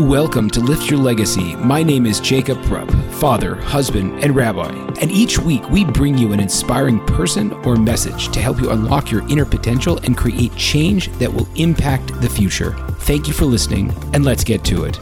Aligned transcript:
Welcome 0.00 0.50
to 0.50 0.60
Lift 0.60 0.90
Your 0.90 0.98
Legacy. 0.98 1.54
My 1.54 1.84
name 1.84 2.04
is 2.04 2.18
Jacob 2.18 2.58
Rupp, 2.68 2.90
father, 3.12 3.54
husband, 3.54 4.24
and 4.24 4.34
rabbi. 4.34 4.72
And 5.00 5.08
each 5.08 5.38
week 5.38 5.70
we 5.70 5.84
bring 5.84 6.18
you 6.18 6.32
an 6.32 6.40
inspiring 6.40 6.98
person 7.06 7.52
or 7.64 7.76
message 7.76 8.30
to 8.30 8.40
help 8.40 8.60
you 8.60 8.70
unlock 8.70 9.12
your 9.12 9.22
inner 9.28 9.44
potential 9.44 9.98
and 9.98 10.16
create 10.16 10.56
change 10.56 11.12
that 11.18 11.32
will 11.32 11.46
impact 11.54 12.08
the 12.20 12.28
future. 12.28 12.72
Thank 13.02 13.28
you 13.28 13.34
for 13.34 13.44
listening, 13.44 13.94
and 14.12 14.24
let's 14.24 14.42
get 14.42 14.64
to 14.64 14.82
it. 14.82 14.98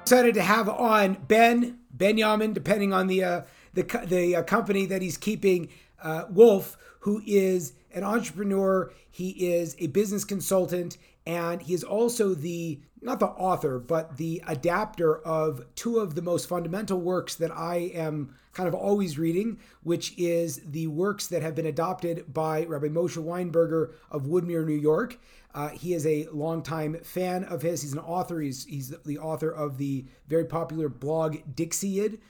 Excited 0.00 0.32
to 0.32 0.42
have 0.42 0.70
on 0.70 1.18
Ben 1.28 1.78
Benjamin, 1.90 2.54
depending 2.54 2.94
on 2.94 3.06
the 3.06 3.22
uh, 3.22 3.42
the 3.74 3.82
the 4.06 4.36
uh, 4.36 4.42
company 4.44 4.86
that 4.86 5.02
he's 5.02 5.18
keeping, 5.18 5.68
uh, 6.02 6.24
Wolf, 6.30 6.78
who 7.00 7.20
is 7.26 7.74
an 7.92 8.02
entrepreneur. 8.02 8.90
He 9.10 9.52
is 9.52 9.76
a 9.78 9.88
business 9.88 10.24
consultant, 10.24 10.96
and 11.26 11.60
he 11.60 11.74
is 11.74 11.84
also 11.84 12.32
the 12.32 12.80
not 13.02 13.20
the 13.20 13.26
author, 13.26 13.78
but 13.78 14.16
the 14.16 14.42
adapter 14.46 15.18
of 15.18 15.64
two 15.74 15.98
of 15.98 16.14
the 16.14 16.22
most 16.22 16.48
fundamental 16.48 17.00
works 17.00 17.34
that 17.36 17.50
I 17.50 17.90
am 17.94 18.34
kind 18.52 18.68
of 18.68 18.74
always 18.74 19.18
reading, 19.18 19.58
which 19.82 20.16
is 20.16 20.60
the 20.64 20.86
works 20.86 21.26
that 21.26 21.42
have 21.42 21.54
been 21.54 21.66
adopted 21.66 22.32
by 22.32 22.64
Rabbi 22.64 22.88
Moshe 22.88 23.16
Weinberger 23.16 23.92
of 24.10 24.24
Woodmere, 24.24 24.64
New 24.64 24.74
York. 24.74 25.18
Uh, 25.54 25.68
he 25.68 25.94
is 25.94 26.06
a 26.06 26.26
longtime 26.32 26.98
fan 27.02 27.44
of 27.44 27.62
his. 27.62 27.82
He's 27.82 27.92
an 27.92 27.98
author. 27.98 28.40
He's, 28.40 28.64
he's 28.64 28.94
the 29.04 29.18
author 29.18 29.50
of 29.50 29.78
the 29.78 30.06
very 30.28 30.44
popular 30.44 30.88
blog 30.88 31.38
Dixie 31.54 31.88
Yid. 31.88 32.20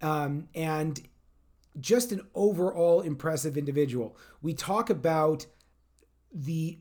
Um, 0.00 0.48
and 0.54 1.00
just 1.80 2.12
an 2.12 2.22
overall 2.34 3.00
impressive 3.00 3.56
individual. 3.56 4.16
We 4.42 4.54
talk 4.54 4.90
about 4.90 5.46
the 6.32 6.78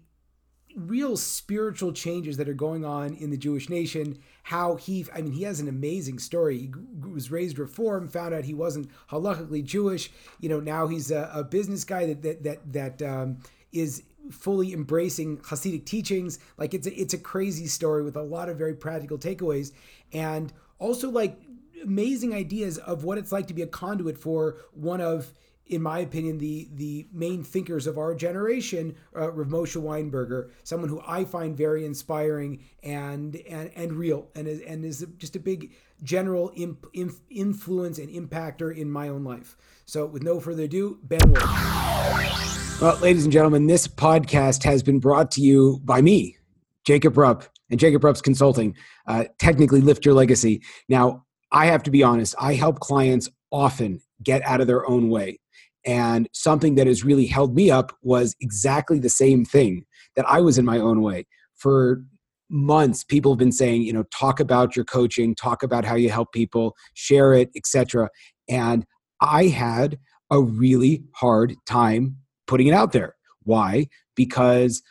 real 0.76 1.18
spiritual 1.18 1.94
changes 1.94 2.38
that 2.38 2.50
are 2.50 2.54
going 2.54 2.86
on 2.86 3.14
in 3.16 3.30
the 3.30 3.38
Jewish 3.38 3.70
nation. 3.70 4.20
How 4.44 4.76
he, 4.76 5.06
I 5.14 5.22
mean, 5.22 5.34
he 5.34 5.44
has 5.44 5.60
an 5.60 5.68
amazing 5.68 6.20
story. 6.20 6.58
He 6.58 6.72
was 7.08 7.32
raised 7.32 7.60
Reform, 7.60 8.08
found 8.08 8.34
out 8.34 8.44
he 8.44 8.54
wasn't 8.54 8.90
halakhically 9.10 9.64
Jewish. 9.64 10.12
You 10.40 10.50
know, 10.50 10.60
now 10.60 10.88
he's 10.88 11.12
a, 11.12 11.30
a 11.34 11.44
business 11.44 11.84
guy 11.84 12.06
that 12.08 12.22
that 12.24 12.44
that 12.44 12.74
that 12.74 13.02
um, 13.02 13.38
is 13.72 14.04
fully 14.32 14.74
embracing 14.74 15.38
Hasidic 15.40 15.86
teachings. 15.86 16.40
Like 16.58 16.74
it's 16.74 16.88
a, 16.88 16.94
it's 16.94 17.14
a 17.14 17.18
crazy 17.18 17.68
story 17.68 18.04
with 18.04 18.16
a 18.16 18.22
lot 18.22 18.50
of 18.50 18.58
very 18.58 18.74
practical 18.74 19.18
takeaways, 19.18 19.72
and 20.12 20.52
also 20.80 21.10
like 21.10 21.38
amazing 21.84 22.34
ideas 22.34 22.78
of 22.78 23.04
what 23.04 23.18
it's 23.18 23.32
like 23.32 23.48
to 23.48 23.54
be 23.54 23.62
a 23.62 23.68
conduit 23.68 24.18
for 24.18 24.58
one 24.74 25.02
of 25.02 25.34
in 25.68 25.82
my 25.82 26.00
opinion, 26.00 26.38
the 26.38 26.68
the 26.74 27.08
main 27.14 27.44
thinkers 27.44 27.88
of 27.88 27.98
our 27.98 28.14
generation, 28.14 28.96
uh, 29.16 29.32
Rav 29.32 29.48
Moshe 29.48 29.82
Weinberger, 29.82 30.50
someone 30.64 30.90
who 30.90 31.02
I 31.08 31.24
find 31.24 31.56
very 31.56 31.86
inspiring 31.86 32.64
and 32.84 33.36
and 33.48 33.72
and 33.76 33.94
real, 33.94 34.28
and 34.36 34.48
is 34.48 34.60
and 34.62 34.84
is 34.84 35.06
just 35.18 35.36
a 35.36 35.40
big 35.40 35.74
general 36.04 36.52
imp, 36.56 36.86
imp, 36.94 37.14
influence 37.30 37.98
and 37.98 38.10
impactor 38.10 38.76
in 38.76 38.92
my 38.92 39.08
own 39.08 39.24
life. 39.24 39.56
So, 39.86 40.06
with 40.06 40.22
no 40.22 40.40
further 40.40 40.64
ado, 40.64 41.00
Ben 41.04 41.22
Wolf. 41.28 42.82
Well, 42.82 42.98
ladies 42.98 43.24
and 43.24 43.32
gentlemen, 43.32 43.68
this 43.68 43.88
podcast 43.88 44.64
has 44.64 44.84
been 44.84 45.00
brought 45.00 45.32
to 45.32 45.42
you 45.42 45.80
by 45.86 46.02
me, 46.02 46.38
Jacob 46.86 47.18
Rupp, 47.18 47.46
and 47.70 47.80
Jacob 47.80 48.04
Rupp's 48.04 48.22
Consulting. 48.22 48.76
Uh, 49.08 49.26
technically, 49.40 49.80
lift 49.80 50.06
your 50.06 50.14
legacy. 50.14 50.62
Now, 50.90 51.24
I 51.54 51.68
have 51.68 51.84
to 51.84 51.92
be 51.92 52.04
honest. 52.04 52.36
I 52.38 52.56
help 52.56 52.82
clients 52.82 53.30
often 53.50 54.02
get 54.22 54.42
out 54.44 54.60
of 54.60 54.68
their 54.68 54.90
own 54.90 55.10
way 55.10 55.40
and 55.86 56.28
something 56.34 56.76
that 56.76 56.88
has 56.88 57.04
really 57.04 57.26
held 57.26 57.56
me 57.56 57.70
up 57.70 57.96
was 58.02 58.36
exactly 58.42 59.00
the 59.00 59.10
same 59.10 59.46
thing 59.46 59.86
that 60.16 60.26
I 60.28 60.42
was 60.42 60.58
in 60.58 60.66
my 60.66 60.80
own 60.80 61.02
way. 61.02 61.26
For 61.56 62.04
months, 62.50 63.04
people 63.04 63.34
have 63.34 63.40
been 63.40 63.52
saying, 63.52 63.84
you 63.84 63.94
know, 63.94 64.04
talk 64.04 64.40
about 64.40 64.76
your 64.76 64.86
coaching, 64.86 65.36
talk 65.36 65.64
about 65.64 65.86
how 65.86 65.96
you 65.96 66.10
help 66.10 66.32
people, 66.32 66.76
share 66.94 67.34
it, 67.34 67.50
etc. 67.56 68.10
And 68.48 68.86
I 69.22 69.46
had 69.48 70.00
a 70.30 70.42
really 70.42 71.04
hard 71.16 71.56
time 71.66 72.18
putting 72.48 72.68
it 72.68 72.74
out 72.74 72.92
there. 72.92 73.16
Why? 73.44 73.88
Because 74.16 74.82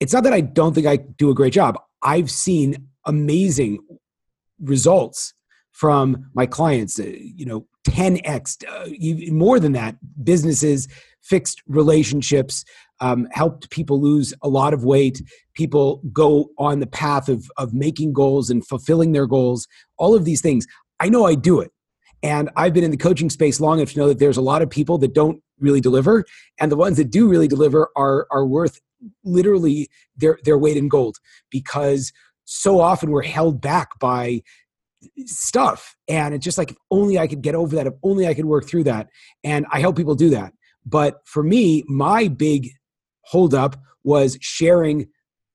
it's 0.00 0.12
not 0.12 0.24
that 0.24 0.32
I 0.32 0.40
don't 0.40 0.74
think 0.74 0.86
I 0.86 0.96
do 0.96 1.30
a 1.30 1.34
great 1.34 1.52
job. 1.52 1.78
I've 2.02 2.30
seen 2.30 2.88
amazing 3.04 3.78
results 4.60 5.34
from 5.78 6.28
my 6.34 6.44
clients, 6.44 6.98
uh, 6.98 7.04
you 7.04 7.46
know, 7.46 7.64
10x, 7.86 8.64
uh, 8.68 9.32
more 9.32 9.60
than 9.60 9.72
that. 9.72 9.94
Businesses, 10.24 10.88
fixed 11.22 11.62
relationships, 11.68 12.64
um, 12.98 13.28
helped 13.30 13.70
people 13.70 14.00
lose 14.00 14.34
a 14.42 14.48
lot 14.48 14.74
of 14.74 14.82
weight. 14.82 15.22
People 15.54 16.02
go 16.12 16.50
on 16.58 16.80
the 16.80 16.86
path 16.88 17.28
of, 17.28 17.48
of 17.58 17.72
making 17.72 18.12
goals 18.12 18.50
and 18.50 18.66
fulfilling 18.66 19.12
their 19.12 19.28
goals. 19.28 19.68
All 19.98 20.16
of 20.16 20.24
these 20.24 20.42
things. 20.42 20.66
I 20.98 21.08
know 21.10 21.26
I 21.26 21.36
do 21.36 21.60
it. 21.60 21.70
And 22.24 22.50
I've 22.56 22.74
been 22.74 22.82
in 22.82 22.90
the 22.90 22.96
coaching 22.96 23.30
space 23.30 23.60
long 23.60 23.78
enough 23.78 23.92
to 23.92 24.00
know 24.00 24.08
that 24.08 24.18
there's 24.18 24.36
a 24.36 24.42
lot 24.42 24.62
of 24.62 24.68
people 24.68 24.98
that 24.98 25.14
don't 25.14 25.40
really 25.60 25.80
deliver. 25.80 26.24
And 26.58 26.72
the 26.72 26.76
ones 26.76 26.96
that 26.96 27.12
do 27.12 27.28
really 27.28 27.46
deliver 27.46 27.88
are, 27.94 28.26
are 28.32 28.44
worth 28.44 28.80
literally 29.22 29.88
their, 30.16 30.40
their 30.42 30.58
weight 30.58 30.76
in 30.76 30.88
gold 30.88 31.18
because 31.52 32.12
so 32.46 32.80
often 32.80 33.12
we're 33.12 33.22
held 33.22 33.60
back 33.60 33.96
by 34.00 34.42
stuff. 35.26 35.96
And 36.08 36.34
it's 36.34 36.44
just 36.44 36.58
like 36.58 36.70
if 36.70 36.76
only 36.90 37.18
i 37.18 37.26
could 37.26 37.42
get 37.42 37.54
over 37.54 37.76
that 37.76 37.86
if 37.86 37.94
only 38.02 38.26
i 38.26 38.34
could 38.34 38.46
work 38.46 38.66
through 38.66 38.84
that. 38.84 39.08
And 39.44 39.66
i 39.72 39.80
help 39.80 39.96
people 39.96 40.14
do 40.14 40.30
that. 40.30 40.52
But 40.84 41.20
for 41.24 41.42
me 41.42 41.84
my 41.88 42.28
big 42.28 42.70
holdup 43.22 43.76
was 44.04 44.38
sharing 44.40 45.08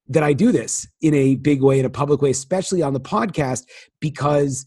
that 0.07 0.23
i 0.23 0.33
do 0.33 0.51
this 0.51 0.87
in 1.01 1.13
a 1.13 1.35
big 1.35 1.61
way 1.61 1.79
in 1.79 1.85
a 1.85 1.89
public 1.89 2.21
way 2.21 2.29
especially 2.29 2.81
on 2.81 2.93
the 2.93 2.99
podcast 2.99 3.63
because 3.99 4.65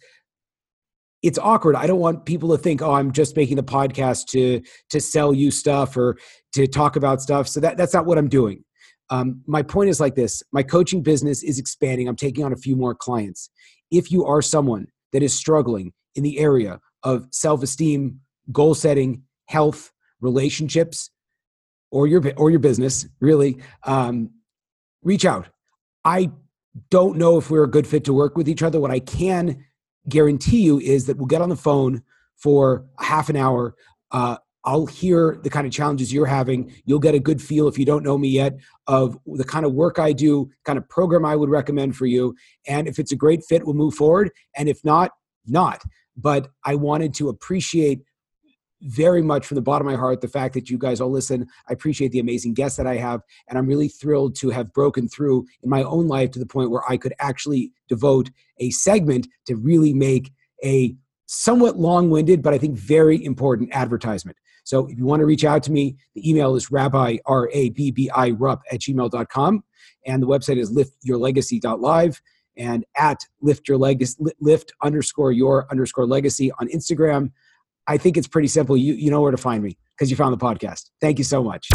it's 1.23 1.39
awkward. 1.39 1.75
I 1.75 1.87
don't 1.87 1.99
want 1.99 2.25
people 2.25 2.51
to 2.51 2.59
think 2.63 2.83
oh 2.83 2.93
i'm 2.93 3.13
just 3.13 3.37
making 3.37 3.57
the 3.57 3.65
podcast 3.65 4.27
to 4.29 4.61
to 4.91 5.01
sell 5.01 5.35
you 5.35 5.51
stuff 5.51 5.97
or 5.97 6.17
to 6.53 6.67
talk 6.67 6.97
about 6.97 7.21
stuff. 7.21 7.49
So 7.49 7.61
that 7.61 7.77
that's 7.77 7.95
not 7.95 8.07
what 8.07 8.19
i'm 8.19 8.29
doing. 8.29 8.65
Um, 9.09 9.43
my 9.47 9.63
point 9.63 9.89
is 9.89 10.01
like 10.01 10.17
this. 10.17 10.43
My 10.53 10.65
coaching 10.65 11.01
business 11.01 11.45
is 11.45 11.61
expanding. 11.61 12.09
I'm 12.09 12.17
taking 12.17 12.45
on 12.45 12.53
a 12.53 12.57
few 12.57 12.75
more 12.75 12.95
clients 12.95 13.51
if 13.91 14.11
you 14.11 14.25
are 14.25 14.43
someone 14.43 14.89
that 15.13 15.23
is 15.23 15.35
struggling 15.35 15.93
in 16.15 16.23
the 16.23 16.39
area 16.39 16.81
of 17.03 17.29
self 17.31 17.63
esteem, 17.63 18.21
goal 18.53 18.75
setting, 18.75 19.23
health, 19.47 19.93
relationships, 20.21 21.11
or 21.91 22.07
your 22.07 22.23
or 22.37 22.51
your 22.51 22.59
business, 22.59 23.07
really, 23.21 23.59
um, 23.85 24.31
reach 25.03 25.25
out. 25.25 25.49
I 26.05 26.31
don't 26.91 27.17
know 27.17 27.39
if 27.39 27.51
we're 27.51 27.65
a 27.65 27.71
good 27.71 27.87
fit 27.87 28.05
to 28.05 28.13
work 28.13 28.37
with 28.37 28.49
each 28.49 28.63
other. 28.63 28.81
What 28.81 28.91
I 28.91 29.01
can 29.01 29.65
guarantee 30.09 30.63
you 30.63 30.79
is 30.79 31.07
that 31.07 31.17
we'll 31.17 31.27
get 31.27 31.43
on 31.43 31.49
the 31.49 31.57
phone 31.57 32.03
for 32.37 32.85
half 32.99 33.29
an 33.29 33.37
hour. 33.37 33.75
Uh, 34.11 34.37
I'll 34.67 34.87
hear 34.87 35.39
the 35.43 35.49
kind 35.49 35.67
of 35.67 35.73
challenges 35.73 36.13
you're 36.13 36.27
having. 36.27 36.73
You'll 36.85 36.99
get 36.99 37.15
a 37.15 37.21
good 37.21 37.41
feel 37.41 37.69
if 37.69 37.79
you 37.79 37.85
don't 37.85 38.03
know 38.03 38.19
me 38.19 38.29
yet 38.29 38.59
of 38.89 39.17
the 39.25 39.45
kind 39.45 39.65
of 39.65 39.73
work 39.73 40.01
I 40.01 40.13
do, 40.13 40.51
kind 40.65 40.77
of 40.77 40.89
program 40.89 41.25
I 41.25 41.37
would 41.37 41.49
recommend 41.49 41.97
for 41.97 42.07
you. 42.07 42.35
And 42.67 42.89
if 42.89 42.99
it's 42.99 43.13
a 43.13 43.17
great 43.17 43.45
fit, 43.45 43.65
we'll 43.65 43.77
move 43.77 43.95
forward. 43.95 44.31
And 44.57 44.69
if 44.69 44.85
not, 44.85 45.13
not. 45.47 45.83
But 46.17 46.49
I 46.65 46.75
wanted 46.75 47.15
to 47.15 47.29
appreciate 47.29 48.01
very 48.83 49.23
much 49.23 49.47
from 49.47 49.55
the 49.55 49.63
bottom 49.63 49.87
of 49.87 49.93
my 49.93 49.99
heart 49.99 50.21
the 50.21 50.29
fact 50.29 50.55
that 50.55 50.69
you 50.69 50.79
guys 50.79 51.01
all 51.01 51.11
listen. 51.11 51.47
I 51.69 51.73
appreciate 51.73 52.13
the 52.13 52.19
amazing 52.19 52.55
guests 52.55 52.77
that 52.77 52.87
I 52.87 52.97
have. 52.97 53.23
And 53.49 53.59
I'm 53.59 53.67
really 53.67 53.89
thrilled 53.89 54.35
to 54.37 54.51
have 54.51 54.73
broken 54.73 55.09
through 55.09 55.47
in 55.63 55.71
my 55.71 55.85
own 55.85 56.09
life 56.09 56.33
to 56.33 56.39
the 56.39 56.47
point 56.47 56.71
where 56.71 56.83
I 56.89 56.97
could 56.97 57.15
actually 57.21 57.73
devote 57.89 58.31
a 58.59 58.71
segment 58.71 59.29
to 59.47 59.55
really 59.55 59.95
make 59.95 60.33
a 60.65 60.95
somewhat 61.27 61.79
long 61.79 62.11
winded, 62.11 62.43
but 62.43 62.55
I 62.55 62.59
think 62.59 62.77
very 62.77 63.23
important 63.25 63.71
advertisement. 63.73 64.37
So 64.67 64.89
if 64.89 64.99
you 64.99 65.05
want 65.05 65.21
to 65.21 65.27
reach 65.27 65.45
out 65.45 65.63
to 65.63 65.73
me, 65.73 65.97
the 66.15 66.29
email 66.29 66.57
is 66.57 66.73
rabbi, 66.73 67.19
R 67.25 67.49
A 67.53 67.71
B 67.71 67.93
B 67.93 68.11
I, 68.11 68.31
rupp 68.31 68.63
at 68.73 68.81
gmail.com. 68.81 69.65
And 70.07 70.23
the 70.23 70.27
website 70.27 70.59
is 70.59 70.73
liftyourlegacy.live 70.73 72.21
and 72.57 72.85
at 72.97 73.21
lift 73.41 73.69
your 73.69 73.79
legacy, 73.79 74.17
lift 74.41 74.73
underscore 74.83 75.31
your 75.31 75.71
underscore 75.71 76.05
legacy 76.05 76.51
on 76.59 76.67
Instagram. 76.69 77.31
I 77.87 77.97
think 77.97 78.17
it's 78.17 78.27
pretty 78.27 78.49
simple. 78.49 78.77
You, 78.77 78.95
you 78.95 79.09
know 79.09 79.21
where 79.21 79.31
to 79.31 79.37
find 79.37 79.63
me 79.63 79.79
because 79.95 80.11
you 80.11 80.17
found 80.17 80.33
the 80.33 80.45
podcast. 80.45 80.91
Thank 81.01 81.19
you 81.19 81.25
so 81.25 81.45
much. 81.45 81.69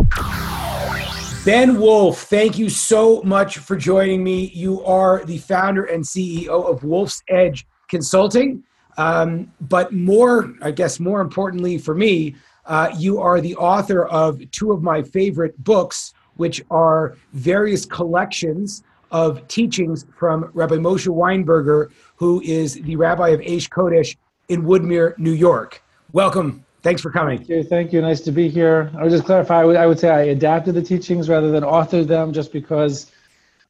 Ben 1.45 1.80
Wolf, 1.80 2.24
thank 2.24 2.57
you 2.60 2.69
so 2.69 3.21
much 3.24 3.60
for 3.60 3.77
joining 3.77 4.21
me. 4.21 4.51
You 4.54 4.83
are 4.83 5.24
the 5.24 5.38
founder 5.38 5.86
and 5.86 6.04
CEO 6.04 6.50
of 6.50 6.83
Wolf's 6.83 7.24
Edge 7.30 7.66
Consulting. 7.88 8.66
Um, 8.98 9.54
but 9.62 9.94
more, 9.94 10.54
I 10.62 10.71
guess, 10.71 11.00
more 11.00 11.21
importantly 11.21 11.77
for 11.77 11.95
me, 11.95 12.36
uh, 12.71 12.89
you 12.97 13.19
are 13.19 13.41
the 13.41 13.56
author 13.57 14.06
of 14.06 14.39
two 14.51 14.71
of 14.71 14.81
my 14.81 15.03
favorite 15.03 15.62
books, 15.62 16.13
which 16.38 16.63
are 16.71 17.18
various 17.33 17.85
collections 17.85 18.83
of 19.12 19.45
teachings 19.50 20.06
from 20.18 20.50
Rabbi 20.53 20.75
Moshe 20.75 21.07
Weinberger, 21.07 21.91
who 22.15 22.41
is 22.41 22.75
the 22.75 22.95
rabbi 22.95 23.29
of 23.29 23.41
Aish 23.41 23.68
Kodesh 23.68 24.15
in 24.47 24.63
Woodmere, 24.63 25.18
New 25.18 25.33
York. 25.33 25.83
Welcome. 26.13 26.63
Thanks 26.81 27.01
for 27.01 27.12
coming. 27.12 27.39
Thank 27.39 27.50
you. 27.50 27.63
Thank 27.63 27.91
you. 27.91 28.01
Nice 28.01 28.21
to 28.21 28.31
be 28.31 28.47
here. 28.47 28.89
I 28.97 29.03
would 29.03 29.12
just 29.12 29.25
clarify, 29.25 29.62
I 29.62 29.65
would, 29.65 29.75
I 29.75 29.85
would 29.85 30.00
say 30.00 30.09
I 30.09 30.21
adapted 30.38 30.73
the 30.73 30.81
teachings 30.81 31.27
rather 31.27 31.51
than 31.51 31.63
authored 31.63 32.07
them 32.07 32.31
just 32.31 32.53
because 32.53 33.12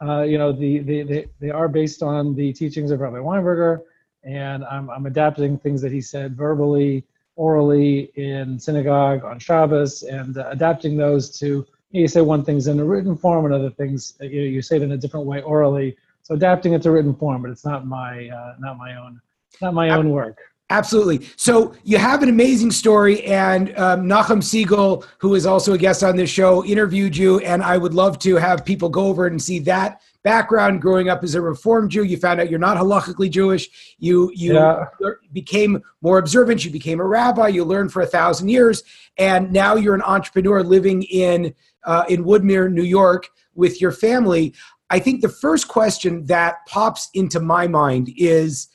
uh, 0.02 0.22
you 0.22 0.38
know, 0.38 0.52
the, 0.52 0.80
the, 0.80 1.04
they, 1.04 1.26
they 1.40 1.50
are 1.50 1.68
based 1.68 2.04
on 2.04 2.36
the 2.36 2.54
teachings 2.54 2.92
of 2.92 3.00
Rabbi 3.00 3.18
Weinberger, 3.18 3.82
and 4.24 4.64
I'm, 4.66 4.90
I'm 4.90 5.08
adapting 5.08 5.58
things 5.58 5.82
that 5.82 5.92
he 5.92 6.02
said 6.02 6.36
verbally, 6.36 7.04
orally 7.36 8.12
in 8.16 8.60
synagogue 8.60 9.24
on 9.24 9.40
Shabbos, 9.40 10.04
and 10.04 10.38
uh, 10.38 10.50
adapting 10.50 10.98
those 10.98 11.38
to 11.40 11.66
you 11.92 12.08
say 12.08 12.22
one 12.22 12.44
thing's 12.44 12.68
in 12.68 12.80
a 12.80 12.86
written 12.86 13.18
form 13.18 13.46
and 13.46 13.54
other 13.54 13.70
things 13.70 14.14
you, 14.22 14.42
you 14.42 14.62
say 14.62 14.78
it 14.78 14.82
in 14.82 14.94
a 14.94 14.98
different 14.98 15.26
way 15.26 15.42
orally. 15.42 15.98
So 16.24 16.36
adapting 16.36 16.74
it 16.74 16.82
to 16.84 16.92
written 16.92 17.14
form, 17.14 17.42
but 17.42 17.52
it's 17.52 17.66
not 17.66 17.86
my 17.86 18.30
uh, 18.30 18.56
not 18.60 18.78
my 18.78 18.96
own 18.96 19.20
not 19.62 19.74
my 19.74 19.90
own 19.90 20.10
work. 20.10 20.38
Absolutely. 20.70 21.28
So 21.36 21.74
you 21.84 21.98
have 21.98 22.24
an 22.24 22.30
amazing 22.30 22.72
story, 22.72 23.26
and 23.26 23.78
um, 23.78 24.08
Nachum 24.08 24.42
Siegel, 24.42 25.04
who 25.18 25.36
is 25.36 25.46
also 25.46 25.74
a 25.74 25.78
guest 25.78 26.02
on 26.02 26.16
this 26.16 26.30
show, 26.30 26.64
interviewed 26.64 27.18
you, 27.18 27.40
and 27.40 27.62
I 27.62 27.78
would 27.78 27.94
love 27.94 28.18
to 28.20 28.38
have 28.38 28.64
people 28.64 28.88
go 28.88 29.08
over 29.08 29.28
and 29.28 29.42
see 29.42 29.60
that 29.60 30.02
background. 30.24 30.82
Growing 30.82 31.10
up 31.10 31.24
as 31.24 31.36
a 31.36 31.42
Reformed 31.42 31.92
Jew, 31.92 32.04
you 32.04 32.18
found 32.18 32.40
out 32.40 32.50
you're 32.50 32.60
not 32.60 32.78
halakhically 32.78 33.30
Jewish. 33.30 33.96
You 33.98 34.32
you 34.34 34.54
yeah. 34.54 34.86
became 35.32 35.82
more 36.02 36.18
observant. 36.18 36.64
You 36.66 36.72
became 36.72 37.00
a 37.00 37.06
rabbi. 37.06 37.50
You 37.50 37.64
learned 37.64 37.92
for 37.92 38.02
a 38.02 38.08
thousand 38.08 38.50
years, 38.50 38.84
and 39.18 39.52
now 39.52 39.76
you're 39.76 39.96
an 39.96 40.04
entrepreneur 40.04 40.64
living 40.64 41.04
in 41.04 41.54
uh, 41.84 42.06
in 42.10 42.24
Woodmere, 42.26 42.72
New 42.72 42.84
York, 42.84 43.30
with 43.56 43.82
your 43.82 43.92
family. 43.92 44.54
I 44.90 45.00
think 45.00 45.22
the 45.22 45.30
first 45.30 45.68
question 45.68 46.26
that 46.26 46.66
pops 46.68 47.10
into 47.14 47.40
my 47.40 47.68
mind 47.68 48.12
is 48.18 48.68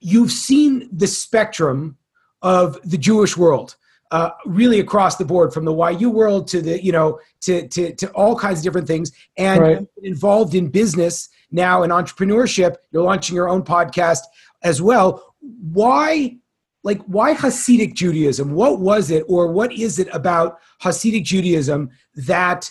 you've 0.00 0.32
seen 0.32 0.88
the 0.92 1.06
spectrum 1.06 1.96
of 2.42 2.78
the 2.88 2.98
Jewish 2.98 3.36
world. 3.36 3.76
Uh, 4.10 4.30
really 4.46 4.80
across 4.80 5.16
the 5.16 5.24
board 5.24 5.52
from 5.52 5.66
the 5.66 5.90
YU 5.98 6.08
world 6.08 6.48
to 6.48 6.62
the 6.62 6.82
you 6.82 6.92
know 6.92 7.20
to 7.40 7.68
to, 7.68 7.94
to 7.94 8.08
all 8.12 8.36
kinds 8.36 8.60
of 8.60 8.64
different 8.64 8.86
things. 8.86 9.12
And 9.36 9.60
right. 9.60 9.86
involved 10.02 10.54
in 10.54 10.68
business 10.68 11.28
now 11.50 11.82
in 11.82 11.90
entrepreneurship. 11.90 12.76
You're 12.90 13.02
launching 13.02 13.36
your 13.36 13.48
own 13.48 13.62
podcast 13.62 14.20
as 14.62 14.82
well. 14.82 15.34
Why 15.40 16.36
like 16.84 17.02
why 17.02 17.34
Hasidic 17.34 17.94
Judaism? 17.94 18.52
What 18.52 18.80
was 18.80 19.10
it 19.10 19.24
or 19.28 19.52
what 19.52 19.72
is 19.72 19.98
it 19.98 20.08
about 20.12 20.58
Hasidic 20.82 21.24
Judaism 21.24 21.90
that 22.14 22.70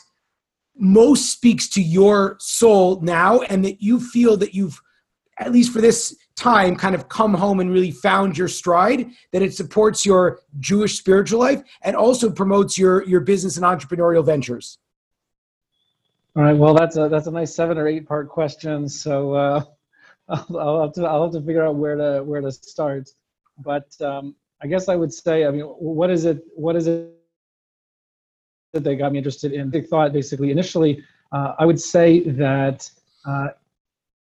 most 0.75 1.31
speaks 1.31 1.68
to 1.69 1.81
your 1.81 2.38
soul 2.39 3.01
now 3.01 3.42
and 3.42 3.66
that 3.66 3.81
you 3.81 4.00
feel 4.00 4.38
that 4.38 4.54
you've 4.54 4.81
at 5.39 5.51
least 5.51 5.72
for 5.72 5.81
this 5.81 6.16
time 6.38 6.75
kind 6.75 6.95
of 6.95 7.10
come 7.10 7.34
home 7.34 7.60
and 7.60 7.72
really 7.72 7.92
found 7.92 8.38
your 8.38 8.48
stride 8.48 9.10
that 9.34 9.42
it 9.42 9.54
supports 9.54 10.06
your 10.06 10.39
jewish 10.60 10.98
spiritual 10.98 11.39
life 11.39 11.62
and 11.81 11.95
also 11.95 12.30
promotes 12.30 12.78
your 12.78 13.04
your 13.06 13.19
business 13.19 13.57
and 13.57 13.66
entrepreneurial 13.66 14.24
ventures. 14.24 14.78
All 16.36 16.44
right 16.44 16.56
well 16.56 16.75
that's 16.75 16.95
a 16.95 17.10
that's 17.10 17.28
a 17.28 17.31
nice 17.31 17.54
seven 17.54 17.78
or 17.78 17.88
eight 17.88 18.07
part 18.07 18.30
question 18.30 18.88
so 18.88 19.34
uh, 19.34 19.63
I'll, 20.30 20.60
I'll, 20.60 20.81
have 20.84 20.94
to 20.94 21.04
i'll 21.06 21.24
have 21.24 21.31
to 21.34 21.42
figure 21.42 21.66
out 21.66 21.75
where 21.75 21.95
to 21.95 22.24
where 22.24 22.42
to 22.42 22.51
start. 22.51 23.10
But 23.57 23.89
um, 24.01 24.36
i 24.62 24.68
guess 24.68 24.89
i 24.89 24.95
would 24.95 25.12
say 25.12 25.45
i 25.45 25.51
mean 25.51 25.63
what 25.63 26.12
is 26.12 26.25
it 26.25 26.44
what 26.56 26.75
is 26.75 26.86
it 26.88 27.12
that 28.74 28.84
they 28.84 28.95
got 28.95 29.12
me 29.12 29.18
interested 29.18 29.54
in? 29.54 29.72
Big 29.72 29.88
thought 29.88 30.13
basically 30.13 30.51
initially 30.51 31.04
uh, 31.31 31.56
i 31.57 31.66
would 31.66 31.81
say 31.81 32.19
that 32.19 32.89
uh, 33.25 33.48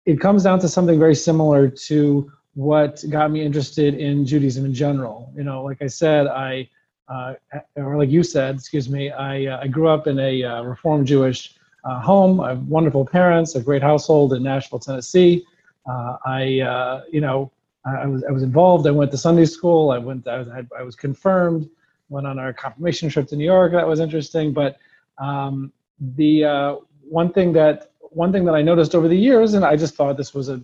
it 0.05 0.19
comes 0.19 0.43
down 0.43 0.59
to 0.59 0.67
something 0.67 0.99
very 0.99 1.15
similar 1.15 1.67
to 1.67 2.31
what 2.53 3.03
got 3.09 3.31
me 3.31 3.41
interested 3.41 3.93
in 3.95 4.25
Judaism 4.25 4.65
in 4.65 4.73
general. 4.73 5.31
You 5.35 5.43
know, 5.43 5.63
like 5.63 5.81
I 5.81 5.87
said, 5.87 6.27
I, 6.27 6.67
uh, 7.07 7.33
or 7.75 7.97
like 7.97 8.09
you 8.09 8.23
said, 8.23 8.55
excuse 8.55 8.89
me, 8.89 9.11
I, 9.11 9.45
uh, 9.45 9.59
I 9.61 9.67
grew 9.67 9.87
up 9.87 10.07
in 10.07 10.19
a 10.19 10.43
uh, 10.43 10.61
Reformed 10.63 11.07
Jewish 11.07 11.55
uh, 11.83 11.99
home. 11.99 12.39
I 12.39 12.49
have 12.49 12.63
wonderful 12.67 13.05
parents, 13.05 13.55
a 13.55 13.61
great 13.61 13.81
household 13.81 14.33
in 14.33 14.43
Nashville, 14.43 14.79
Tennessee. 14.79 15.45
Uh, 15.89 16.17
I, 16.25 16.59
uh, 16.61 17.03
you 17.11 17.21
know, 17.21 17.51
I 17.85 18.05
was, 18.05 18.23
I 18.23 18.31
was 18.31 18.43
involved. 18.43 18.85
I 18.85 18.91
went 18.91 19.11
to 19.11 19.17
Sunday 19.17 19.45
school. 19.45 19.89
I 19.89 19.97
went, 19.97 20.27
I 20.27 20.37
was, 20.39 20.47
I 20.77 20.83
was 20.83 20.95
confirmed, 20.95 21.69
went 22.09 22.27
on 22.27 22.37
our 22.37 22.53
confirmation 22.53 23.09
trip 23.09 23.27
to 23.29 23.35
New 23.35 23.45
York. 23.45 23.71
That 23.71 23.87
was 23.87 23.99
interesting. 23.99 24.53
But 24.53 24.77
um, 25.17 25.73
the 25.99 26.79
one 27.09 27.33
thing 27.33 27.53
that 27.53 27.90
one 28.11 28.31
thing 28.31 28.45
that 28.45 28.55
I 28.55 28.61
noticed 28.61 28.93
over 28.93 29.07
the 29.07 29.17
years, 29.17 29.53
and 29.53 29.65
I 29.65 29.75
just 29.75 29.95
thought 29.95 30.17
this 30.17 30.33
was 30.33 30.49
a 30.49 30.61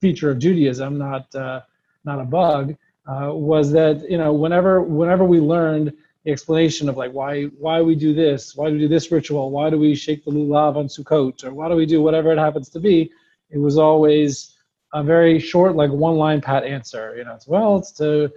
feature 0.00 0.30
of 0.30 0.38
Judaism, 0.38 0.98
not 0.98 1.32
uh, 1.34 1.60
not 2.04 2.20
a 2.20 2.24
bug, 2.24 2.76
uh, 3.06 3.30
was 3.32 3.70
that 3.72 4.08
you 4.10 4.18
know 4.18 4.32
whenever 4.32 4.82
whenever 4.82 5.24
we 5.24 5.38
learned 5.38 5.92
the 6.24 6.32
explanation 6.32 6.88
of 6.88 6.96
like 6.96 7.12
why 7.12 7.44
why 7.44 7.80
we 7.80 7.94
do 7.94 8.14
this, 8.14 8.56
why 8.56 8.68
do 8.68 8.74
we 8.74 8.80
do 8.80 8.88
this 8.88 9.12
ritual, 9.12 9.50
why 9.50 9.70
do 9.70 9.78
we 9.78 9.94
shake 9.94 10.24
the 10.24 10.30
lulav 10.30 10.76
on 10.76 10.86
Sukkot, 10.86 11.44
or 11.44 11.52
why 11.52 11.68
do 11.68 11.74
we 11.76 11.86
do 11.86 12.02
whatever 12.02 12.32
it 12.32 12.38
happens 12.38 12.68
to 12.70 12.80
be, 12.80 13.12
it 13.50 13.58
was 13.58 13.78
always 13.78 14.56
a 14.94 15.02
very 15.02 15.38
short, 15.38 15.76
like 15.76 15.90
one 15.90 16.16
line 16.16 16.40
pat 16.40 16.64
answer. 16.64 17.14
You 17.16 17.24
know, 17.24 17.34
it's 17.34 17.46
well, 17.46 17.76
it's 17.76 17.92
to 17.92 18.32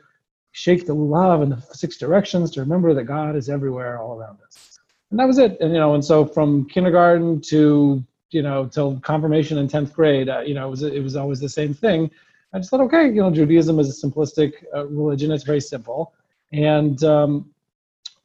shake 0.51 0.85
the 0.85 0.95
lulav 0.95 1.43
in 1.43 1.49
the 1.49 1.61
six 1.73 1.97
directions 1.97 2.51
to 2.51 2.59
remember 2.59 2.93
that 2.93 3.05
God 3.05 3.35
is 3.35 3.49
everywhere, 3.49 3.99
all 3.99 4.17
around 4.17 4.39
us. 4.45 4.79
And 5.09 5.19
that 5.19 5.27
was 5.27 5.37
it. 5.37 5.57
And 5.59 5.71
you 5.73 5.79
know, 5.79 5.93
and 5.93 6.03
so 6.03 6.25
from 6.25 6.67
kindergarten 6.67 7.41
to 7.41 8.03
you 8.31 8.41
know 8.41 8.65
till 8.65 8.99
confirmation 8.99 9.57
in 9.57 9.67
10th 9.67 9.93
grade 9.93 10.29
uh, 10.29 10.39
you 10.39 10.53
know 10.53 10.67
it 10.67 10.71
was 10.71 10.83
it 10.83 11.03
was 11.03 11.15
always 11.15 11.39
the 11.39 11.49
same 11.49 11.73
thing. 11.73 12.09
I 12.53 12.59
just 12.59 12.69
thought 12.69 12.81
okay 12.81 13.05
you 13.07 13.21
know 13.21 13.31
judaism 13.31 13.79
is 13.79 14.03
a 14.03 14.07
simplistic 14.07 14.53
uh, 14.75 14.87
religion. 14.87 15.31
It's 15.31 15.43
very 15.43 15.61
simple. 15.61 16.13
And 16.51 17.03
um, 17.03 17.49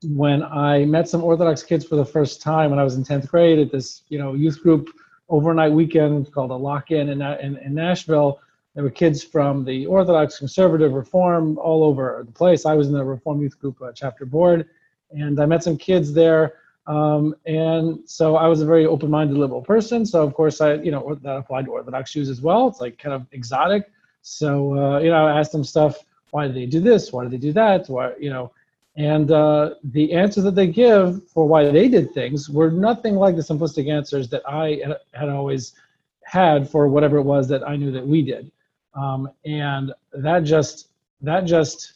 when 0.03 0.43
i 0.43 0.85
met 0.85 1.09
some 1.09 1.25
orthodox 1.25 1.63
kids 1.63 1.85
for 1.85 1.97
the 1.97 2.05
first 2.05 2.43
time 2.43 2.69
when 2.71 2.79
i 2.79 2.85
was 2.85 2.97
in 2.97 3.03
10th 3.03 3.29
grade 3.29 3.59
at 3.59 3.73
this 3.73 4.03
you 4.09 4.19
know 4.19 4.35
youth 4.35 4.63
group 4.63 4.89
overnight 5.31 5.73
weekend 5.73 6.31
called 6.33 6.51
a 6.51 6.55
lock-in 6.55 7.09
in, 7.09 7.23
in, 7.23 7.57
in 7.57 7.75
nashville 7.75 8.39
there 8.77 8.85
were 8.85 8.91
kids 8.91 9.25
from 9.25 9.65
the 9.65 9.87
orthodox 9.87 10.39
conservative 10.39 10.93
reform 10.93 11.57
all 11.57 11.83
over 11.83 12.23
the 12.27 12.33
place. 12.33 12.67
I 12.67 12.75
was 12.75 12.89
in 12.89 12.93
the 12.93 13.03
reform 13.03 13.41
youth 13.41 13.59
group 13.59 13.81
uh, 13.81 13.91
chapter 13.93 14.27
board. 14.27 14.69
And 15.11 15.41
i 15.41 15.47
met 15.47 15.65
some 15.65 15.79
kids 15.79 16.13
there 16.13 16.53
um, 16.87 17.35
and 17.47 17.99
so 18.09 18.37
I 18.37 18.47
was 18.47 18.63
a 18.63 18.67
very 18.67 18.87
open-minded 18.87 19.37
liberal 19.37 19.63
person. 19.63 20.07
So 20.07 20.23
of 20.23 20.35
course 20.35 20.61
I, 20.61 20.75
you 20.75 20.91
know, 20.91 21.15
that 21.23 21.37
applied 21.37 21.65
to 21.67 21.73
Orthodox 21.73 22.13
Jews 22.13 22.29
as 22.29 22.41
well. 22.41 22.69
It's 22.69 22.81
like 22.81 22.99
kind 22.99 23.15
of 23.15 23.27
exotic. 23.33 23.91
So 24.23 24.77
uh, 24.77 24.99
you 25.01 25.11
know, 25.11 25.27
I 25.27 25.39
asked 25.39 25.53
them 25.53 25.65
stuff. 25.65 25.99
Why 26.31 26.49
do 26.49 26.53
they 26.53 26.67
do 26.67 26.81
this? 26.81 27.13
Why 27.13 27.25
do 27.25 27.31
they 27.31 27.39
do 27.39 27.53
that? 27.53 27.89
Why, 27.89 28.13
you 28.19 28.31
know, 28.31 28.53
and 28.97 29.31
uh, 29.31 29.75
the 29.85 30.13
answers 30.13 30.45
that 30.45 30.55
they 30.55 30.67
give 30.67 31.29
for 31.29 31.47
why 31.47 31.71
they 31.71 31.89
did 31.89 32.13
things 32.15 32.49
were 32.49 32.71
nothing 32.71 33.15
like 33.15 33.37
the 33.37 33.43
simplistic 33.43 33.91
answers 33.91 34.29
that 34.31 34.43
I 34.49 34.83
had 35.13 35.29
always 35.29 35.75
had 36.23 36.69
for 36.69 36.89
whatever 36.89 37.19
it 37.19 37.23
was 37.23 37.49
that 37.49 37.67
I 37.69 37.77
knew 37.77 37.93
that 37.93 38.07
we 38.07 38.23
did. 38.23 38.51
Um, 38.95 39.31
and 39.45 39.93
that 40.13 40.41
just 40.45 40.89
that 41.21 41.43
just 41.45 41.95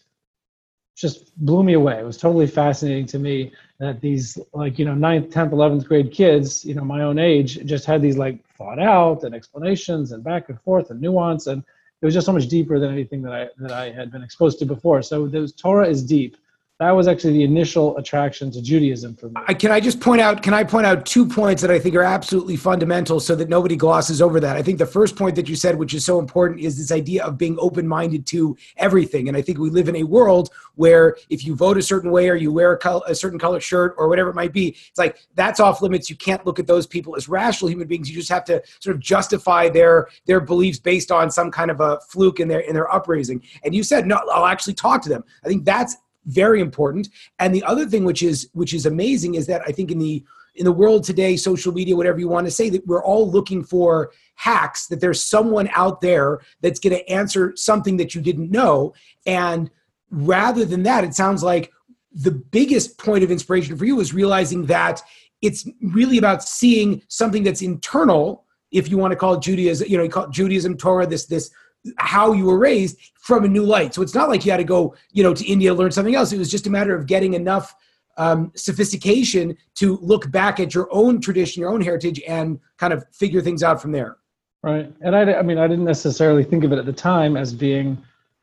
just 1.01 1.35
blew 1.45 1.63
me 1.63 1.73
away. 1.73 1.99
It 1.99 2.05
was 2.05 2.19
totally 2.19 2.47
fascinating 2.47 3.07
to 3.07 3.19
me 3.19 3.53
that 3.79 4.01
these 4.01 4.39
like 4.53 4.79
you 4.79 4.85
know 4.85 4.95
ninth, 4.95 5.33
tenth, 5.33 5.53
eleventh 5.53 5.87
grade 5.87 6.13
kids, 6.13 6.65
you 6.65 6.75
know 6.75 6.85
my 6.85 7.03
own 7.03 7.19
age, 7.19 7.65
just 7.65 7.87
had 7.87 8.03
these 8.03 8.19
like 8.19 8.45
thought 8.57 8.79
out 8.79 9.25
and 9.25 9.35
explanations 9.35 10.13
and 10.13 10.23
back 10.23 10.49
and 10.51 10.61
forth 10.61 10.91
and 10.91 11.01
nuance, 11.01 11.47
and 11.47 11.63
it 12.03 12.05
was 12.05 12.15
just 12.15 12.27
so 12.27 12.33
much 12.33 12.49
deeper 12.49 12.79
than 12.79 12.93
anything 12.93 13.23
that 13.23 13.33
I 13.33 13.49
that 13.59 13.73
I 13.73 13.91
had 13.91 14.13
been 14.13 14.23
exposed 14.23 14.59
to 14.59 14.67
before. 14.67 15.01
So 15.03 15.27
those 15.27 15.53
Torah 15.53 15.89
is 15.89 16.03
deep, 16.03 16.37
that 16.81 16.93
was 16.93 17.07
actually 17.07 17.35
the 17.35 17.43
initial 17.45 17.95
attraction 17.99 18.51
to 18.51 18.63
Judaism 18.63 19.15
for 19.15 19.29
me. 19.29 19.55
Can 19.57 19.71
I 19.71 19.81
just 19.81 20.01
point 20.01 20.23
out? 20.23 20.43
Can 20.43 20.55
I 20.55 20.65
point 20.65 20.87
out 20.87 21.05
two 21.05 21.27
points 21.27 21.61
that 21.61 21.71
I 21.71 21.79
think 21.79 21.95
are 21.95 22.03
absolutely 22.03 22.57
fundamental, 22.57 23.21
so 23.21 23.37
that 23.37 23.51
nobody 23.51 23.77
glosses 23.77 24.23
over 24.23 24.41
that? 24.41 24.57
I 24.57 24.63
think 24.63 24.79
the 24.79 24.87
first 24.87 25.15
point 25.15 25.37
that 25.37 25.47
you 25.47 25.57
said, 25.57 25.77
which 25.77 25.93
is 25.93 26.07
so 26.07 26.19
important, 26.19 26.61
is 26.61 26.79
this 26.79 26.91
idea 26.91 27.23
of 27.23 27.37
being 27.37 27.57
open-minded 27.61 28.27
to 28.29 28.57
everything. 28.79 29.29
And 29.29 29.37
I 29.37 29.43
think 29.43 29.59
we 29.59 29.69
live 29.69 29.91
in 29.91 29.97
a 29.97 30.05
world 30.05 30.49
where 30.77 31.19
if 31.29 31.45
you 31.45 31.55
vote 31.55 31.77
a 31.77 31.83
certain 31.83 32.11
way 32.11 32.31
or 32.31 32.35
you 32.35 32.51
wear 32.51 32.81
a, 32.83 33.01
a 33.09 33.15
certain 33.15 33.39
color 33.39 33.61
shirt 33.61 33.95
or 33.99 34.09
whatever 34.09 34.31
it 34.31 34.35
might 34.35 34.55
be, 34.55 34.69
it's 34.69 34.99
like 34.99 35.19
that's 35.35 35.61
off 35.61 35.83
limits. 35.83 36.09
You 36.09 36.17
can't 36.17 36.47
look 36.47 36.59
at 36.59 36.67
those 36.67 36.87
people 36.87 37.15
as 37.15 37.29
rational 37.29 37.71
human 37.71 37.89
beings. 37.89 38.09
You 38.09 38.17
just 38.17 38.31
have 38.31 38.45
to 38.45 38.63
sort 38.81 38.97
of 38.97 39.03
justify 39.03 39.69
their 39.69 40.09
their 40.25 40.41
beliefs 40.41 40.79
based 40.79 41.13
on 41.13 41.31
some 41.31 41.51
kind 41.51 41.71
of 41.71 41.83
a 41.83 42.01
fluke 42.09 42.41
in 42.41 42.49
their 42.49 42.61
in 42.61 42.73
their 42.73 42.91
uprising. 42.91 43.43
And 43.65 43.75
you 43.75 43.83
said 43.83 44.07
no, 44.07 44.19
I'll 44.33 44.47
actually 44.47 44.75
talk 44.75 45.03
to 45.03 45.11
them. 45.11 45.25
I 45.45 45.49
think 45.49 45.67
that's 45.67 45.95
very 46.27 46.61
important. 46.61 47.09
And 47.39 47.55
the 47.55 47.65
other 47.65 47.87
thing 47.87 48.05
which 48.05 48.23
is 48.23 48.49
which 48.53 48.75
is 48.75 48.87
amazing 48.87 49.35
is 49.35 49.47
that 49.47 49.63
I 49.67 49.73
think 49.73 49.91
in 49.91 49.99
the 49.99 50.25
in 50.55 50.65
the 50.65 50.73
world 50.73 51.05
today, 51.05 51.37
social 51.37 51.73
media, 51.73 51.97
whatever 51.97 52.19
you 52.19 52.29
want 52.29 52.47
to 52.47 52.51
say, 52.51 52.69
that 52.71 52.87
we're 52.87 53.03
all 53.03 53.31
looking 53.31 53.63
for 53.63 54.13
hacks, 54.35 54.89
that 54.89 55.01
there's 55.01 55.23
someone 55.23 55.71
out 55.75 56.01
there 56.01 56.41
that's 56.61 56.81
going 56.81 56.95
to 56.95 57.09
answer 57.09 57.53
something 57.57 57.97
that 57.99 58.15
you 58.15 58.21
didn't 58.21 58.51
know. 58.51 58.93
And 59.27 59.71
rather 60.11 60.65
than 60.65 60.83
that, 60.83 61.05
it 61.05 61.15
sounds 61.15 61.43
like 61.43 61.73
the 62.13 62.33
biggest 62.33 62.99
point 62.99 63.23
of 63.23 63.31
inspiration 63.31 63.77
for 63.77 63.85
you 63.85 64.01
is 64.01 64.13
realizing 64.13 64.67
that 64.67 65.01
it's 65.43 65.69
really 65.81 66.19
about 66.19 66.43
seeing 66.43 67.03
something 67.09 67.45
that's 67.45 67.63
internal, 67.63 68.45
if 68.73 68.91
you 68.91 68.99
want 68.99 69.13
to 69.13 69.17
call 69.17 69.35
it 69.35 69.43
Judaism, 69.43 69.89
you 69.89 69.97
know, 69.97 70.05
you 70.05 70.11
call 70.11 70.29
Judaism, 70.29 70.77
Torah, 70.77 71.07
this 71.07 71.27
this 71.27 71.51
how 71.97 72.33
you 72.33 72.45
were 72.47 72.59
raised 72.59 72.99
from 73.21 73.45
a 73.45 73.49
new 73.49 73.65
light. 73.65 73.95
So 73.95 74.03
it's 74.03 74.15
not 74.15 74.29
like 74.29 74.45
you 74.45 74.51
had 74.51 74.59
to 74.59 74.65
go, 74.65 74.95
you 75.13 75.23
know, 75.23 75.35
to 75.35 75.45
India 75.47 75.73
learn 75.73 75.91
something 75.91 76.15
else. 76.15 76.33
It 76.33 76.39
was 76.39 76.51
just 76.51 76.67
a 76.67 76.71
matter 76.71 76.95
of 76.95 77.07
getting 77.07 77.35
enough 77.35 77.75
um, 78.17 78.53
sophistication 78.55 79.57
to 79.77 79.99
look 80.03 80.31
back 80.31 80.61
at 80.61 80.75
your 80.75 80.89
own 80.91 81.21
tradition, 81.21 81.61
your 81.61 81.71
own 81.71 81.81
heritage, 81.81 82.21
and 82.29 82.61
kind 82.77 82.93
of 82.93 83.05
figure 83.13 83.41
things 83.41 83.63
out 83.63 83.81
from 83.81 83.93
there. 83.93 84.19
Right, 84.63 84.93
and 85.01 85.17
I, 85.17 85.23
I 85.35 85.43
mean, 85.43 85.57
I 85.57 85.67
didn't 85.67 85.87
necessarily 85.87 86.45
think 86.45 86.65
of 86.65 86.73
it 86.73 86.79
at 86.79 86.85
the 86.85 86.93
time 86.93 87.37
as 87.37 87.55
being 87.55 87.97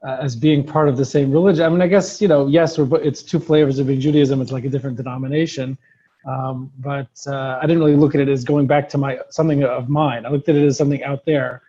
uh, 0.05 0.17
as 0.19 0.35
being 0.35 0.63
part 0.65 0.89
of 0.89 0.97
the 0.97 1.05
same 1.05 1.31
religion. 1.31 1.63
I 1.63 1.69
mean, 1.69 1.81
I 1.81 1.87
guess 1.87 2.19
you 2.21 2.27
know, 2.27 2.47
yes, 2.47 2.79
it's 2.79 3.21
two 3.21 3.39
flavors 3.39 3.77
of 3.77 3.87
Judaism. 3.87 4.41
It's 4.41 4.51
like 4.51 4.65
a 4.65 4.69
different 4.69 4.97
denomination, 4.97 5.77
um, 6.25 6.71
but 6.79 7.09
uh, 7.27 7.59
I 7.61 7.67
didn't 7.67 7.79
really 7.79 7.95
look 7.95 8.15
at 8.15 8.21
it 8.21 8.29
as 8.29 8.43
going 8.43 8.65
back 8.65 8.89
to 8.89 8.97
my 8.97 9.19
something 9.29 9.63
of 9.63 9.89
mine. 9.89 10.25
I 10.25 10.29
looked 10.29 10.49
at 10.49 10.55
it 10.55 10.65
as 10.65 10.75
something 10.75 11.03
out 11.03 11.23
there, 11.25 11.61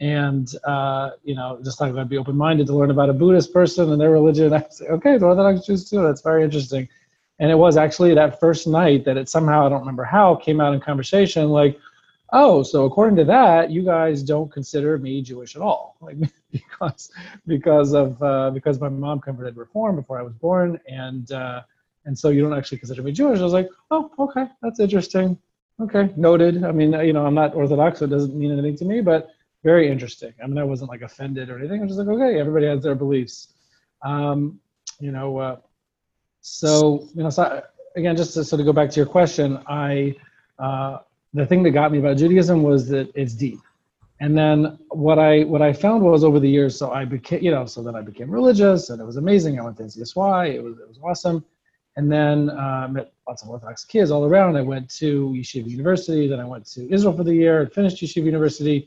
and 0.00 0.52
uh, 0.64 1.10
you 1.24 1.34
know, 1.34 1.58
just 1.64 1.80
like 1.80 1.94
I'd 1.94 2.08
be 2.08 2.18
open-minded 2.18 2.66
to 2.66 2.74
learn 2.74 2.90
about 2.90 3.10
a 3.10 3.14
Buddhist 3.14 3.52
person 3.52 3.92
and 3.92 4.00
their 4.00 4.10
religion. 4.10 4.52
I 4.52 4.66
say, 4.70 4.86
okay, 4.88 5.18
the 5.18 5.26
Orthodox 5.26 5.66
Jews 5.66 5.88
too. 5.88 6.02
That's 6.02 6.22
very 6.22 6.44
interesting. 6.44 6.88
And 7.38 7.50
it 7.50 7.54
was 7.54 7.76
actually 7.76 8.14
that 8.14 8.40
first 8.40 8.66
night 8.66 9.04
that 9.04 9.16
it 9.16 9.28
somehow 9.28 9.66
I 9.66 9.68
don't 9.68 9.80
remember 9.80 10.04
how 10.04 10.34
came 10.36 10.60
out 10.60 10.74
in 10.74 10.80
conversation 10.80 11.50
like 11.50 11.78
oh, 12.32 12.62
so 12.62 12.84
according 12.84 13.16
to 13.16 13.24
that, 13.24 13.70
you 13.70 13.82
guys 13.82 14.22
don't 14.22 14.50
consider 14.50 14.98
me 14.98 15.22
Jewish 15.22 15.56
at 15.56 15.62
all, 15.62 15.96
like 16.00 16.16
because 16.50 17.10
because 17.46 17.92
of 17.94 18.22
uh, 18.22 18.50
because 18.50 18.80
my 18.80 18.88
mom 18.88 19.20
converted 19.20 19.56
Reform 19.56 19.96
before 19.96 20.18
I 20.18 20.22
was 20.22 20.34
born, 20.34 20.80
and 20.88 21.30
uh, 21.32 21.62
and 22.04 22.18
so 22.18 22.30
you 22.30 22.42
don't 22.42 22.56
actually 22.56 22.78
consider 22.78 23.02
me 23.02 23.12
Jewish. 23.12 23.40
I 23.40 23.44
was 23.44 23.52
like, 23.52 23.68
oh, 23.90 24.10
okay, 24.18 24.46
that's 24.62 24.80
interesting. 24.80 25.38
Okay, 25.80 26.10
noted. 26.16 26.64
I 26.64 26.72
mean, 26.72 26.92
you 26.92 27.12
know, 27.12 27.26
I'm 27.26 27.34
not 27.34 27.54
Orthodox, 27.54 27.98
so 27.98 28.06
it 28.06 28.08
doesn't 28.08 28.34
mean 28.34 28.52
anything 28.52 28.76
to 28.78 28.84
me, 28.84 29.00
but 29.02 29.30
very 29.66 29.90
interesting. 29.90 30.32
I 30.42 30.46
mean, 30.46 30.58
I 30.58 30.62
wasn't 30.72 30.90
like 30.90 31.02
offended 31.02 31.50
or 31.50 31.58
anything. 31.58 31.80
I 31.80 31.84
was 31.84 31.96
just 31.96 32.06
like, 32.06 32.16
okay, 32.16 32.38
everybody 32.38 32.66
has 32.66 32.84
their 32.84 32.94
beliefs. 32.94 33.54
Um, 34.02 34.60
you 35.00 35.10
know, 35.10 35.38
uh, 35.38 35.56
so 36.40 37.08
you 37.16 37.24
know, 37.24 37.30
so 37.30 37.42
again, 37.96 38.16
just 38.16 38.32
to 38.34 38.44
sort 38.44 38.60
of 38.60 38.66
go 38.66 38.72
back 38.72 38.90
to 38.90 38.96
your 39.00 39.10
question, 39.18 39.58
I 39.66 40.14
uh, 40.60 40.98
the 41.34 41.44
thing 41.44 41.64
that 41.64 41.72
got 41.72 41.90
me 41.90 41.98
about 41.98 42.16
Judaism 42.16 42.62
was 42.62 42.86
that 42.92 43.10
it's 43.16 43.34
deep. 43.34 43.58
And 44.20 44.38
then 44.38 44.78
what 44.90 45.18
I 45.18 45.42
what 45.42 45.62
I 45.62 45.72
found 45.72 46.04
was 46.04 46.22
over 46.22 46.38
the 46.38 46.48
years, 46.48 46.78
so 46.78 46.92
I 46.92 47.04
became 47.04 47.42
you 47.42 47.50
know, 47.50 47.66
so 47.66 47.82
then 47.82 47.96
I 47.96 48.02
became 48.02 48.30
religious, 48.30 48.90
and 48.90 49.00
it 49.02 49.04
was 49.04 49.16
amazing. 49.16 49.58
I 49.58 49.64
went 49.64 49.76
to 49.78 49.82
NCSY, 49.82 50.54
it 50.54 50.62
was 50.62 50.78
it 50.78 50.88
was 50.88 51.00
awesome. 51.02 51.44
And 51.98 52.12
then 52.12 52.50
uh, 52.50 52.88
met 52.90 53.12
lots 53.26 53.42
of 53.42 53.48
Orthodox 53.48 53.84
kids 53.84 54.10
all 54.10 54.24
around. 54.26 54.56
I 54.56 54.62
went 54.62 54.88
to 55.00 55.30
Yeshiva 55.30 55.68
University, 55.78 56.28
then 56.28 56.40
I 56.40 56.44
went 56.44 56.66
to 56.74 56.80
Israel 56.94 57.16
for 57.16 57.24
the 57.24 57.34
year, 57.34 57.62
and 57.62 57.72
finished 57.72 58.02
Yeshiva 58.02 58.26
University, 58.26 58.86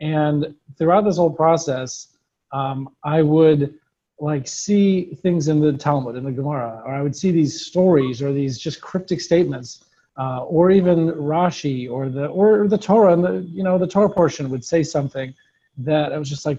and 0.00 0.54
throughout 0.76 1.04
this 1.04 1.16
whole 1.16 1.30
process, 1.30 2.08
um, 2.52 2.90
I 3.04 3.22
would 3.22 3.74
like 4.20 4.48
see 4.48 5.14
things 5.22 5.48
in 5.48 5.60
the 5.60 5.72
Talmud, 5.72 6.16
in 6.16 6.24
the 6.24 6.32
Gemara, 6.32 6.82
or 6.84 6.92
I 6.92 7.02
would 7.02 7.14
see 7.14 7.30
these 7.30 7.66
stories 7.66 8.20
or 8.20 8.32
these 8.32 8.58
just 8.58 8.80
cryptic 8.80 9.20
statements 9.20 9.84
uh, 10.18 10.42
or 10.44 10.70
even 10.70 11.12
Rashi 11.12 11.90
or 11.90 12.08
the 12.08 12.26
or 12.26 12.66
the 12.66 12.78
Torah 12.78 13.12
and 13.12 13.24
the 13.24 13.48
you 13.48 13.62
know 13.62 13.78
the 13.78 13.86
Torah 13.86 14.10
portion 14.10 14.50
would 14.50 14.64
say 14.64 14.82
something 14.82 15.32
that 15.78 16.12
I 16.12 16.18
was 16.18 16.28
just 16.28 16.44
like 16.44 16.58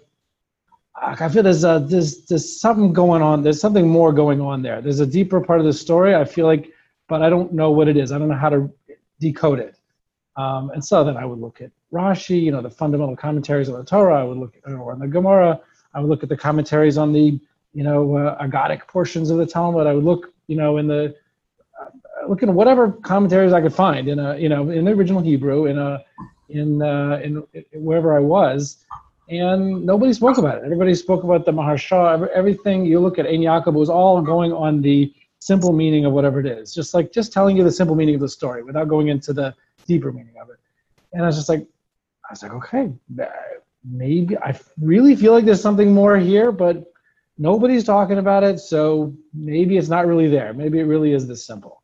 I 1.02 1.30
feel 1.30 1.44
there's 1.44 1.64
a, 1.64 1.86
there's 1.86 2.26
there's 2.26 2.60
something 2.60 2.94
going 2.94 3.22
on. 3.22 3.44
There's 3.44 3.60
something 3.60 3.88
more 3.88 4.12
going 4.14 4.42
on 4.42 4.62
there. 4.62 4.82
There's 4.82 5.02
a 5.02 5.06
deeper 5.06 5.42
part 5.42 5.60
of 5.60 5.66
the 5.66 5.74
story. 5.74 6.16
I 6.16 6.24
feel 6.26 6.46
like, 6.46 6.72
but 7.08 7.22
I 7.22 7.30
don't 7.30 7.54
know 7.54 7.72
what 7.72 7.88
it 7.88 7.98
is. 7.98 8.12
I 8.12 8.18
don't 8.18 8.30
know 8.30 8.36
how 8.36 8.50
to 8.50 8.72
decode 9.20 9.60
it. 9.60 9.76
Um, 10.36 10.70
and 10.72 10.84
so 10.84 11.04
then 11.04 11.18
I 11.18 11.26
would 11.26 11.40
look 11.40 11.62
at 11.62 11.72
Rashi, 11.92 12.42
you 12.42 12.52
know, 12.52 12.62
the 12.62 12.70
fundamental 12.70 13.16
commentaries 13.16 13.70
on 13.70 13.80
the 13.80 13.84
Torah. 13.84 14.22
I 14.22 14.24
would 14.24 14.38
look 14.38 14.56
or 14.66 14.92
on 14.92 15.00
the 15.00 15.08
Gemara. 15.08 15.60
I 15.94 16.00
would 16.00 16.10
look 16.10 16.24
at 16.24 16.30
the 16.30 16.38
commentaries 16.38 16.98
on 16.98 17.12
the 17.12 17.40
you 17.74 17.84
know 17.84 18.16
uh, 18.16 18.44
Agadic 18.46 18.88
portions 18.88 19.30
of 19.30 19.38
the 19.38 19.46
Talmud. 19.46 19.88
I 19.88 19.94
would 19.94 20.04
look, 20.04 20.32
you 20.48 20.56
know, 20.56 20.78
in 20.78 20.88
the 20.88 21.16
looking 22.28 22.50
at 22.50 22.56
whatever 22.56 22.92
commentaries 22.92 23.54
I 23.54 23.62
could 23.62 23.74
find 23.74 24.08
in 24.08 24.20
a 24.20 24.38
you 24.38 24.50
know 24.50 24.70
in 24.70 24.86
the 24.86 24.92
original 24.92 25.22
Hebrew 25.22 25.66
in 25.66 25.78
a 25.78 26.04
in 26.50 26.82
uh, 26.82 27.20
in, 27.24 27.44
in 27.54 27.66
wherever 27.74 28.16
I 28.16 28.20
was, 28.20 28.86
and 29.30 29.86
nobody 29.86 30.14
spoke 30.14 30.38
about 30.38 30.60
it. 30.60 30.64
Everybody 30.66 30.96
spoke 30.96 31.24
about 31.24 31.46
the 31.46 31.52
Maharsha. 31.52 32.28
Everything 32.30 32.86
you 32.86 33.00
look 33.00 33.20
at 33.20 33.26
Ein 33.26 33.42
Yaakov 33.42 33.74
was 33.74 33.90
all 33.90 34.22
going 34.22 34.52
on 34.54 34.82
the 34.82 35.14
simple 35.40 35.72
meaning 35.72 36.06
of 36.06 36.14
whatever 36.14 36.40
it 36.40 36.46
is, 36.46 36.74
just 36.74 36.94
like 36.94 37.12
just 37.12 37.32
telling 37.34 37.58
you 37.58 37.64
the 37.64 37.72
simple 37.72 37.96
meaning 37.96 38.16
of 38.16 38.22
the 38.22 38.30
story 38.30 38.64
without 38.64 38.88
going 38.88 39.08
into 39.08 39.34
the 39.34 39.56
deeper 39.88 40.12
meaning 40.12 40.36
of 40.42 40.50
it. 40.50 40.58
And 41.14 41.24
I 41.24 41.28
was 41.28 41.36
just 41.36 41.50
like, 41.50 41.66
I 42.30 42.34
was 42.34 42.44
like, 42.44 42.54
okay, 42.54 42.92
maybe 43.84 44.38
I 44.38 44.58
really 44.80 45.16
feel 45.16 45.34
like 45.34 45.46
there's 45.46 45.62
something 45.62 45.94
more 45.94 46.18
here, 46.18 46.52
but 46.52 46.94
nobody's 47.38 47.84
talking 47.84 48.20
about 48.20 48.44
it, 48.44 48.60
so 48.60 49.14
maybe 49.34 49.78
it's 49.78 49.90
not 49.90 50.06
really 50.06 50.28
there. 50.28 50.54
Maybe 50.54 50.80
it 50.80 50.84
really 50.84 51.14
is 51.14 51.28
this 51.28 51.44
simple 51.44 51.80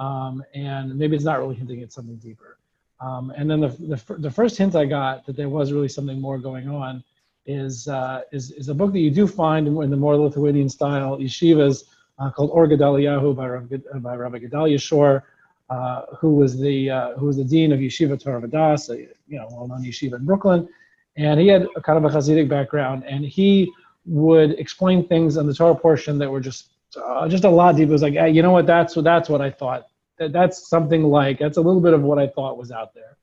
um, 0.00 0.42
and 0.54 0.96
maybe 0.96 1.14
it's 1.14 1.24
not 1.24 1.38
really 1.38 1.54
hinting 1.54 1.82
at 1.82 1.92
something 1.92 2.16
deeper. 2.16 2.58
Um, 3.00 3.32
and 3.36 3.48
then 3.50 3.60
the, 3.60 3.68
the, 3.68 4.14
the, 4.18 4.30
first 4.30 4.56
hint 4.58 4.74
I 4.74 4.84
got 4.84 5.24
that 5.26 5.36
there 5.36 5.48
was 5.48 5.72
really 5.72 5.88
something 5.88 6.20
more 6.20 6.38
going 6.38 6.68
on 6.68 7.04
is, 7.46 7.86
uh, 7.88 8.22
is, 8.32 8.50
is 8.52 8.68
a 8.68 8.74
book 8.74 8.92
that 8.92 8.98
you 8.98 9.10
do 9.10 9.26
find 9.26 9.66
in, 9.66 9.82
in 9.82 9.90
the 9.90 9.96
more 9.96 10.16
Lithuanian 10.16 10.68
style 10.68 11.18
yeshivas 11.18 11.84
uh, 12.18 12.30
called 12.30 12.50
Or 12.52 12.66
Gedaliahu 12.66 13.34
by, 13.34 13.48
Rav, 13.48 14.02
by 14.02 14.16
Rabbi 14.16 14.38
Gedalia 14.38 14.80
Schorr, 14.80 15.22
uh, 15.70 16.02
who 16.18 16.34
was 16.34 16.58
the 16.58 16.90
uh, 16.90 17.16
who 17.16 17.26
was 17.26 17.36
the 17.36 17.44
dean 17.44 17.72
of 17.72 17.78
Yeshiva 17.78 18.20
Torah 18.20 18.42
Vodaas, 18.42 18.90
a 18.90 19.06
you 19.30 19.38
know 19.38 19.48
well-known 19.50 19.82
yeshiva 19.82 20.16
in 20.16 20.24
Brooklyn, 20.26 20.68
and 21.16 21.40
he 21.40 21.46
had 21.48 21.66
a 21.76 21.80
kind 21.80 21.96
of 21.96 22.04
a 22.04 22.14
Hasidic 22.14 22.48
background, 22.48 23.04
and 23.06 23.24
he 23.24 23.72
would 24.04 24.52
explain 24.58 25.06
things 25.06 25.36
in 25.36 25.46
the 25.46 25.54
Torah 25.54 25.74
portion 25.74 26.18
that 26.18 26.30
were 26.30 26.40
just 26.40 26.70
uh, 26.96 27.28
just 27.28 27.44
a 27.44 27.50
lot 27.50 27.76
deeper. 27.76 27.90
It 27.90 27.92
was 27.92 28.02
like, 28.02 28.14
hey, 28.14 28.30
you 28.30 28.42
know 28.42 28.50
what? 28.50 28.66
That's 28.66 28.96
what 28.96 29.04
that's 29.04 29.28
what 29.28 29.40
I 29.40 29.50
thought 29.50 29.86
That 30.18 30.32
that's 30.32 30.68
something 30.68 31.04
like 31.04 31.38
that's 31.38 31.56
a 31.56 31.60
little 31.60 31.80
bit 31.80 31.94
of 31.94 32.02
what 32.02 32.18
I 32.18 32.26
thought 32.26 32.58
was 32.58 32.72
out 32.72 32.92
there. 32.94 33.16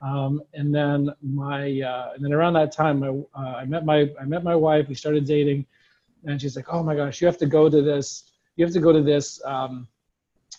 Um, 0.00 0.42
and 0.54 0.72
then 0.72 1.10
my 1.22 1.80
uh, 1.80 2.12
and 2.14 2.24
then 2.24 2.32
around 2.32 2.52
that 2.54 2.70
time, 2.70 3.02
I, 3.02 3.08
uh, 3.08 3.54
I 3.56 3.64
met 3.64 3.84
my 3.84 4.08
I 4.20 4.24
met 4.24 4.44
my 4.44 4.54
wife. 4.54 4.88
We 4.88 4.94
started 4.94 5.26
dating, 5.26 5.66
and 6.24 6.40
she's 6.40 6.54
like, 6.54 6.66
"Oh 6.72 6.82
my 6.82 6.94
gosh, 6.94 7.20
you 7.20 7.26
have 7.26 7.38
to 7.38 7.46
go 7.46 7.68
to 7.68 7.82
this. 7.82 8.30
You 8.56 8.64
have 8.64 8.74
to 8.74 8.80
go 8.80 8.92
to 8.92 9.02
this 9.02 9.44
um, 9.44 9.88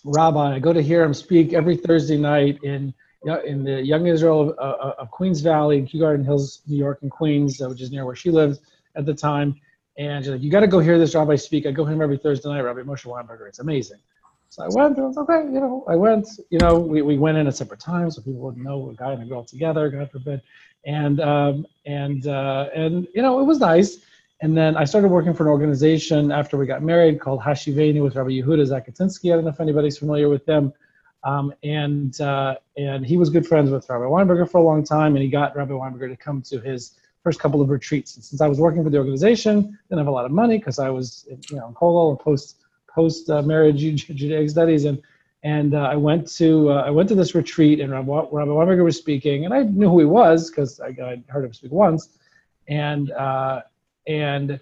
rabbi. 0.04 0.54
I 0.54 0.58
go 0.58 0.72
to 0.72 0.82
hear 0.82 1.02
him 1.02 1.14
speak 1.14 1.52
every 1.54 1.76
Thursday 1.76 2.18
night 2.18 2.62
in 2.62 2.92
in 3.24 3.64
the 3.64 3.82
Young 3.82 4.06
Israel 4.06 4.50
of, 4.50 4.58
uh, 4.58 4.94
of 4.98 5.10
Queens 5.10 5.40
Valley 5.40 5.78
in 5.78 5.86
Kew 5.86 6.00
Garden 6.00 6.24
Hills, 6.24 6.62
New 6.66 6.76
York, 6.76 7.00
and 7.02 7.10
Queens, 7.10 7.60
uh, 7.60 7.68
which 7.68 7.80
is 7.80 7.90
near 7.90 8.04
where 8.04 8.16
she 8.16 8.30
lived 8.30 8.60
at 8.96 9.06
the 9.06 9.14
time. 9.14 9.60
And 9.98 10.24
she's 10.24 10.32
like, 10.32 10.42
"You 10.42 10.50
got 10.50 10.60
to 10.60 10.66
go 10.66 10.78
hear 10.78 10.98
this 10.98 11.14
rabbi 11.14 11.36
speak. 11.36 11.66
I 11.66 11.70
go 11.72 11.84
hear 11.84 11.94
him 11.94 12.02
every 12.02 12.16
Thursday 12.16 12.48
night, 12.48 12.62
Rabbi 12.62 12.80
Moshe 12.80 13.04
Weinberger. 13.04 13.48
It's 13.48 13.58
amazing." 13.58 13.98
So 14.50 14.64
I 14.64 14.68
went, 14.68 14.98
I 14.98 15.02
was 15.02 15.16
okay, 15.16 15.44
you 15.44 15.60
know, 15.60 15.84
I 15.86 15.94
went, 15.94 16.26
you 16.50 16.58
know, 16.58 16.76
we, 16.76 17.02
we 17.02 17.16
went 17.16 17.38
in 17.38 17.46
at 17.46 17.54
separate 17.54 17.78
times 17.78 18.16
so 18.16 18.22
people 18.22 18.40
wouldn't 18.40 18.64
know 18.64 18.90
a 18.90 18.94
guy 18.94 19.12
and 19.12 19.22
a 19.22 19.24
girl 19.24 19.44
together, 19.44 19.88
God 19.88 20.10
forbid. 20.10 20.42
And, 20.84 21.20
um, 21.20 21.66
and, 21.86 22.26
uh, 22.26 22.68
and, 22.74 23.06
you 23.14 23.22
know, 23.22 23.38
it 23.38 23.44
was 23.44 23.60
nice. 23.60 23.98
And 24.42 24.56
then 24.56 24.76
I 24.76 24.82
started 24.82 25.06
working 25.06 25.34
for 25.34 25.44
an 25.44 25.50
organization 25.50 26.32
after 26.32 26.56
we 26.56 26.66
got 26.66 26.82
married 26.82 27.20
called 27.20 27.40
Hashiveni 27.40 28.02
with 28.02 28.16
Rabbi 28.16 28.30
Yehuda 28.30 28.66
Zakutinsky. 28.66 29.30
I 29.32 29.36
don't 29.36 29.44
know 29.44 29.50
if 29.50 29.60
anybody's 29.60 29.98
familiar 29.98 30.28
with 30.28 30.44
them. 30.46 30.72
Um, 31.22 31.52
and 31.62 32.18
uh, 32.20 32.56
and 32.76 33.04
he 33.04 33.16
was 33.16 33.28
good 33.28 33.46
friends 33.46 33.70
with 33.70 33.88
Rabbi 33.88 34.04
Weinberger 34.04 34.50
for 34.50 34.58
a 34.58 34.62
long 34.62 34.82
time, 34.82 35.16
and 35.16 35.22
he 35.22 35.28
got 35.28 35.54
Rabbi 35.54 35.72
Weinberger 35.72 36.08
to 36.08 36.16
come 36.16 36.40
to 36.42 36.60
his 36.60 36.98
first 37.22 37.38
couple 37.38 37.60
of 37.60 37.68
retreats. 37.68 38.16
And 38.16 38.24
since 38.24 38.40
I 38.40 38.46
was 38.46 38.58
working 38.58 38.82
for 38.82 38.90
the 38.90 38.98
organization, 38.98 39.78
didn't 39.88 39.98
have 39.98 40.06
a 40.06 40.10
lot 40.10 40.24
of 40.24 40.30
money 40.30 40.58
because 40.58 40.78
I 40.78 40.88
was 40.88 41.26
you 41.50 41.56
know 41.56 41.68
in 41.68 41.74
Kollel 41.74 42.10
and 42.10 42.18
post 42.18 42.56
post 42.88 43.28
uh, 43.28 43.42
marriage 43.42 43.80
Judaic 44.06 44.48
studies, 44.48 44.86
and 44.86 45.02
and 45.42 45.74
uh, 45.74 45.82
I 45.82 45.96
went 45.96 46.30
to 46.36 46.70
uh, 46.70 46.84
I 46.86 46.90
went 46.90 47.08
to 47.10 47.14
this 47.14 47.34
retreat, 47.34 47.80
and 47.80 47.92
Rabbi, 47.92 48.12
Rabbi 48.32 48.50
Weinberger 48.50 48.84
was 48.84 48.96
speaking, 48.96 49.44
and 49.44 49.52
I 49.52 49.64
knew 49.64 49.90
who 49.90 49.98
he 49.98 50.06
was 50.06 50.50
because 50.50 50.80
I 50.80 50.88
would 50.88 51.24
heard 51.28 51.44
him 51.44 51.52
speak 51.52 51.72
once, 51.72 52.08
and 52.68 53.10
uh, 53.10 53.62
and 54.06 54.60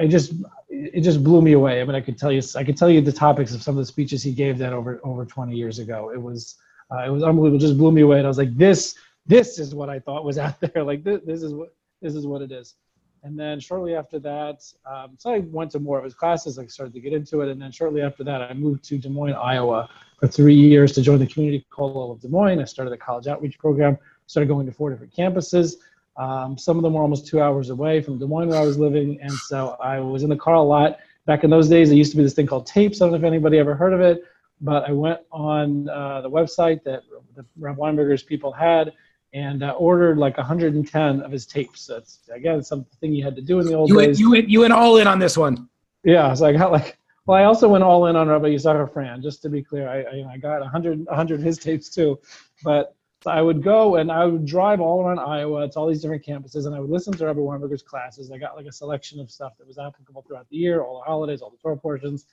I 0.00 0.06
just 0.06 0.32
it 0.74 1.00
just 1.00 1.22
blew 1.22 1.40
me 1.40 1.52
away. 1.52 1.80
I 1.80 1.84
mean, 1.84 1.94
I 1.94 2.00
could 2.00 2.18
tell 2.18 2.32
you 2.32 2.42
I 2.56 2.64
could 2.64 2.76
tell 2.76 2.90
you 2.90 3.00
the 3.00 3.12
topics 3.12 3.54
of 3.54 3.62
some 3.62 3.76
of 3.76 3.82
the 3.82 3.86
speeches 3.86 4.22
he 4.22 4.32
gave 4.32 4.58
then 4.58 4.72
over 4.72 5.00
over 5.04 5.24
20 5.24 5.54
years 5.54 5.78
ago. 5.78 6.10
It 6.12 6.20
was 6.20 6.56
uh, 6.92 7.04
it 7.06 7.10
was 7.10 7.22
unbelievable. 7.22 7.56
It 7.56 7.66
just 7.66 7.78
blew 7.78 7.92
me 7.92 8.02
away, 8.02 8.18
and 8.18 8.26
I 8.26 8.28
was 8.28 8.38
like, 8.38 8.56
this 8.56 8.96
this 9.26 9.58
is 9.58 9.74
what 9.74 9.88
I 9.88 9.98
thought 9.98 10.24
was 10.24 10.38
out 10.44 10.60
there. 10.60 10.82
Like 10.82 11.04
this 11.04 11.20
this 11.24 11.42
is 11.42 11.54
what 11.54 11.74
this 12.02 12.14
is 12.14 12.26
what 12.26 12.42
it 12.42 12.52
is. 12.52 12.74
And 13.22 13.38
then 13.38 13.58
shortly 13.58 13.94
after 13.94 14.18
that, 14.18 14.62
um, 14.84 15.16
so 15.16 15.32
I 15.32 15.38
went 15.38 15.70
to 15.70 15.78
more 15.78 15.96
of 15.96 16.04
his 16.04 16.12
classes. 16.12 16.58
I 16.58 16.66
started 16.66 16.92
to 16.92 17.00
get 17.00 17.14
into 17.14 17.40
it. 17.40 17.48
And 17.48 17.60
then 17.60 17.72
shortly 17.72 18.02
after 18.02 18.22
that, 18.22 18.42
I 18.42 18.52
moved 18.52 18.84
to 18.84 18.98
Des 18.98 19.08
Moines, 19.08 19.32
Iowa 19.32 19.88
for 20.20 20.28
three 20.28 20.54
years 20.54 20.92
to 20.92 21.00
join 21.00 21.18
the 21.18 21.26
community 21.26 21.66
college 21.70 22.16
of 22.16 22.20
Des 22.20 22.28
Moines. 22.28 22.60
I 22.60 22.64
started 22.64 22.92
a 22.92 22.98
college 22.98 23.26
outreach 23.26 23.58
program, 23.58 23.96
started 24.26 24.48
going 24.48 24.66
to 24.66 24.72
four 24.72 24.90
different 24.90 25.14
campuses. 25.14 25.76
Um, 26.16 26.56
some 26.56 26.76
of 26.76 26.82
them 26.82 26.94
were 26.94 27.02
almost 27.02 27.26
two 27.26 27.40
hours 27.40 27.70
away 27.70 28.00
from 28.00 28.18
Des 28.18 28.26
Moines 28.26 28.48
where 28.48 28.60
I 28.60 28.64
was 28.64 28.78
living. 28.78 29.18
And 29.20 29.32
so 29.32 29.76
I 29.82 29.98
was 30.00 30.22
in 30.22 30.30
the 30.30 30.36
car 30.36 30.54
a 30.54 30.62
lot. 30.62 30.98
Back 31.26 31.44
in 31.44 31.50
those 31.50 31.68
days, 31.68 31.88
there 31.88 31.96
used 31.96 32.12
to 32.12 32.16
be 32.16 32.22
this 32.22 32.34
thing 32.34 32.46
called 32.46 32.66
tapes. 32.66 33.00
I 33.00 33.06
don't 33.06 33.12
know 33.12 33.18
if 33.18 33.24
anybody 33.24 33.58
ever 33.58 33.74
heard 33.74 33.92
of 33.92 34.00
it, 34.00 34.22
but 34.60 34.88
I 34.88 34.92
went 34.92 35.20
on 35.32 35.88
uh, 35.88 36.20
the 36.20 36.30
website 36.30 36.84
that 36.84 37.02
the 37.34 37.44
Rav 37.58 37.76
Weinberger's 37.76 38.22
people 38.22 38.52
had 38.52 38.92
and 39.32 39.64
uh, 39.64 39.70
ordered 39.72 40.18
like 40.18 40.36
110 40.36 41.20
of 41.20 41.32
his 41.32 41.46
tapes. 41.46 41.86
That's 41.86 42.20
again 42.32 42.62
something 42.62 43.12
you 43.12 43.24
had 43.24 43.34
to 43.36 43.42
do 43.42 43.58
in 43.58 43.66
the 43.66 43.74
old 43.74 43.88
you 43.88 44.00
days. 44.00 44.20
You 44.20 44.30
went, 44.30 44.48
you 44.48 44.60
went 44.60 44.72
all 44.72 44.98
in 44.98 45.06
on 45.06 45.18
this 45.18 45.36
one. 45.36 45.68
Yeah, 46.04 46.34
so 46.34 46.46
I 46.46 46.52
got 46.52 46.70
like 46.70 46.98
well, 47.26 47.38
I 47.38 47.44
also 47.44 47.68
went 47.68 47.82
all 47.82 48.06
in 48.06 48.16
on 48.16 48.28
Rabbi 48.28 48.48
Yissocher 48.48 48.90
Frand, 48.90 49.22
just 49.22 49.40
to 49.42 49.48
be 49.48 49.62
clear. 49.62 49.88
I, 49.88 50.02
I, 50.02 50.34
I 50.34 50.36
got 50.36 50.60
100, 50.60 51.06
100 51.06 51.40
of 51.40 51.42
his 51.42 51.58
tapes 51.58 51.88
too. 51.88 52.18
But 52.62 52.94
I 53.30 53.40
would 53.40 53.62
go 53.62 53.96
and 53.96 54.10
I 54.10 54.24
would 54.24 54.46
drive 54.46 54.80
all 54.80 55.02
around 55.04 55.18
Iowa 55.18 55.68
to 55.68 55.78
all 55.78 55.88
these 55.88 56.02
different 56.02 56.24
campuses 56.24 56.66
and 56.66 56.74
I 56.74 56.80
would 56.80 56.90
listen 56.90 57.12
to 57.14 57.26
Rabbi 57.26 57.40
Weinberger's 57.40 57.82
classes. 57.82 58.30
I 58.30 58.38
got 58.38 58.56
like 58.56 58.66
a 58.66 58.72
selection 58.72 59.20
of 59.20 59.30
stuff 59.30 59.52
that 59.58 59.66
was 59.66 59.78
applicable 59.78 60.22
throughout 60.22 60.48
the 60.50 60.56
year, 60.56 60.82
all 60.82 60.98
the 60.98 61.04
holidays, 61.04 61.40
all 61.40 61.50
the 61.50 61.56
Torah 61.58 61.76
portions. 61.76 62.26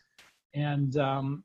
And, 0.53 0.98
um, 0.98 1.43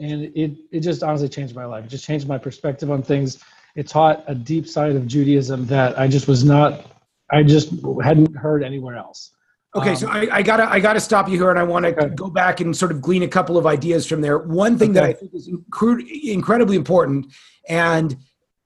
and 0.00 0.24
it, 0.34 0.56
it 0.72 0.80
just 0.80 1.02
honestly 1.02 1.28
changed 1.28 1.54
my 1.54 1.64
life. 1.64 1.84
It 1.84 1.88
just 1.88 2.04
changed 2.04 2.26
my 2.26 2.38
perspective 2.38 2.90
on 2.90 3.02
things. 3.02 3.42
It 3.76 3.86
taught 3.86 4.24
a 4.26 4.34
deep 4.34 4.66
side 4.66 4.96
of 4.96 5.06
Judaism 5.06 5.66
that 5.66 5.98
I 5.98 6.08
just 6.08 6.28
was 6.28 6.44
not, 6.44 6.84
I 7.30 7.42
just 7.42 7.70
hadn't 8.02 8.36
heard 8.36 8.62
anywhere 8.64 8.96
else. 8.96 9.32
Okay, 9.74 9.90
um, 9.90 9.96
so 9.96 10.08
I, 10.08 10.36
I, 10.36 10.42
gotta 10.42 10.70
I 10.70 10.80
gotta 10.80 11.00
stop 11.00 11.28
you 11.28 11.36
here, 11.36 11.50
and 11.50 11.58
I 11.58 11.62
want 11.62 11.84
to 11.84 11.94
okay. 11.94 12.14
go 12.14 12.30
back 12.30 12.60
and 12.60 12.74
sort 12.74 12.90
of 12.90 13.02
glean 13.02 13.22
a 13.22 13.28
couple 13.28 13.58
of 13.58 13.66
ideas 13.66 14.06
from 14.06 14.22
there. 14.22 14.38
One 14.38 14.78
thing 14.78 14.90
okay. 14.90 15.00
that 15.00 15.04
I 15.04 15.12
think 15.12 15.34
is 15.34 15.48
incredibly 15.48 16.76
important, 16.76 17.26
and 17.68 18.16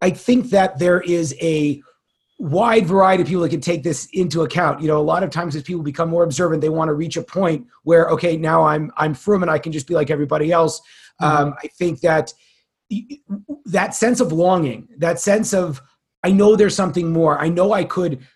I 0.02 0.11
think 0.11 0.50
that 0.50 0.78
there 0.78 1.00
is 1.00 1.35
a 1.40 1.80
wide 2.38 2.87
variety 2.87 3.23
of 3.23 3.28
people 3.28 3.42
that 3.44 3.50
can 3.50 3.61
take 3.61 3.85
this 3.85 4.09
into 4.12 4.42
account. 4.42 4.82
You 4.82 4.88
know, 4.88 4.99
a 4.99 5.00
lot 5.00 5.23
of 5.23 5.30
times 5.30 5.54
as 5.54 5.62
people 5.62 5.82
become 5.82 6.11
more 6.11 6.25
observant, 6.25 6.61
they 6.61 6.68
want 6.68 6.88
to 6.88 6.94
reach 6.94 7.16
a 7.16 7.23
point 7.23 7.68
where 7.85 8.09
okay, 8.09 8.37
now 8.37 8.64
I'm 8.64 8.90
I'm 8.97 9.14
frum 9.14 9.42
and 9.42 9.50
I 9.50 9.59
can 9.59 9.73
just 9.73 9.87
be 9.87 9.94
like 9.94 10.11
everybody 10.11 10.50
else. 10.50 10.80
Mm-hmm. 11.21 11.42
Um, 11.42 11.54
I 11.62 11.68
think 11.68 12.00
that 12.00 12.35
that 13.66 13.94
sense 13.94 14.21
of 14.21 14.32
longing, 14.32 14.88
that 14.99 15.21
sense 15.21 15.54
of 15.54 15.80
I 16.25 16.32
know 16.32 16.56
there's 16.56 16.75
something 16.75 17.12
more. 17.12 17.38
I 17.38 17.49
know 17.49 17.73
I 17.73 17.85
could 17.85 18.26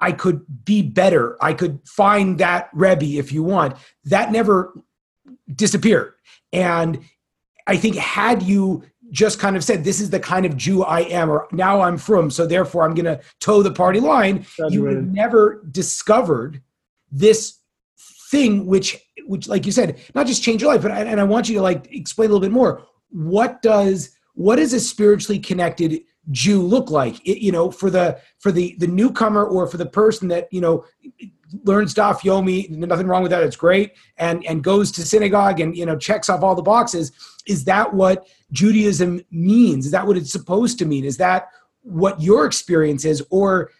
I 0.00 0.12
could 0.12 0.46
be 0.64 0.82
better. 0.82 1.36
I 1.42 1.52
could 1.52 1.80
find 1.84 2.38
that 2.38 2.70
Rebbe 2.72 3.18
if 3.18 3.32
you 3.32 3.42
want. 3.42 3.76
That 4.04 4.32
never 4.32 4.72
disappeared. 5.52 6.14
And 6.52 7.00
I 7.66 7.76
think 7.76 7.96
had 7.96 8.42
you 8.42 8.84
just 9.10 9.38
kind 9.38 9.56
of 9.56 9.64
said, 9.64 9.84
this 9.84 10.00
is 10.00 10.10
the 10.10 10.20
kind 10.20 10.46
of 10.46 10.56
Jew 10.56 10.82
I 10.82 11.00
am, 11.00 11.30
or 11.30 11.48
now 11.52 11.80
I'm 11.80 11.98
frum, 11.98 12.30
so 12.30 12.46
therefore 12.46 12.84
I'm 12.84 12.94
going 12.94 13.06
to 13.06 13.20
toe 13.40 13.62
the 13.62 13.72
party 13.72 14.00
line, 14.00 14.46
That's 14.58 14.72
you 14.72 14.82
would 14.82 14.94
have 14.94 15.06
never 15.06 15.64
discovered 15.70 16.62
this 17.10 17.60
thing, 18.30 18.66
which, 18.66 18.96
which, 19.26 19.48
like 19.48 19.66
you 19.66 19.72
said, 19.72 20.00
not 20.14 20.26
just 20.26 20.42
change 20.42 20.62
your 20.62 20.72
life, 20.72 20.82
but 20.82 20.90
and 20.90 21.20
I 21.20 21.24
want 21.24 21.48
you 21.48 21.56
to 21.56 21.62
like 21.62 21.92
explain 21.92 22.30
a 22.30 22.32
little 22.32 22.46
bit 22.46 22.52
more. 22.52 22.82
What 23.10 23.62
does 23.62 24.10
what 24.34 24.58
is 24.58 24.74
a 24.74 24.80
spiritually 24.80 25.38
connected 25.38 26.02
Jew 26.30 26.60
look 26.60 26.90
like? 26.90 27.26
It, 27.26 27.42
you 27.42 27.52
know, 27.52 27.70
for 27.70 27.90
the 27.90 28.20
for 28.38 28.52
the 28.52 28.76
the 28.78 28.86
newcomer 28.86 29.44
or 29.44 29.66
for 29.66 29.76
the 29.78 29.86
person 29.86 30.28
that 30.28 30.48
you 30.52 30.60
know 30.60 30.84
learns 31.64 31.94
Daf 31.94 32.20
Yomi, 32.20 32.68
nothing 32.70 33.06
wrong 33.06 33.22
with 33.22 33.30
that. 33.30 33.42
It's 33.42 33.56
great, 33.56 33.92
and 34.16 34.44
and 34.46 34.62
goes 34.62 34.90
to 34.92 35.02
synagogue 35.02 35.60
and 35.60 35.76
you 35.76 35.86
know 35.86 35.96
checks 35.96 36.28
off 36.28 36.42
all 36.42 36.54
the 36.54 36.62
boxes. 36.62 37.12
Is 37.46 37.64
that 37.64 37.92
what 37.92 38.26
Judaism 38.52 39.20
means? 39.30 39.86
Is 39.86 39.92
that 39.92 40.06
what 40.06 40.16
it's 40.16 40.32
supposed 40.32 40.78
to 40.78 40.84
mean? 40.84 41.04
Is 41.04 41.16
that 41.18 41.48
what 41.82 42.20
your 42.20 42.46
experience 42.46 43.04
is, 43.04 43.24
or 43.30 43.70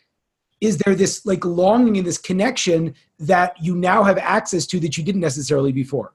is 0.60 0.78
there 0.78 0.94
this 0.94 1.26
like 1.26 1.44
longing 1.44 1.98
and 1.98 2.06
this 2.06 2.18
connection 2.18 2.94
that 3.18 3.54
you 3.60 3.74
now 3.74 4.02
have 4.02 4.18
access 4.18 4.66
to 4.66 4.80
that 4.80 4.96
you 4.96 5.04
didn't 5.04 5.20
necessarily 5.20 5.72
before? 5.72 6.12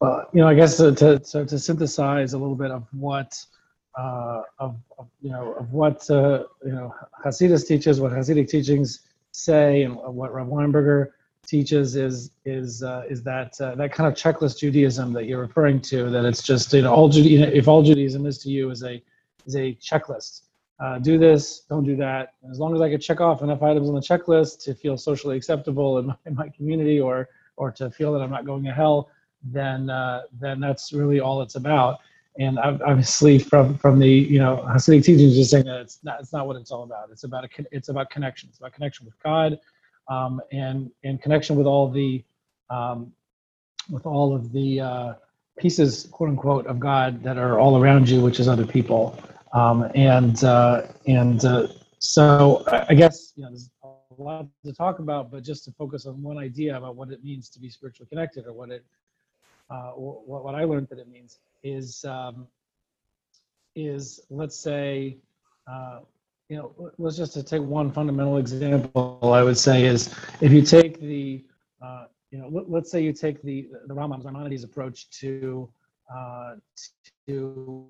Well, 0.00 0.28
you 0.32 0.40
know, 0.40 0.48
I 0.48 0.54
guess 0.54 0.76
to, 0.76 0.94
to 0.94 1.24
so 1.24 1.44
to 1.44 1.58
synthesize 1.58 2.32
a 2.32 2.38
little 2.38 2.54
bit 2.54 2.70
of 2.70 2.86
what 2.92 3.36
uh, 3.98 4.42
of, 4.60 4.76
of, 4.98 5.08
you 5.20 5.30
know 5.30 5.54
of 5.54 5.72
what 5.72 6.08
uh, 6.10 6.44
you 6.64 6.72
know 6.72 6.94
Hasidus 7.24 7.66
teaches, 7.66 8.00
what 8.00 8.12
Hasidic 8.12 8.48
teachings 8.48 9.00
say, 9.38 9.82
and 9.82 9.96
what 9.96 10.32
Rav 10.32 10.48
Weinberger 10.48 11.12
teaches 11.46 11.96
is 11.96 12.30
is 12.44 12.82
uh, 12.82 13.04
is 13.08 13.22
that 13.22 13.58
uh, 13.60 13.74
that 13.76 13.92
kind 13.92 14.06
of 14.06 14.14
checklist 14.14 14.58
Judaism 14.58 15.12
that 15.14 15.26
you're 15.26 15.40
referring 15.40 15.80
to. 15.82 16.10
That 16.10 16.24
it's 16.24 16.42
just 16.42 16.72
you 16.72 16.82
know 16.82 16.92
all 16.92 17.08
Judaism, 17.08 17.50
if 17.52 17.68
all 17.68 17.82
Judaism 17.82 18.26
is 18.26 18.38
to 18.38 18.50
you 18.50 18.70
is 18.70 18.82
a 18.84 19.02
is 19.46 19.56
a 19.56 19.74
checklist. 19.76 20.42
Uh, 20.80 20.98
do 20.98 21.18
this, 21.18 21.62
don't 21.68 21.82
do 21.82 21.96
that. 21.96 22.34
as 22.52 22.60
long 22.60 22.72
as 22.72 22.80
I 22.80 22.88
could 22.88 23.02
check 23.02 23.20
off 23.20 23.42
enough 23.42 23.62
items 23.64 23.88
on 23.88 23.96
the 23.96 24.00
checklist 24.00 24.62
to 24.62 24.74
feel 24.74 24.96
socially 24.96 25.36
acceptable 25.36 25.98
in 25.98 26.06
my, 26.08 26.16
in 26.26 26.34
my 26.34 26.48
community, 26.50 27.00
or 27.00 27.28
or 27.56 27.70
to 27.72 27.90
feel 27.90 28.12
that 28.12 28.20
I'm 28.20 28.30
not 28.30 28.44
going 28.44 28.64
to 28.64 28.72
hell, 28.72 29.10
then 29.42 29.90
uh, 29.90 30.22
then 30.32 30.60
that's 30.60 30.92
really 30.92 31.20
all 31.20 31.42
it's 31.42 31.54
about 31.54 31.98
and 32.38 32.58
obviously 32.58 33.38
from 33.38 33.76
from 33.78 33.98
the 33.98 34.08
you 34.08 34.38
know 34.38 34.64
Hasidic 34.68 35.04
teachings 35.04 35.34
just 35.34 35.50
saying 35.50 35.64
that 35.66 35.80
it's 35.80 35.98
not 36.04 36.20
it's 36.20 36.32
not 36.32 36.46
what 36.46 36.56
it's 36.56 36.70
all 36.70 36.84
about. 36.84 37.10
It's 37.10 37.24
about 37.24 37.44
a 37.44 37.48
it's 37.72 37.88
about 37.88 38.10
connection. 38.10 38.48
It's 38.48 38.58
about 38.58 38.72
connection 38.72 39.04
with 39.04 39.20
God, 39.22 39.58
um, 40.08 40.40
and 40.52 40.90
and 41.04 41.20
connection 41.20 41.56
with 41.56 41.66
all 41.66 41.90
the 41.90 42.24
um, 42.70 43.12
with 43.90 44.06
all 44.06 44.34
of 44.34 44.52
the 44.52 44.80
uh, 44.80 45.14
pieces 45.58 46.08
quote 46.12 46.30
unquote 46.30 46.66
of 46.66 46.78
God 46.78 47.22
that 47.24 47.38
are 47.38 47.58
all 47.58 47.82
around 47.82 48.08
you, 48.08 48.20
which 48.20 48.38
is 48.38 48.48
other 48.48 48.66
people. 48.66 49.18
Um, 49.52 49.90
and 49.94 50.42
uh, 50.44 50.86
and 51.06 51.44
uh, 51.44 51.68
so 51.98 52.64
I 52.68 52.94
guess 52.94 53.32
you 53.34 53.42
know 53.42 53.50
there's 53.50 53.70
a 53.82 54.22
lot 54.22 54.46
to 54.64 54.72
talk 54.72 55.00
about, 55.00 55.32
but 55.32 55.42
just 55.42 55.64
to 55.64 55.72
focus 55.72 56.06
on 56.06 56.22
one 56.22 56.38
idea 56.38 56.76
about 56.76 56.94
what 56.94 57.10
it 57.10 57.24
means 57.24 57.48
to 57.50 57.58
be 57.58 57.68
spiritually 57.68 58.08
connected, 58.08 58.46
or 58.46 58.52
what 58.52 58.70
it 58.70 58.84
uh, 59.70 59.90
what, 59.90 60.44
what 60.44 60.54
I 60.54 60.62
learned 60.62 60.88
that 60.90 61.00
it 61.00 61.08
means 61.08 61.38
is 61.62 62.04
um, 62.04 62.46
is 63.74 64.20
let's 64.30 64.56
say 64.56 65.16
uh, 65.66 66.00
you 66.48 66.56
know 66.56 66.92
let's 66.98 67.16
just 67.16 67.32
to 67.34 67.42
take 67.42 67.62
one 67.62 67.90
fundamental 67.90 68.38
example 68.38 69.18
I 69.22 69.42
would 69.42 69.58
say 69.58 69.84
is 69.84 70.14
if 70.40 70.52
you 70.52 70.62
take 70.62 71.00
the 71.00 71.44
uh, 71.82 72.06
you 72.30 72.38
know 72.38 72.48
let, 72.50 72.82
us 72.82 72.90
say 72.90 73.02
you 73.02 73.12
take 73.12 73.42
the 73.42 73.68
the 73.86 73.94
Rambam's 73.94 74.24
Maimonides 74.24 74.64
approach 74.64 75.10
to 75.20 75.68
uh, 76.14 76.54
to 77.26 77.86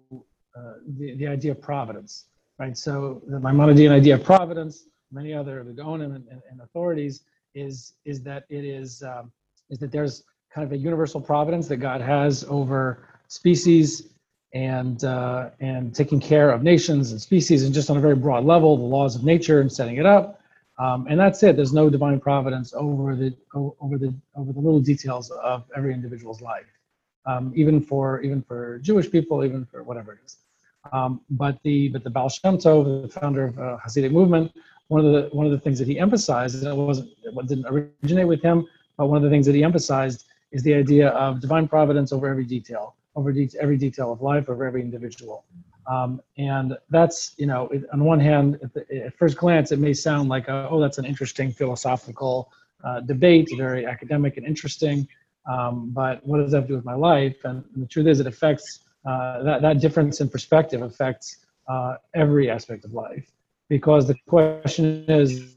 uh, 0.56 0.72
the, 0.98 1.14
the 1.16 1.26
idea 1.26 1.52
of 1.52 1.60
providence 1.60 2.26
right? 2.58 2.76
So 2.76 3.22
the 3.26 3.38
Maimonidean 3.38 3.92
idea 3.92 4.14
of 4.14 4.24
providence 4.24 4.84
many 5.10 5.32
other 5.32 5.64
the 5.64 5.72
Gaonim 5.72 6.14
and, 6.16 6.26
and, 6.28 6.42
and, 6.50 6.60
authorities 6.60 7.22
is 7.54 7.94
is 8.04 8.22
that 8.22 8.44
it 8.50 8.64
is 8.64 9.02
um, 9.02 9.32
is 9.70 9.78
that 9.78 9.90
there's 9.90 10.24
kind 10.52 10.66
of 10.66 10.72
a 10.72 10.76
universal 10.76 11.20
providence 11.20 11.68
that 11.68 11.78
God 11.78 12.00
has 12.00 12.44
over 12.44 13.17
species 13.28 14.08
and 14.52 15.04
uh, 15.04 15.50
and 15.60 15.94
taking 15.94 16.20
care 16.20 16.50
of 16.50 16.62
nations 16.62 17.12
and 17.12 17.20
species 17.20 17.64
and 17.64 17.74
just 17.74 17.90
on 17.90 17.96
a 17.96 18.00
very 18.00 18.16
broad 18.16 18.44
level 18.44 18.76
the 18.76 18.82
laws 18.82 19.14
of 19.14 19.24
nature 19.24 19.60
and 19.60 19.70
setting 19.70 19.96
it 19.96 20.06
up. 20.06 20.40
Um, 20.78 21.06
and 21.10 21.18
that's 21.18 21.42
it. 21.42 21.56
There's 21.56 21.72
no 21.72 21.90
divine 21.90 22.20
providence 22.20 22.72
over 22.74 23.14
the 23.14 23.34
over 23.54 23.98
the 23.98 24.14
over 24.34 24.52
the 24.52 24.60
little 24.60 24.80
details 24.80 25.30
of 25.30 25.64
every 25.76 25.92
individual's 25.92 26.40
life. 26.40 26.66
Um, 27.26 27.52
even 27.54 27.80
for 27.80 28.22
even 28.22 28.42
for 28.42 28.78
Jewish 28.78 29.10
people 29.10 29.44
even 29.44 29.66
for 29.66 29.82
whatever 29.82 30.12
it 30.12 30.20
is. 30.24 30.38
Um, 30.92 31.20
but 31.30 31.58
the 31.62 31.88
but 31.88 32.04
the 32.04 32.10
Baal 32.10 32.28
Shem 32.28 32.56
Tov 32.56 33.02
the 33.02 33.20
founder 33.20 33.44
of 33.46 33.58
uh, 33.58 33.76
Hasidic 33.84 34.12
movement 34.12 34.52
one 34.88 35.04
of 35.04 35.12
the 35.12 35.28
one 35.32 35.46
of 35.46 35.52
the 35.52 35.58
things 35.58 35.78
that 35.78 35.86
he 35.86 35.98
emphasized 35.98 36.62
and 36.62 36.66
it 36.66 36.74
wasn't 36.74 37.08
it 37.22 37.46
didn't 37.46 37.66
originate 37.66 38.26
with 38.26 38.42
him 38.42 38.66
but 38.96 39.06
one 39.06 39.18
of 39.18 39.22
the 39.22 39.30
things 39.30 39.46
that 39.46 39.54
he 39.54 39.62
emphasized 39.62 40.26
is 40.50 40.62
the 40.62 40.74
idea 40.74 41.10
of 41.10 41.40
divine 41.40 41.68
providence 41.68 42.12
over 42.12 42.26
every 42.26 42.44
detail 42.44 42.96
over 43.18 43.32
de- 43.32 43.50
every 43.60 43.76
detail 43.76 44.12
of 44.12 44.20
life, 44.22 44.48
over 44.48 44.64
every 44.64 44.82
individual. 44.88 45.44
Um, 45.94 46.20
and 46.36 46.76
that's, 46.90 47.34
you 47.38 47.46
know, 47.46 47.62
it, 47.68 47.82
on 47.92 48.04
one 48.04 48.20
hand, 48.20 48.58
at, 48.62 48.72
the, 48.74 48.82
at, 49.06 49.16
first 49.16 49.36
glance, 49.36 49.72
it 49.72 49.78
may 49.78 49.94
sound 49.94 50.28
like, 50.28 50.46
a, 50.48 50.68
oh, 50.70 50.80
that's 50.80 50.98
an 50.98 51.06
interesting 51.12 51.50
philosophical 51.50 52.52
uh, 52.84 53.00
debate, 53.00 53.48
very 53.56 53.86
academic 53.86 54.36
and 54.36 54.46
interesting. 54.46 55.08
Um, 55.46 55.90
but 55.90 56.24
what 56.26 56.38
does 56.38 56.50
that 56.52 56.58
have 56.58 56.64
to 56.64 56.72
do 56.72 56.76
with 56.76 56.84
my 56.84 56.94
life? 56.94 57.38
And, 57.44 57.64
and 57.72 57.82
the 57.82 57.86
truth 57.86 58.06
is, 58.06 58.20
it 58.20 58.26
affects 58.26 58.80
uh, 59.06 59.42
that, 59.42 59.62
that 59.62 59.80
difference 59.80 60.20
in 60.20 60.28
perspective 60.28 60.82
affects 60.82 61.38
uh, 61.68 61.94
every 62.14 62.50
aspect 62.50 62.84
of 62.84 62.92
life. 62.92 63.26
Because 63.68 64.06
the 64.06 64.16
question 64.26 65.04
is, 65.08 65.56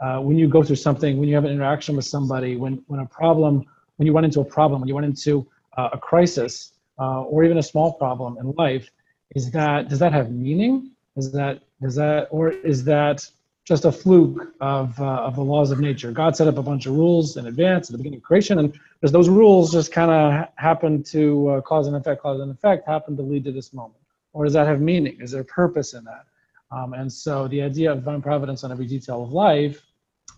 uh, 0.00 0.18
when 0.18 0.36
you 0.36 0.48
go 0.48 0.62
through 0.62 0.76
something, 0.76 1.18
when 1.18 1.28
you 1.28 1.34
have 1.34 1.44
an 1.44 1.52
interaction 1.52 1.96
with 1.96 2.04
somebody, 2.04 2.56
when, 2.56 2.82
when 2.88 3.00
a 3.00 3.06
problem, 3.06 3.64
when 3.96 4.06
you 4.06 4.12
run 4.12 4.24
into 4.24 4.40
a 4.40 4.44
problem, 4.44 4.80
when 4.80 4.88
you 4.88 4.94
run 4.94 5.04
into 5.04 5.46
uh, 5.78 5.90
a 5.92 5.98
crisis, 5.98 6.72
uh, 7.02 7.22
or 7.32 7.38
even 7.44 7.58
a 7.58 7.66
small 7.72 7.92
problem 8.02 8.32
in 8.38 8.46
life, 8.64 8.86
is 9.34 9.50
that 9.50 9.88
does 9.88 9.98
that 9.98 10.12
have 10.12 10.30
meaning? 10.30 10.74
Is 11.16 11.32
that 11.32 11.54
is 11.80 11.94
that 11.96 12.28
or 12.30 12.50
is 12.72 12.84
that 12.84 13.18
just 13.64 13.84
a 13.84 13.92
fluke 13.92 14.54
of 14.60 14.98
uh, 15.00 15.28
of 15.28 15.34
the 15.40 15.46
laws 15.52 15.70
of 15.72 15.78
nature? 15.80 16.10
God 16.12 16.36
set 16.36 16.46
up 16.48 16.58
a 16.58 16.66
bunch 16.70 16.86
of 16.86 16.92
rules 16.94 17.36
in 17.38 17.46
advance 17.46 17.88
at 17.88 17.92
the 17.92 17.98
beginning 17.98 18.18
of 18.18 18.24
creation, 18.30 18.58
and 18.60 18.68
does 19.02 19.12
those 19.16 19.28
rules 19.28 19.72
just 19.72 19.90
kind 19.92 20.10
of 20.10 20.32
ha- 20.32 20.48
happen 20.56 21.02
to 21.14 21.22
uh, 21.50 21.60
cause 21.60 21.86
and 21.88 21.96
effect, 21.96 22.22
cause 22.22 22.40
and 22.40 22.50
effect, 22.50 22.86
happen 22.86 23.16
to 23.16 23.22
lead 23.22 23.44
to 23.44 23.52
this 23.52 23.72
moment, 23.72 24.02
or 24.32 24.44
does 24.44 24.54
that 24.54 24.66
have 24.66 24.80
meaning? 24.80 25.16
Is 25.20 25.30
there 25.32 25.44
purpose 25.44 25.94
in 25.94 26.04
that? 26.04 26.24
Um, 26.70 26.94
and 26.94 27.12
so 27.12 27.48
the 27.48 27.60
idea 27.62 27.92
of 27.92 27.98
divine 27.98 28.22
providence 28.22 28.64
on 28.64 28.70
every 28.72 28.86
detail 28.86 29.22
of 29.22 29.32
life 29.32 29.82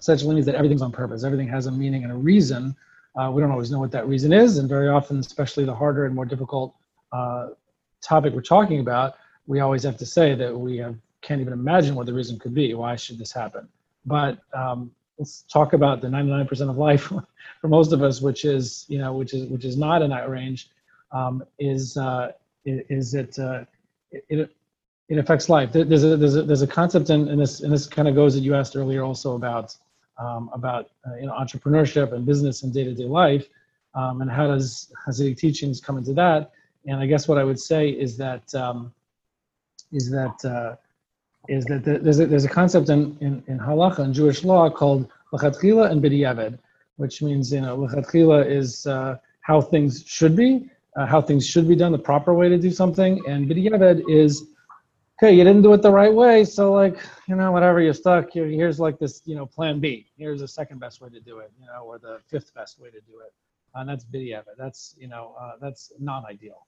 essentially 0.01 0.35
means 0.35 0.47
that 0.47 0.55
everything's 0.55 0.83
on 0.83 0.93
purpose. 0.93 1.25
Everything 1.25 1.49
has 1.49 1.67
a 1.67 1.73
meaning 1.73 2.03
and 2.05 2.13
a 2.13 2.17
reason 2.17 2.75
uh, 3.17 3.31
we 3.33 3.41
don't 3.41 3.51
always 3.51 3.71
know 3.71 3.79
what 3.79 3.93
that 3.93 4.09
reason 4.09 4.33
is, 4.33 4.59
and 4.59 4.69
very 4.69 4.89
often, 4.89 5.19
especially 5.19 5.65
the 5.65 5.75
harder 5.75 6.07
and 6.07 6.15
more 6.15 6.25
difficult 6.25 6.75
uh, 7.13 7.49
topic 8.03 8.35
we're 8.35 8.43
talking 8.43 8.81
about, 8.81 9.15
we 9.47 9.61
always 9.61 9.83
have 9.83 9.97
to 9.99 10.07
say 10.07 10.35
that 10.35 10.57
we 10.57 10.79
have, 10.79 10.97
can't 11.23 11.41
even 11.41 11.53
imagine 11.53 11.95
what 11.95 12.07
the 12.07 12.13
reason 12.13 12.39
could 12.39 12.55
be. 12.55 12.75
Why 12.75 12.97
should 12.97 13.19
this 13.19 13.33
happen? 13.33 13.69
But 14.05 14.39
um, 14.53 14.91
let's 15.19 15.43
talk 15.43 15.73
about 15.73 16.01
the 16.01 16.09
99% 16.09 16.69
of 16.69 16.77
life 16.77 17.13
for 17.61 17.69
most 17.69 17.93
of 17.93 18.03
us, 18.03 18.21
which 18.21 18.45
is 18.45 18.85
you 18.89 18.99
know 18.99 19.15
which 19.15 19.33
is 19.33 19.49
which 19.49 19.65
is 19.65 19.77
not 19.77 20.03
in 20.03 20.11
that 20.11 20.29
range, 20.29 20.71
um, 21.13 21.43
is 21.59 21.97
uh, 21.97 22.33
is 22.65 23.15
it, 23.15 23.39
uh, 23.39 23.65
it 24.11 24.51
it 25.09 25.19
affects 25.19 25.49
life. 25.49 25.73
There's 25.73 26.05
a 26.05 26.17
there's 26.17 26.37
a 26.37 26.43
there's 26.43 26.63
a 26.63 26.67
concept 26.67 27.11
in, 27.11 27.29
in 27.29 27.39
this 27.39 27.61
and 27.61 27.73
this 27.73 27.87
kind 27.87 28.09
of 28.09 28.15
goes 28.15 28.35
that 28.35 28.41
you 28.41 28.55
asked 28.55 28.77
earlier 28.77 29.03
also 29.03 29.35
about 29.35 29.77
um, 30.19 30.51
about 30.53 30.91
uh, 31.07 31.17
you 31.17 31.27
know 31.27 31.33
entrepreneurship 31.33 32.13
and 32.13 32.25
business 32.25 32.63
and 32.63 32.73
day 32.73 32.85
to 32.85 32.95
day 32.95 33.05
life, 33.05 33.49
um, 33.95 34.21
and 34.23 34.31
how 34.31 34.47
does 34.47 34.93
Hasidic 35.07 35.37
teachings 35.39 35.81
come 35.81 35.99
into 35.99 36.13
that? 36.15 36.53
And 36.87 37.01
I 37.01 37.07
guess 37.07 37.27
what 37.29 37.39
I 37.39 37.45
would 37.45 37.59
say 37.59 37.89
is 37.89 38.17
that 38.19 38.55
um, 38.55 38.93
is 39.93 40.11
that 40.11 40.45
uh, 40.45 40.77
is 41.49 41.65
that 41.67 41.85
there's 41.85 42.21
a, 42.21 42.27
there's 42.27 42.45
a 42.45 42.49
concept 42.49 42.89
in, 42.89 43.17
in, 43.21 43.43
in 43.47 43.59
halacha 43.59 44.01
in 44.01 44.13
Jewish 44.13 44.45
law 44.45 44.71
called 44.71 45.09
lechatchila 45.33 45.91
and 45.91 46.03
b'diavad, 46.03 46.59
which 46.97 47.23
means 47.23 47.53
you 47.53 47.61
know 47.61 47.77
lechatchila 47.77 48.47
is 48.47 48.87
uh, 48.87 49.17
how 49.41 49.61
things 49.61 50.05
should 50.07 50.35
be, 50.37 50.69
uh, 50.97 51.07
how 51.07 51.21
things 51.21 51.47
should 51.47 51.69
be 51.69 51.77
done, 51.77 51.93
the 51.93 51.99
proper 51.99 52.33
way 52.35 52.49
to 52.49 52.59
do 52.59 52.71
something, 52.71 53.23
and 53.27 53.49
b'diavad 53.49 54.03
is 54.09 54.49
okay, 55.19 55.33
you 55.35 55.45
didn't 55.45 55.63
do 55.63 55.73
it 55.73 55.83
the 55.83 55.91
right 55.91 56.13
way, 56.13 56.45
so 56.45 56.73
like 56.73 56.99
you 57.29 57.37
know 57.37 57.53
whatever, 57.53 57.81
you're 57.81 57.95
stuck. 57.95 58.31
Here, 58.31 58.47
here's 58.47 58.81
like 58.81 58.99
this 58.99 59.23
you 59.25 59.37
know 59.37 59.47
plan 59.47 59.81
B. 59.81 60.07
Here's 60.17 60.41
the 60.41 60.49
second 60.49 60.79
best 60.81 61.01
way 61.01 61.09
to 61.11 61.21
do 61.21 61.39
it, 61.39 61.51
you 61.61 61.67
know, 61.67 61.85
or 61.85 61.99
the 61.99 62.19
fifth 62.27 62.55
best 62.55 62.79
way 62.79 62.91
to 62.91 63.01
do 63.01 63.21
it, 63.25 63.33
and 63.75 63.89
that's 63.89 64.05
b'diavad. 64.05 64.57
That's 64.59 64.95
you 64.99 65.09
know 65.09 65.35
uh, 65.41 65.53
that's 65.61 65.93
non-ideal. 65.99 66.67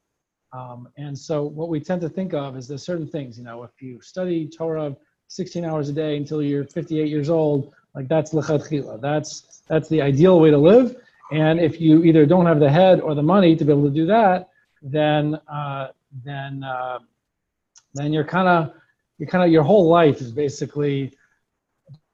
Um, 0.53 0.89
and 0.97 1.19
so 1.19 1.43
what 1.43 1.69
we 1.69 1.81
tend 1.81 2.01
to 2.03 2.09
think 2.09 2.33
of 2.33 2.57
is 2.57 2.69
there's 2.69 2.83
certain 2.83 3.09
things, 3.09 3.37
you 3.37 3.45
know, 3.45 3.65
if 3.65 3.83
you 3.83 4.01
study 4.01 4.49
Torah 4.49 4.97
16 5.29 5.65
hours 5.65 5.89
a 5.89 5.93
day 5.93 6.17
until 6.17 6.41
you're 6.41 6.65
58 6.65 7.09
years 7.09 7.29
old, 7.29 7.75
like 7.95 8.09
that's 8.09 8.33
lechatchila. 8.33 9.01
That's 9.01 9.63
that's 9.69 9.89
the 9.89 10.01
ideal 10.01 10.39
way 10.41 10.51
to 10.51 10.59
live. 10.59 10.97
And 11.33 11.59
if 11.59 11.81
you 11.81 12.05
either 12.05 12.25
don't 12.25 12.47
have 12.47 12.61
the 12.61 12.71
head 12.71 13.01
or 13.01 13.15
the 13.15 13.23
money 13.23 13.57
to 13.57 13.65
be 13.65 13.73
able 13.73 13.85
to 13.85 13.91
do 13.91 14.07
that, 14.07 14.49
then 14.83 15.35
uh, 15.49 15.89
then 16.25 16.63
uh, 16.63 17.01
then 17.97 18.13
you're 18.13 18.25
kind 18.25 18.49
of 18.49 18.75
you 19.19 19.27
kind 19.27 19.45
of 19.45 19.51
your 19.51 19.63
whole 19.63 19.89
life 19.89 20.21
is 20.21 20.31
basically 20.33 21.13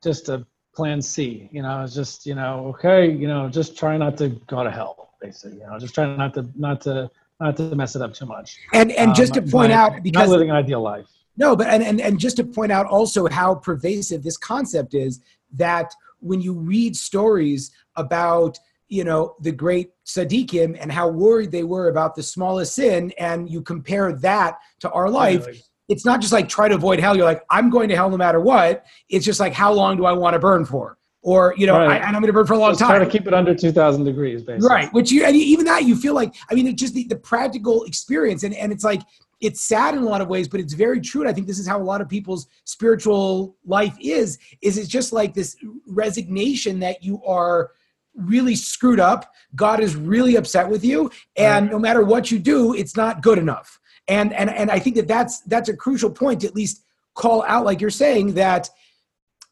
just 0.03 0.29
a 0.29 0.47
plan 0.75 1.03
C. 1.03 1.49
You 1.53 1.63
know, 1.63 1.83
it's 1.83 1.95
just 1.95 2.27
you 2.27 2.35
know 2.35 2.67
okay, 2.75 3.11
you 3.11 3.29
know, 3.29 3.49
just 3.49 3.77
try 3.77 3.97
not 3.97 4.17
to 4.19 4.31
go 4.47 4.65
to 4.65 4.71
hell, 4.71 5.15
basically. 5.21 5.59
You 5.59 5.67
know, 5.67 5.79
just 5.79 5.95
try 5.95 6.17
not 6.17 6.35
to 6.35 6.49
not 6.55 6.81
to 6.83 7.11
not 7.41 7.57
to 7.57 7.75
mess 7.75 7.97
it 7.97 8.03
up 8.03 8.15
too 8.15 8.27
much. 8.27 8.59
And 8.73 8.93
and 8.93 9.15
just 9.15 9.37
um, 9.37 9.45
to 9.45 9.51
point 9.51 9.73
out, 9.73 10.03
because 10.03 10.29
not 10.29 10.33
living 10.33 10.51
an 10.51 10.57
ideal 10.57 10.81
life. 10.81 11.07
No, 11.37 11.57
but 11.57 11.69
and, 11.69 11.83
and 11.83 12.01
and 12.01 12.19
just 12.19 12.37
to 12.37 12.45
point 12.45 12.73
out 12.73 12.87
also 12.87 13.27
how 13.29 13.55
pervasive 13.55 14.23
this 14.23 14.37
concept 14.37 14.95
is 14.95 15.21
that 15.53 15.93
when 16.21 16.41
you 16.41 16.53
read 16.53 16.97
stories 16.97 17.73
about 17.97 18.59
you 18.89 19.05
know 19.05 19.35
the 19.41 19.53
great 19.53 19.91
Tzaddikim 20.07 20.77
and 20.81 20.93
how 20.93 21.09
worried 21.09 21.51
they 21.51 21.65
were 21.65 21.89
about 21.89 22.15
the 22.15 22.23
smallest 22.23 22.75
sin, 22.75 23.13
and 23.19 23.51
you 23.51 23.63
compare 23.63 24.13
that 24.13 24.59
to 24.81 24.91
our 24.91 25.11
life. 25.11 25.47
It's 25.89 26.05
not 26.05 26.21
just 26.21 26.33
like 26.33 26.49
try 26.49 26.69
to 26.69 26.75
avoid 26.75 27.01
hell. 27.01 27.17
You're 27.17 27.27
like, 27.27 27.43
I'm 27.51 27.71
going 27.71 27.89
to 27.89 27.97
hell 27.97 28.11
no 28.11 28.17
matter 28.17 28.41
what. 28.41 28.85
It's 29.09 29.25
just 29.25 29.41
like, 29.41 29.53
how 29.53 29.73
long 29.73 29.97
do 29.97 30.05
I 30.07 30.13
want 30.13 30.35
to 30.35 30.39
burn 30.39 30.65
for? 30.65 30.97
or 31.23 31.55
you 31.57 31.67
know, 31.67 31.79
right. 31.79 32.03
I, 32.03 32.07
and 32.07 32.17
I'm 32.17 32.23
going 32.23 32.27
to 32.27 32.33
burn 32.33 32.47
for 32.47 32.55
a 32.55 32.59
long 32.59 32.73
Just 32.73 32.81
time. 32.81 32.91
Try 32.91 32.99
to 32.99 33.11
keep 33.11 33.27
it 33.27 33.35
under 33.35 33.55
2,000 33.55 34.05
degrees, 34.05 34.43
basically. 34.43 34.69
Right. 34.69 34.93
Which 34.93 35.11
you 35.11 35.25
and 35.25 35.37
even 35.37 35.65
that 35.67 35.85
you 35.85 35.97
feel 35.97 36.15
like 36.15 36.35
I 36.51 36.55
mean, 36.55 36.67
it's 36.67 36.81
just 36.81 36.95
the, 36.95 37.05
the 37.05 37.17
practical 37.17 37.85
experience, 37.85 38.43
and 38.43 38.55
and 38.55 38.73
it's 38.73 38.85
like 38.85 39.03
it's 39.41 39.61
sad 39.61 39.95
in 39.95 40.03
a 40.03 40.07
lot 40.07 40.21
of 40.21 40.29
ways, 40.29 40.49
but 40.49 40.61
it's 40.61 40.75
very 40.75 41.01
true. 41.01 41.23
And 41.23 41.31
I 41.31 41.33
think 41.33 41.47
this 41.47 41.59
is 41.59 41.67
how 41.67 41.81
a 41.81 41.83
lot 41.83 42.01
of 42.01 42.09
people's 42.09 42.49
spiritual 42.65 43.57
life 43.65 43.97
is. 44.01 44.39
Is 44.61 44.77
it's 44.79 44.89
just 44.89 45.13
like 45.13 45.33
this 45.35 45.57
resignation 45.87 46.81
that 46.81 47.03
you 47.03 47.23
are 47.25 47.71
really 48.15 48.55
screwed 48.55 49.01
up. 49.01 49.33
God 49.55 49.81
is 49.81 49.97
really 49.97 50.37
upset 50.37 50.69
with 50.69 50.85
you, 50.85 51.11
and 51.37 51.71
no 51.71 51.79
matter 51.79 52.03
what 52.03 52.33
you 52.33 52.41
do, 52.41 52.75
it's 52.75 52.97
not 52.97 53.23
good 53.23 53.39
enough. 53.39 53.79
And 54.09 54.33
and 54.33 54.51
and 54.51 54.71
I 54.71 54.79
think 54.79 54.97
that 54.97 55.09
that's 55.09 55.41
that's 55.43 55.69
a 55.69 55.77
crucial 55.77 56.11
point 56.11 56.41
to 56.41 56.47
at 56.47 56.55
least 56.55 56.85
call 57.15 57.45
out, 57.47 57.65
like 57.65 57.81
you're 57.81 57.91
saying 57.91 58.35
that 58.35 58.69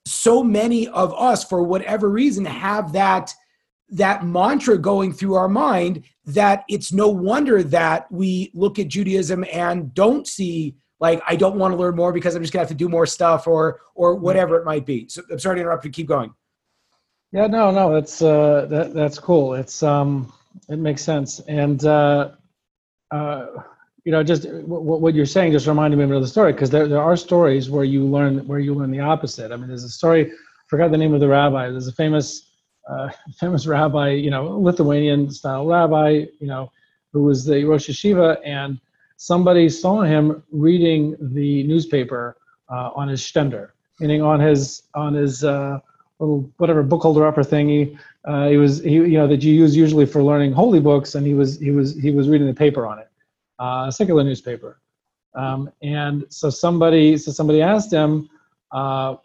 so 0.07 0.43
many 0.43 0.89
of 0.89 1.15
us 1.15 1.45
for 1.45 1.63
whatever 1.63 2.09
reason 2.09 2.45
have 2.45 2.93
that 2.93 3.35
that 3.91 4.25
mantra 4.25 4.79
going 4.79 5.13
through 5.13 5.35
our 5.35 5.49
mind 5.49 6.05
that 6.25 6.65
it's 6.69 6.93
no 6.93 7.09
wonder 7.09 7.63
that 7.63 8.11
we 8.11 8.51
look 8.55 8.79
at 8.79 8.89
Judaism 8.89 9.45
and 9.53 9.93
don't 9.95 10.27
see 10.27 10.77
like 11.01 11.21
I 11.27 11.37
don't 11.37 11.57
want 11.57 11.73
to 11.73 11.79
learn 11.79 11.97
more 11.97 12.13
because 12.13 12.35
I'm 12.35 12.43
just 12.43 12.53
gonna 12.53 12.63
have 12.63 12.69
to 12.69 12.75
do 12.75 12.89
more 12.89 13.07
stuff 13.07 13.47
or 13.47 13.81
or 13.95 14.15
whatever 14.15 14.57
it 14.57 14.65
might 14.65 14.87
be. 14.87 15.09
So 15.09 15.23
I'm 15.31 15.39
sorry 15.39 15.57
to 15.57 15.61
interrupt 15.63 15.85
you. 15.85 15.91
Keep 15.91 16.09
going. 16.09 16.33
Yeah, 17.33 17.47
no, 17.47 17.71
no, 17.71 17.93
that's 17.93 18.23
uh, 18.23 18.67
that 18.71 18.93
that's 18.93 19.19
cool. 19.19 19.55
It's 19.55 19.83
um, 19.83 20.33
it 20.69 20.79
makes 20.79 21.03
sense, 21.03 21.41
and 21.41 21.85
uh, 21.85 22.31
uh, 23.11 23.47
you 24.05 24.13
know, 24.13 24.23
just 24.23 24.49
what, 24.51 25.01
what 25.01 25.15
you're 25.15 25.27
saying 25.27 25.53
just 25.53 25.67
reminded 25.67 25.97
me 25.97 26.05
of 26.05 26.11
another 26.11 26.27
story 26.27 26.53
because 26.53 26.71
there, 26.71 26.89
there 26.89 27.03
are 27.03 27.17
stories 27.17 27.71
where 27.71 27.85
you 27.85 28.05
learn 28.05 28.47
where 28.47 28.59
you 28.59 28.75
learn 28.75 28.91
the 28.91 29.01
opposite. 29.01 29.53
I 29.53 29.57
mean, 29.57 29.69
there's 29.69 29.85
a 29.85 29.89
story. 29.89 30.31
I 30.31 30.35
forgot 30.69 30.91
the 30.91 30.99
name 30.99 31.15
of 31.15 31.21
the 31.21 31.29
rabbi. 31.29 31.71
There's 31.71 31.89
a 31.89 31.93
famous 31.93 32.51
uh, 32.89 33.11
famous 33.39 33.67
rabbi, 33.67 34.11
you 34.11 34.31
know, 34.31 34.59
Lithuanian 34.59 35.31
style 35.31 35.67
rabbi, 35.67 36.27
you 36.41 36.47
know, 36.47 36.73
who 37.13 37.23
was 37.23 37.45
the 37.45 37.65
Rosh 37.65 37.91
Yeshiva, 37.91 38.39
and 38.45 38.81
somebody 39.17 39.69
saw 39.69 40.03
him 40.03 40.43
reading 40.51 41.17
the 41.21 41.65
newspaper 41.65 42.37
uh, 42.71 42.91
on 42.95 43.09
his 43.09 43.21
stender, 43.21 43.71
meaning 43.99 44.23
on 44.23 44.41
his 44.41 44.85
on 44.95 45.15
his 45.15 45.45
uh, 45.45 45.79
little 46.21 46.51
whatever 46.57 46.83
book 46.83 47.03
holder 47.03 47.27
upper 47.27 47.43
thingy. 47.43 47.99
Uh, 48.25 48.49
he 48.49 48.57
was 48.57 48.83
he 48.83 48.93
you 48.93 49.19
know 49.19 49.27
that 49.27 49.43
you 49.43 49.53
use 49.53 49.77
usually 49.77 50.07
for 50.07 50.23
learning 50.23 50.53
holy 50.53 50.81
books, 50.81 51.15
and 51.17 51.27
he 51.27 51.35
was 51.35 51.59
he 51.59 51.71
was 51.71 51.95
he 51.97 52.11
was 52.11 52.29
reading 52.29 52.47
the 52.47 52.55
paper 52.55 52.87
on 52.87 52.99
it 52.99 53.10
uh, 53.61 53.87
a 53.89 53.93
secular 53.93 54.25
newspaper. 54.25 54.81
Um, 55.35 55.71
and 55.83 56.25
so 56.29 56.51
somebody, 56.51 57.17
so 57.17 57.31
somebody 57.31 57.63
asked 57.63 57.93
him, 57.93 58.29
uh, 58.73 59.17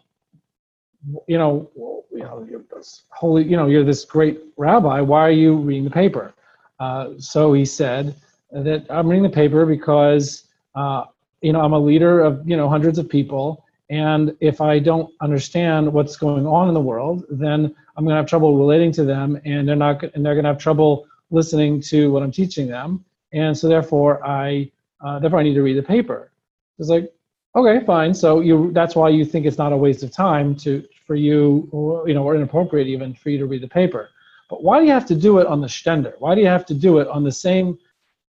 you 1.26 1.38
know, 1.38 1.70
you 2.12 2.22
know, 2.22 2.46
you're 2.48 2.62
holy, 3.10 3.44
you 3.44 3.56
know, 3.56 3.66
you're 3.66 3.84
this 3.84 4.04
great 4.04 4.40
rabbi. 4.56 5.00
Why 5.00 5.20
are 5.20 5.30
you 5.30 5.56
reading 5.56 5.84
the 5.84 5.90
paper? 5.90 6.34
Uh, 6.78 7.10
so 7.18 7.52
he 7.52 7.64
said 7.64 8.14
that 8.50 8.86
I'm 8.90 9.08
reading 9.08 9.22
the 9.22 9.28
paper 9.28 9.66
because, 9.66 10.44
uh, 10.74 11.04
you 11.40 11.52
know, 11.52 11.60
I'm 11.60 11.72
a 11.72 11.78
leader 11.78 12.20
of 12.20 12.48
you 12.48 12.56
know 12.56 12.68
hundreds 12.68 12.98
of 12.98 13.08
people, 13.08 13.64
and 13.90 14.36
if 14.40 14.60
I 14.60 14.78
don't 14.78 15.12
understand 15.20 15.92
what's 15.92 16.16
going 16.16 16.46
on 16.46 16.68
in 16.68 16.74
the 16.74 16.80
world, 16.80 17.24
then 17.30 17.74
I'm 17.96 18.04
going 18.04 18.14
to 18.14 18.16
have 18.16 18.26
trouble 18.26 18.56
relating 18.56 18.92
to 18.92 19.04
them, 19.04 19.40
and 19.44 19.68
they're 19.68 19.76
not, 19.76 20.02
and 20.02 20.24
they're 20.24 20.34
going 20.34 20.44
to 20.44 20.50
have 20.50 20.58
trouble 20.58 21.06
listening 21.30 21.80
to 21.82 22.10
what 22.10 22.22
I'm 22.22 22.32
teaching 22.32 22.68
them 22.68 23.04
and 23.32 23.56
so 23.56 23.68
therefore 23.68 24.24
I 24.26 24.70
uh, 25.04 25.18
therefore 25.18 25.40
I 25.40 25.42
need 25.42 25.54
to 25.54 25.62
read 25.62 25.76
the 25.76 25.82
paper. 25.82 26.32
It's 26.78 26.88
like, 26.88 27.12
okay, 27.54 27.84
fine. 27.84 28.14
So 28.14 28.40
you 28.40 28.70
that's 28.72 28.94
why 28.96 29.08
you 29.08 29.24
think 29.24 29.46
it's 29.46 29.58
not 29.58 29.72
a 29.72 29.76
waste 29.76 30.02
of 30.02 30.10
time 30.10 30.54
to 30.56 30.86
for 31.06 31.14
you, 31.14 31.68
or, 31.70 32.08
you 32.08 32.14
know, 32.14 32.24
or 32.24 32.34
inappropriate 32.34 32.88
even 32.88 33.14
for 33.14 33.30
you 33.30 33.38
to 33.38 33.46
read 33.46 33.62
the 33.62 33.68
paper. 33.68 34.10
But 34.50 34.62
why 34.62 34.80
do 34.80 34.86
you 34.86 34.92
have 34.92 35.06
to 35.06 35.14
do 35.14 35.38
it 35.38 35.46
on 35.46 35.60
the 35.60 35.66
stender? 35.66 36.14
Why 36.18 36.34
do 36.34 36.40
you 36.40 36.48
have 36.48 36.66
to 36.66 36.74
do 36.74 36.98
it 36.98 37.08
on 37.08 37.22
the 37.24 37.32
same 37.32 37.78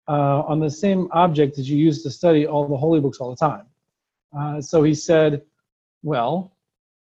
uh, 0.07 0.41
on 0.41 0.59
the 0.59 0.69
same 0.69 1.09
object 1.11 1.57
that 1.57 1.63
you 1.63 1.77
use 1.77 2.01
to 2.03 2.09
study 2.09 2.47
all 2.47 2.67
the 2.67 2.77
holy 2.77 2.99
books 2.99 3.17
all 3.19 3.29
the 3.29 3.35
time? 3.35 3.65
Uh, 4.37 4.61
so 4.61 4.83
he 4.83 4.93
said, 4.93 5.41
well, 6.03 6.51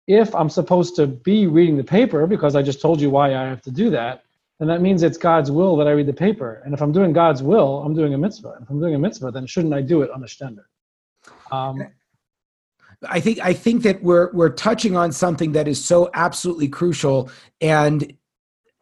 if 0.07 0.35
I'm 0.35 0.51
supposed 0.51 0.97
to 0.97 1.07
be 1.07 1.47
reading 1.47 1.77
the 1.77 1.85
paper 1.85 2.27
because 2.27 2.57
I 2.57 2.63
just 2.63 2.81
told 2.81 3.01
you 3.01 3.11
why 3.11 3.35
I 3.35 3.45
have 3.45 3.63
to 3.63 3.71
do 3.71 3.91
that, 3.91 4.25
then 4.61 4.69
that 4.69 4.83
means 4.83 5.03
it's 5.03 5.17
God's 5.17 5.51
will 5.51 5.75
that 5.77 5.89
I 5.89 5.93
read 5.93 6.07
the 6.07 6.13
paper. 6.13 6.61
And 6.67 6.75
if 6.75 6.83
I'm 6.83 6.93
doing 6.93 7.15
God's 7.15 7.43
will, 7.43 7.83
I'm 7.83 7.95
doing 7.95 8.13
a 8.13 8.19
mitzvah. 8.19 8.59
If 8.61 8.69
I'm 8.69 8.79
doing 8.79 8.95
a 8.95 8.99
mitzvah, 8.99 9.31
then 9.31 9.47
shouldn't 9.47 9.73
I 9.73 9.81
do 9.81 10.03
it 10.03 10.11
on 10.11 10.23
a 10.23 10.27
stender? 10.27 10.65
Um, 11.51 11.83
I 13.09 13.21
think 13.21 13.41
I 13.41 13.55
think 13.55 13.83
that 13.85 14.03
we're 14.03 14.31
we're 14.33 14.51
touching 14.51 14.97
on 14.97 15.13
something 15.13 15.53
that 15.53 15.67
is 15.67 15.83
so 15.83 16.11
absolutely 16.13 16.69
crucial 16.69 17.31
and 17.63 18.13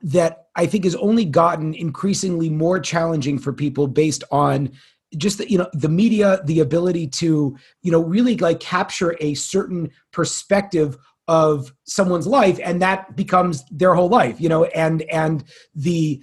that 0.02 0.46
I 0.56 0.66
think 0.66 0.82
has 0.82 0.96
only 0.96 1.24
gotten 1.24 1.74
increasingly 1.74 2.50
more 2.50 2.80
challenging 2.80 3.38
for 3.38 3.52
people 3.52 3.86
based 3.86 4.24
on 4.32 4.72
just 5.16 5.38
the, 5.38 5.48
you 5.48 5.58
know 5.58 5.70
the 5.72 5.88
media 5.88 6.40
the 6.44 6.58
ability 6.58 7.06
to 7.06 7.56
you 7.82 7.92
know 7.92 8.00
really 8.00 8.36
like 8.36 8.58
capture 8.58 9.16
a 9.20 9.34
certain 9.34 9.90
perspective 10.12 10.98
of 11.28 11.72
someone's 11.84 12.26
life 12.26 12.58
and 12.64 12.82
that 12.82 13.14
becomes 13.14 13.64
their 13.70 13.94
whole 13.94 14.08
life 14.08 14.40
you 14.40 14.48
know 14.48 14.64
and 14.64 15.02
and 15.02 15.44
the 15.74 16.20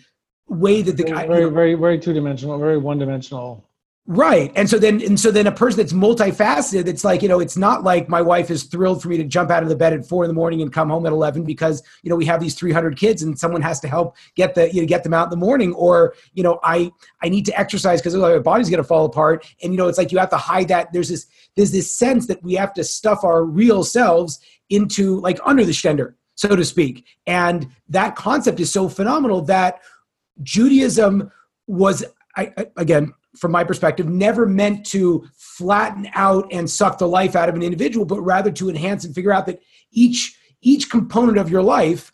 way 0.48 0.82
that 0.82 0.98
the 0.98 1.04
guy 1.04 1.26
very 1.26 1.50
very 1.50 1.76
very 1.76 2.00
two-dimensional 2.00 2.58
very 2.58 2.78
one-dimensional. 2.78 3.70
Right 4.08 4.52
and 4.56 4.70
so 4.70 4.78
then 4.78 5.02
and 5.02 5.20
so 5.20 5.32
then 5.32 5.48
a 5.48 5.52
person 5.52 5.78
that's 5.78 5.91
multifaceted 5.91 6.86
it's 6.86 7.04
like 7.04 7.24
you 7.24 7.28
know 7.28 7.39
it's 7.39 7.58
not 7.58 7.82
like 7.82 8.08
my 8.08 8.22
wife 8.22 8.52
is 8.52 8.65
thrilled 8.65 9.02
for 9.02 9.10
me 9.10 9.18
to 9.18 9.24
jump 9.24 9.50
out 9.50 9.63
of 9.63 9.70
the 9.70 9.76
bed 9.76 9.94
at 9.94 10.06
four 10.06 10.24
in 10.24 10.28
the 10.28 10.34
morning 10.36 10.62
and 10.62 10.72
come 10.72 10.91
home 10.91 11.08
at 11.08 11.12
11 11.12 11.44
because 11.44 11.82
you 12.04 12.12
know 12.12 12.15
we 12.15 12.26
have 12.26 12.39
these 12.39 12.54
300 12.54 12.98
kids 12.98 13.24
and 13.24 13.39
someone 13.39 13.63
has 13.63 13.80
to 13.80 13.88
help 13.88 14.15
get 14.36 14.54
the 14.54 14.72
you 14.72 14.80
know 14.80 14.86
get 14.86 15.04
them 15.04 15.15
out 15.15 15.24
in 15.24 15.32
the 15.32 15.44
morning 15.44 15.74
or 15.74 16.13
you 16.34 16.44
know 16.44 16.60
i 16.62 16.91
i 17.24 17.30
need 17.30 17.48
to 17.48 17.60
exercise 17.60 18.00
because 18.00 18.15
my 18.15 18.38
body's 18.38 18.70
going 18.70 18.78
to 18.78 18.88
fall 18.88 19.06
apart. 19.06 19.44
And 19.63 19.74
you 19.74 19.78
know 19.78 19.88
it's 19.88 19.98
like 19.98 20.12
you 20.12 20.20
have 20.20 20.30
to 20.30 20.38
hide 20.38 20.68
that. 20.68 20.94
There's 20.94 21.10
this 21.10 21.26
there's 21.56 21.72
this 21.72 21.91
sense 21.91 22.28
that 22.28 22.44
we 22.44 22.54
have 22.54 22.76
to 22.76 22.84
stuff 22.84 23.24
our 23.24 23.44
real 23.44 23.84
selves 23.84 24.39
into 24.69 25.19
like 25.19 25.39
under 25.45 25.63
the 25.63 25.71
stender 25.71 26.15
so 26.36 26.56
to 26.56 26.63
speak. 26.63 27.06
And 27.25 27.69
that 27.89 28.15
concept 28.15 28.60
is 28.60 28.71
so 28.71 28.88
phenomenal 28.88 29.41
that 29.43 29.82
Judaism 30.43 31.32
was, 31.65 32.06
I, 32.36 32.54
again, 32.78 33.13
from 33.38 33.51
my 33.51 33.63
perspective, 33.63 34.08
never 34.08 34.45
meant 34.45 34.86
to 34.88 35.28
flatten 35.34 36.08
out 36.13 36.47
and 36.51 36.69
suck 36.69 36.97
the 36.97 37.08
life 37.08 37.36
out 37.36 37.49
of 37.49 37.56
an 37.56 37.63
individual, 37.63 38.06
but 38.06 38.21
rather 38.21 38.51
to 38.51 38.69
enhance 38.69 39.04
and 39.04 39.15
figure 39.15 39.34
out 39.34 39.45
that 39.47 39.62
each 39.91 40.38
each 40.62 40.89
component 40.89 41.38
of 41.38 41.49
your 41.49 41.62
life, 41.62 42.12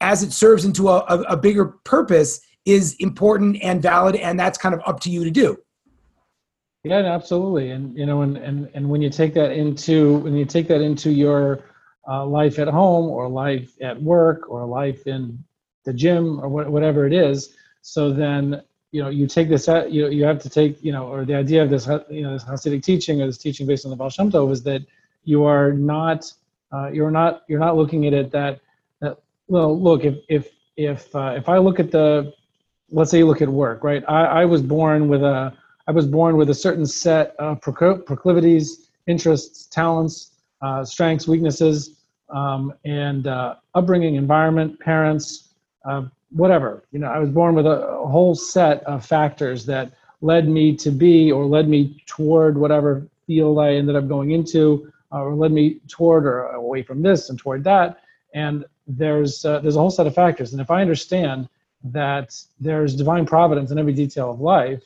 as 0.00 0.22
it 0.22 0.32
serves 0.32 0.64
into 0.64 0.88
a, 0.88 0.98
a, 1.08 1.20
a 1.22 1.36
bigger 1.36 1.66
purpose, 1.66 2.40
is 2.64 2.96
important 2.98 3.62
and 3.62 3.80
valid, 3.80 4.16
and 4.16 4.40
that's 4.40 4.58
kind 4.58 4.74
of 4.74 4.80
up 4.86 4.98
to 5.00 5.10
you 5.10 5.24
to 5.24 5.30
do. 5.30 5.56
Yeah, 6.84 6.96
absolutely. 6.96 7.70
And 7.70 7.96
you 7.96 8.06
know, 8.06 8.22
and 8.22 8.36
and 8.36 8.68
and 8.74 8.88
when 8.88 9.02
you 9.02 9.10
take 9.10 9.34
that 9.34 9.52
into 9.52 10.16
when 10.18 10.34
you 10.34 10.44
take 10.44 10.68
that 10.68 10.80
into 10.80 11.10
your 11.10 11.62
uh, 12.08 12.26
life 12.26 12.58
at 12.58 12.68
home 12.68 13.08
or 13.10 13.28
life 13.28 13.72
at 13.80 14.00
work 14.02 14.50
or 14.50 14.66
life 14.66 15.06
in 15.06 15.42
the 15.84 15.92
gym 15.92 16.40
or 16.40 16.48
what, 16.48 16.70
whatever 16.70 17.06
it 17.06 17.12
is, 17.12 17.54
so 17.82 18.12
then 18.12 18.62
you 18.92 19.02
know 19.02 19.08
you 19.08 19.26
take 19.26 19.48
this 19.48 19.66
you 19.88 20.08
you 20.08 20.24
have 20.24 20.38
to 20.40 20.48
take 20.48 20.82
you 20.82 20.92
know 20.92 21.06
or 21.06 21.24
the 21.24 21.34
idea 21.34 21.62
of 21.62 21.70
this 21.70 21.86
you 22.10 22.22
know 22.22 22.32
this 22.34 22.44
Hasidic 22.44 22.82
teaching 22.82 23.22
or 23.22 23.26
this 23.26 23.38
teaching 23.38 23.66
based 23.66 23.84
on 23.84 23.90
the 23.90 23.96
Baal 23.96 24.10
Shem 24.10 24.30
Tov 24.30 24.52
is 24.52 24.62
that 24.64 24.82
you 25.24 25.44
are 25.44 25.72
not 25.72 26.32
uh, 26.72 26.90
you're 26.92 27.10
not 27.10 27.42
you're 27.48 27.60
not 27.60 27.76
looking 27.76 28.06
at 28.06 28.12
it 28.12 28.30
that 28.30 28.60
that 29.00 29.18
well 29.48 29.78
look 29.78 30.04
if 30.04 30.16
if 30.28 30.50
if 30.76 31.14
uh, 31.14 31.34
if 31.36 31.48
I 31.48 31.58
look 31.58 31.80
at 31.80 31.90
the 31.90 32.32
let's 32.90 33.10
say 33.10 33.18
you 33.18 33.26
look 33.26 33.42
at 33.42 33.48
work 33.48 33.82
right? 33.82 34.04
I, 34.08 34.42
I 34.42 34.44
was 34.44 34.62
born 34.62 35.08
with 35.08 35.22
a 35.22 35.52
I 35.88 35.92
was 35.92 36.06
born 36.06 36.36
with 36.36 36.50
a 36.50 36.54
certain 36.54 36.86
set 36.86 37.34
of 37.38 37.60
proclivities, 37.60 38.90
interests, 39.06 39.66
talents, 39.66 40.31
uh, 40.62 40.84
strengths, 40.84 41.26
weaknesses, 41.26 41.98
um, 42.30 42.72
and 42.84 43.26
uh, 43.26 43.56
upbringing, 43.74 44.14
environment, 44.14 44.78
parents, 44.80 45.50
uh, 45.84 46.02
whatever. 46.30 46.84
You 46.92 47.00
know, 47.00 47.08
I 47.08 47.18
was 47.18 47.28
born 47.28 47.54
with 47.54 47.66
a, 47.66 47.88
a, 47.88 48.06
whole 48.06 48.34
set 48.34 48.82
of 48.84 49.04
factors 49.04 49.66
that 49.66 49.92
led 50.20 50.48
me 50.48 50.74
to 50.76 50.90
be 50.90 51.30
or 51.30 51.44
led 51.44 51.68
me 51.68 52.02
toward 52.06 52.56
whatever 52.56 53.06
field 53.26 53.58
I 53.58 53.74
ended 53.74 53.96
up 53.96 54.08
going 54.08 54.30
into, 54.30 54.90
uh, 55.12 55.22
or 55.22 55.34
led 55.34 55.52
me 55.52 55.80
toward 55.88 56.24
or 56.24 56.46
away 56.48 56.82
from 56.82 57.02
this 57.02 57.28
and 57.28 57.38
toward 57.38 57.64
that. 57.64 57.98
And 58.34 58.64
there's 58.86 59.44
uh, 59.44 59.60
there's 59.60 59.76
a 59.76 59.80
whole 59.80 59.90
set 59.90 60.06
of 60.06 60.14
factors. 60.14 60.52
And 60.52 60.60
if 60.60 60.70
I 60.70 60.80
understand 60.80 61.48
that 61.84 62.34
there's 62.60 62.94
divine 62.94 63.26
providence 63.26 63.70
in 63.70 63.78
every 63.78 63.92
detail 63.92 64.30
of 64.30 64.40
life, 64.40 64.82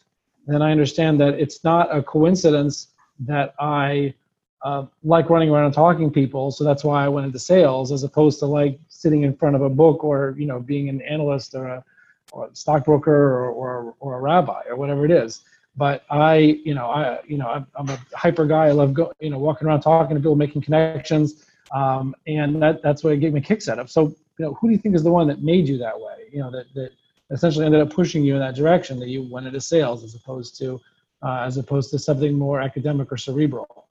then 0.47 0.63
I 0.63 0.71
understand 0.71 1.21
that 1.21 1.35
it's 1.35 1.63
not 1.63 1.95
a 1.95 2.03
coincidence 2.03 2.89
that 3.21 3.55
I 3.61 4.15
uh, 4.63 4.87
like 5.05 5.31
running 5.31 5.51
around 5.51 5.67
and 5.67 5.75
talking 5.75 6.11
people. 6.11 6.51
So 6.51 6.65
that's 6.65 6.85
why 6.85 7.05
I 7.05 7.09
went 7.09 7.27
into 7.27 7.39
sales 7.39 7.93
as 7.93 8.03
opposed 8.03 8.39
to 8.41 8.47
like 8.47 8.79
sitting 8.89 9.23
in 9.23 9.35
front 9.37 9.57
of 9.57 9.63
a 9.63 9.69
book 9.69 10.03
or, 10.03 10.35
you 10.39 10.47
know, 10.47 10.61
being 10.61 10.89
an 10.89 11.01
analyst 11.03 11.55
or 11.55 11.67
a, 11.67 11.85
or 12.33 12.47
a 12.47 12.57
stockbroker 12.57 13.13
or, 13.13 13.51
or, 13.51 13.95
or 14.01 14.19
a 14.19 14.21
rabbi 14.21 14.63
or 14.69 14.77
whatever 14.77 15.05
it 15.05 15.11
is. 15.11 15.43
But 15.77 16.05
I, 16.11 16.37
you 16.37 16.75
know, 16.75 16.87
I, 16.87 17.21
you 17.27 17.37
know, 17.37 17.49
I'm, 17.49 17.67
I'm 17.75 17.91
a 17.91 17.99
hyper 18.15 18.47
guy. 18.47 18.67
I 18.67 18.73
love 18.73 18.95
go, 18.95 19.13
you 19.21 19.31
know, 19.31 19.39
walking 19.39 19.69
around 19.69 19.83
talking 19.83 20.17
to 20.17 20.21
people, 20.21 20.37
making 20.37 20.63
connections. 20.63 21.45
Um, 21.73 22.15
and 22.27 22.61
that, 22.63 22.83
that's 22.83 23.05
what 23.05 23.19
gave 23.21 23.35
me 23.35 23.41
kicks 23.41 23.69
out 23.69 23.79
of. 23.79 23.91
So, 23.91 24.15
you 24.39 24.47
know, 24.47 24.55
who 24.55 24.69
do 24.69 24.73
you 24.73 24.79
think 24.79 24.95
is 24.95 25.03
the 25.03 25.11
one 25.11 25.29
that 25.29 25.43
made 25.43 25.69
you 25.69 25.79
that 25.79 25.99
way? 25.99 26.29
You 26.33 26.41
know, 26.41 26.51
that, 26.51 26.67
that, 26.75 26.93
essentially 27.31 27.67
ended 27.67 27.81
up 27.81 27.91
pushing 27.91 28.25
you 28.25 28.35
in 28.35 28.41
that 28.41 28.55
direction 28.55 29.01
that 29.01 29.09
you 29.09 29.23
went 29.23 29.47
into 29.47 29.61
sales 29.61 30.05
as 30.05 30.15
opposed 30.15 30.57
to 30.59 30.81
uh, 31.23 31.43
as 31.45 31.57
opposed 31.57 31.91
to 31.91 31.99
something 31.99 32.39
more 32.39 32.61
academic 32.61 33.11
or 33.11 33.17
cerebral 33.17 33.86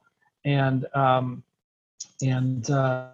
and 0.45 0.85
um, 0.93 1.43
and 2.21 2.69
uh, 2.69 3.09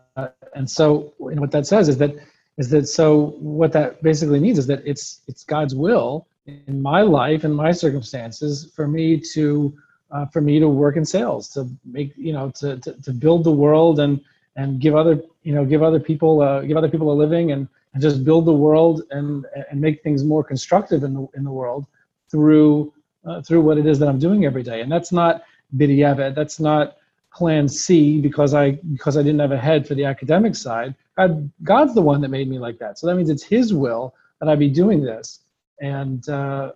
and 0.56 0.70
so 0.70 1.14
know, 1.20 1.42
what 1.42 1.52
that 1.52 1.66
says 1.66 1.90
is 1.90 1.98
that 1.98 2.16
is 2.58 2.70
that 2.70 2.88
so 2.88 3.36
what 3.40 3.72
that 3.72 4.04
basically 4.04 4.40
means 4.40 4.60
is 4.60 4.68
that 4.68 4.84
it's 4.86 5.22
it's 5.28 5.44
God's 5.44 5.74
will 5.74 6.28
in 6.46 6.82
my 6.82 7.02
life 7.02 7.44
and 7.44 7.56
my 7.56 7.72
circumstances 7.72 8.72
for 8.76 8.88
me 8.88 9.20
to 9.34 9.76
uh, 10.12 10.26
for 10.28 10.42
me 10.42 10.60
to 10.60 10.68
work 10.68 10.98
in 10.98 11.06
sales 11.06 11.48
to 11.50 11.68
make 11.86 12.14
you 12.18 12.34
know 12.34 12.52
to, 12.52 12.78
to, 12.78 12.94
to 13.02 13.12
build 13.12 13.44
the 13.44 13.52
world 13.52 14.00
and 14.00 14.22
and 14.58 14.82
give 14.82 14.96
other 14.96 15.22
you 15.44 15.56
know 15.56 15.66
give 15.66 15.82
other 15.82 16.00
people 16.00 16.42
uh, 16.42 16.62
give 16.62 16.78
other 16.78 16.90
people 16.90 17.12
a 17.12 17.16
living 17.16 17.52
and 17.54 17.68
and 17.94 18.02
just 18.02 18.24
build 18.24 18.46
the 18.46 18.54
world 18.54 19.04
and 19.12 19.46
and 19.70 19.80
make 19.80 20.04
things 20.04 20.24
more 20.24 20.44
constructive 20.44 21.04
in 21.04 21.14
the 21.14 21.28
in 21.36 21.44
the 21.44 21.52
world 21.52 21.86
through 22.30 22.94
uh, 23.26 23.42
through 23.42 23.62
what 23.62 23.78
it 23.78 23.86
is 23.86 24.00
that 24.00 24.10
I'm 24.10 24.20
doing 24.20 24.46
every 24.46 24.64
day. 24.64 24.82
And 24.82 24.92
that's 24.92 25.12
not 25.12 25.44
b'diavad. 25.78 26.36
That's 26.36 26.60
not 26.60 26.98
plan 27.34 27.68
C 27.68 28.20
because 28.20 28.54
I 28.54 28.72
because 28.94 29.18
I 29.18 29.24
didn't 29.24 29.40
have 29.40 29.52
a 29.52 29.58
head 29.58 29.88
for 29.88 29.96
the 29.96 30.06
academic 30.06 30.56
side. 30.56 30.96
God, 31.18 31.52
God's 31.64 31.94
the 31.94 32.02
one 32.02 32.22
that 32.22 32.30
made 32.30 32.50
me 32.50 32.60
like 32.60 32.80
that. 32.80 33.00
So 33.00 33.08
that 33.08 33.16
means 33.16 33.30
it's 33.30 33.44
His 33.44 33.74
will 33.74 34.14
that 34.40 34.50
I 34.50 34.56
be 34.56 34.70
doing 34.70 35.04
this. 35.04 35.40
And 35.80 36.28
uh, 36.30 36.74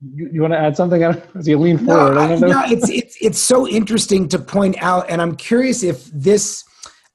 you, 0.00 0.30
you 0.32 0.40
want 0.40 0.52
to 0.52 0.58
add 0.58 0.76
something? 0.76 1.02
As 1.34 1.48
you 1.48 1.58
lean 1.58 1.78
forward, 1.78 2.14
no, 2.14 2.20
I, 2.20 2.36
no, 2.36 2.62
it's 2.66 2.88
it's 2.88 3.16
it's 3.20 3.38
so 3.38 3.68
interesting 3.68 4.28
to 4.28 4.38
point 4.38 4.76
out, 4.82 5.10
and 5.10 5.20
I'm 5.20 5.36
curious 5.36 5.82
if 5.82 6.06
this. 6.06 6.64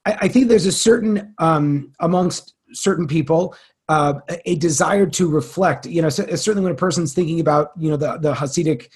I, 0.06 0.18
I 0.22 0.28
think 0.28 0.48
there's 0.48 0.66
a 0.66 0.72
certain 0.72 1.34
um, 1.38 1.94
amongst 2.00 2.54
certain 2.74 3.08
people 3.08 3.56
uh, 3.90 4.20
a 4.46 4.56
desire 4.56 5.06
to 5.06 5.30
reflect. 5.30 5.86
You 5.86 6.02
know, 6.02 6.10
certainly 6.10 6.64
when 6.64 6.72
a 6.72 6.76
person's 6.76 7.14
thinking 7.14 7.40
about 7.40 7.72
you 7.78 7.90
know 7.90 7.98
the 7.98 8.18
the 8.18 8.34
Hasidic 8.34 8.90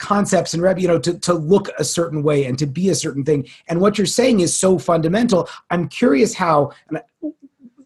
concepts 0.00 0.54
and 0.54 0.80
you 0.80 0.88
know 0.88 0.98
to, 0.98 1.18
to 1.18 1.34
look 1.34 1.68
a 1.78 1.84
certain 1.84 2.22
way 2.22 2.46
and 2.46 2.58
to 2.58 2.66
be 2.66 2.88
a 2.88 2.94
certain 2.94 3.24
thing 3.24 3.46
and 3.68 3.80
what 3.80 3.98
you're 3.98 4.06
saying 4.06 4.40
is 4.40 4.56
so 4.56 4.78
fundamental 4.78 5.48
i'm 5.70 5.88
curious 5.88 6.34
how 6.34 6.70
and 6.88 7.00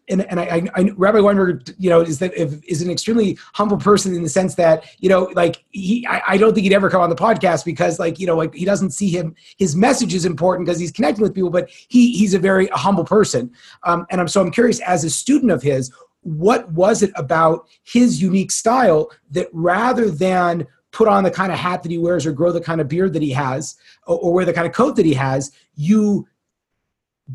and, 0.09 0.20
and 0.31 0.38
I, 0.38 0.68
I, 0.74 0.92
Rabbi 0.96 1.20
Weinberg, 1.20 1.74
you 1.79 1.88
know, 1.88 2.00
is 2.00 2.18
that 2.18 2.35
is 2.35 2.83
an 2.83 2.90
extremely 2.90 3.38
humble 3.55 3.79
person 3.79 4.14
in 4.14 4.22
the 4.22 4.29
sense 4.29 4.55
that 4.57 4.85
you 5.00 5.09
know, 5.09 5.31
like 5.35 5.64
he, 5.70 6.07
I, 6.07 6.22
I, 6.29 6.37
don't 6.37 6.55
think 6.55 6.64
he'd 6.64 6.74
ever 6.74 6.90
come 6.90 7.00
on 7.00 7.11
the 7.11 7.16
podcast 7.16 7.64
because, 7.64 7.98
like, 7.98 8.18
you 8.18 8.27
know, 8.27 8.37
like 8.37 8.55
he 8.55 8.64
doesn't 8.64 8.90
see 8.90 9.09
him. 9.09 9.35
His 9.57 9.74
message 9.74 10.14
is 10.14 10.24
important 10.24 10.66
because 10.66 10.79
he's 10.79 10.92
connecting 10.92 11.22
with 11.22 11.35
people, 11.35 11.50
but 11.50 11.70
he 11.70 12.12
he's 12.12 12.35
a 12.35 12.38
very 12.38 12.66
humble 12.68 13.05
person. 13.05 13.50
Um, 13.85 14.07
and 14.11 14.20
I'm 14.20 14.29
so 14.29 14.40
I'm 14.40 14.50
curious 14.50 14.81
as 14.81 15.05
a 15.05 15.11
student 15.11 15.53
of 15.53 15.62
his, 15.62 15.90
what 16.20 16.70
was 16.72 17.03
it 17.03 17.12
about 17.16 17.66
his 17.85 18.20
unique 18.20 18.50
style 18.50 19.11
that 19.31 19.48
rather 19.53 20.11
than 20.11 20.66
put 20.94 21.09
on 21.09 21.24
the 21.24 21.30
kind 21.30 21.52
of 21.52 21.59
hat 21.59 21.83
that 21.83 21.90
he 21.90 21.98
wears 21.98 22.24
or 22.24 22.33
grow 22.33 22.52
the 22.52 22.61
kind 22.61 22.80
of 22.80 22.88
beard 22.88 23.12
that 23.12 23.22
he 23.22 23.30
has 23.33 23.76
or, 24.07 24.18
or 24.18 24.33
wear 24.33 24.44
the 24.44 24.52
kind 24.52 24.66
of 24.66 24.72
coat 24.72 24.96
that 24.96 25.04
he 25.04 25.14
has, 25.14 25.52
you 25.74 26.26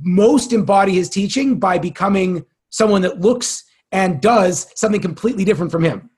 most 0.02 0.54
embody 0.54 0.93
his 0.93 1.10
teaching 1.10 1.60
by 1.60 1.78
becoming 1.78 2.45
someone 2.69 3.02
that 3.02 3.19
looks 3.19 3.65
and 3.91 4.22
does 4.22 4.72
something 4.76 5.02
completely 5.02 5.43
different 5.43 5.72
from 5.72 5.84
him. 5.84 6.10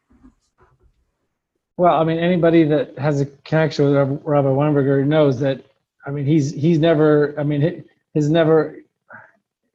Well, 1.78 2.00
I 2.00 2.04
mean, 2.04 2.20
anybody 2.20 2.64
that 2.66 2.98
has 3.00 3.22
a 3.22 3.26
connection 3.26 3.86
with 3.86 3.96
Rabbi 4.24 4.48
Weinberger 4.48 5.06
knows 5.06 5.40
that. 5.40 5.66
I 6.06 6.12
mean, 6.12 6.26
he's 6.26 6.52
he's 6.52 6.80
never. 6.80 7.34
I 7.40 7.44
mean, 7.44 7.84
his 8.14 8.30
never. 8.30 8.78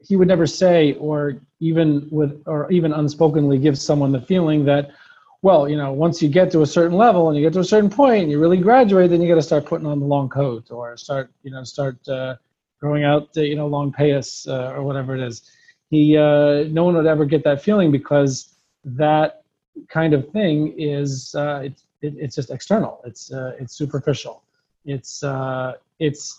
He 0.00 0.14
would 0.14 0.28
never 0.28 0.46
say, 0.46 0.92
or 0.94 1.40
even 1.58 2.06
with, 2.12 2.42
or 2.46 2.70
even 2.70 2.92
unspokenly 2.92 3.60
give 3.60 3.76
someone 3.76 4.12
the 4.12 4.20
feeling 4.20 4.64
that, 4.66 4.90
well, 5.42 5.68
you 5.68 5.76
know, 5.76 5.92
once 5.92 6.22
you 6.22 6.28
get 6.28 6.50
to 6.52 6.62
a 6.62 6.66
certain 6.66 6.96
level 6.96 7.28
and 7.28 7.36
you 7.36 7.42
get 7.42 7.52
to 7.54 7.60
a 7.60 7.64
certain 7.64 7.90
point, 7.90 8.22
and 8.22 8.30
you 8.30 8.40
really 8.40 8.56
graduate, 8.56 9.10
then 9.10 9.20
you 9.20 9.28
got 9.28 9.36
to 9.36 9.42
start 9.42 9.66
putting 9.66 9.86
on 9.86 10.00
the 10.00 10.06
long 10.06 10.28
coat 10.28 10.70
or 10.70 10.96
start, 10.96 11.30
you 11.42 11.50
know, 11.50 11.62
start 11.64 11.96
uh, 12.08 12.36
growing 12.80 13.04
out, 13.04 13.32
the, 13.32 13.46
you 13.46 13.54
know, 13.54 13.66
long 13.66 13.92
payas 13.92 14.48
uh, 14.48 14.74
or 14.74 14.82
whatever 14.82 15.14
it 15.14 15.22
is. 15.22 15.42
He 15.90 16.16
uh, 16.16 16.64
no 16.68 16.84
one 16.84 16.96
would 16.96 17.06
ever 17.06 17.24
get 17.24 17.44
that 17.44 17.62
feeling 17.62 17.92
because 17.92 18.56
that 18.84 19.42
kind 19.88 20.14
of 20.14 20.28
thing 20.30 20.74
is 20.78 21.34
uh, 21.34 21.62
it, 21.64 21.82
it, 22.02 22.14
it's 22.16 22.36
just 22.36 22.50
external. 22.50 23.00
It's 23.04 23.32
uh, 23.32 23.52
it's 23.60 23.74
superficial. 23.74 24.42
It's 24.84 25.22
uh, 25.22 25.74
it's 25.98 26.38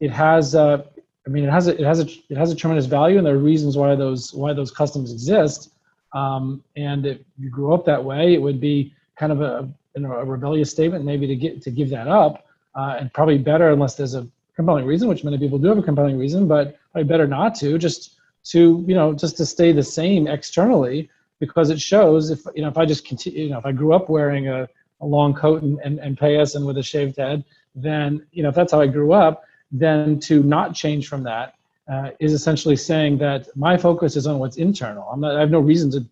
it 0.00 0.10
has 0.10 0.54
uh, 0.54 0.84
I 1.26 1.30
mean 1.30 1.44
it 1.44 1.50
has 1.50 1.68
a, 1.68 1.80
it 1.80 1.86
has 1.86 2.00
a 2.00 2.06
it 2.28 2.36
has 2.36 2.52
a 2.52 2.54
tremendous 2.54 2.86
value 2.86 3.18
and 3.18 3.26
there 3.26 3.34
are 3.34 3.38
reasons 3.38 3.76
why 3.76 3.94
those 3.94 4.34
why 4.34 4.52
those 4.52 4.70
customs 4.70 5.12
exist 5.12 5.70
um, 6.16 6.64
and 6.76 7.04
if 7.04 7.18
you 7.38 7.50
grew 7.50 7.74
up 7.74 7.84
that 7.84 8.02
way 8.02 8.34
it 8.34 8.40
would 8.40 8.60
be 8.60 8.94
kind 9.18 9.32
of 9.32 9.40
a, 9.42 9.68
you 9.94 10.02
know, 10.02 10.12
a 10.12 10.24
rebellious 10.24 10.70
statement 10.70 11.04
maybe 11.04 11.26
to 11.26 11.36
get 11.36 11.62
to 11.62 11.70
give 11.70 11.90
that 11.90 12.08
up 12.08 12.46
uh, 12.74 12.96
and 12.98 13.12
probably 13.12 13.38
better 13.38 13.70
unless 13.70 13.94
there's 13.94 14.14
a 14.14 14.26
compelling 14.54 14.86
reason 14.86 15.08
which 15.08 15.24
many 15.24 15.38
people 15.38 15.58
do 15.58 15.68
have 15.68 15.78
a 15.78 15.82
compelling 15.82 16.18
reason 16.18 16.48
but 16.48 16.78
probably 16.92 17.06
better 17.06 17.26
not 17.26 17.54
to 17.54 17.76
just 17.76 18.16
to 18.44 18.84
you 18.88 18.94
know 18.94 19.12
just 19.12 19.36
to 19.36 19.44
stay 19.44 19.72
the 19.72 19.82
same 19.82 20.26
externally 20.26 21.10
because 21.38 21.68
it 21.68 21.80
shows 21.80 22.30
if 22.30 22.40
you 22.54 22.62
know 22.62 22.68
if 22.68 22.78
I 22.78 22.86
just 22.86 23.06
continue 23.06 23.44
you 23.44 23.50
know 23.50 23.58
if 23.58 23.66
I 23.66 23.72
grew 23.72 23.92
up 23.92 24.08
wearing 24.08 24.48
a, 24.48 24.66
a 25.02 25.06
long 25.06 25.34
coat 25.34 25.62
and, 25.62 25.78
and, 25.84 25.98
and 25.98 26.16
payas 26.16 26.54
and 26.54 26.64
with 26.64 26.78
a 26.78 26.82
shaved 26.82 27.18
head 27.18 27.44
then 27.74 28.26
you 28.32 28.42
know 28.42 28.48
if 28.48 28.54
that's 28.54 28.72
how 28.72 28.80
I 28.80 28.86
grew 28.86 29.12
up 29.12 29.44
then 29.70 30.18
to 30.20 30.42
not 30.42 30.74
change 30.74 31.08
from 31.08 31.24
that 31.24 31.54
uh, 31.88 32.10
is 32.20 32.32
essentially 32.32 32.76
saying 32.76 33.18
that 33.18 33.48
my 33.56 33.76
focus 33.76 34.16
is 34.16 34.26
on 34.26 34.38
what's 34.38 34.56
internal 34.56 35.08
I'm 35.12 35.20
not 35.20 35.36
I 35.36 35.40
have 35.40 35.50
no 35.50 35.60
reason 35.60 35.90
to 35.92 36.04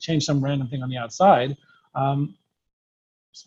change 0.00 0.24
some 0.24 0.42
random 0.42 0.68
thing 0.68 0.82
on 0.82 0.88
the 0.88 0.96
outside 0.96 1.56
um, 1.94 2.34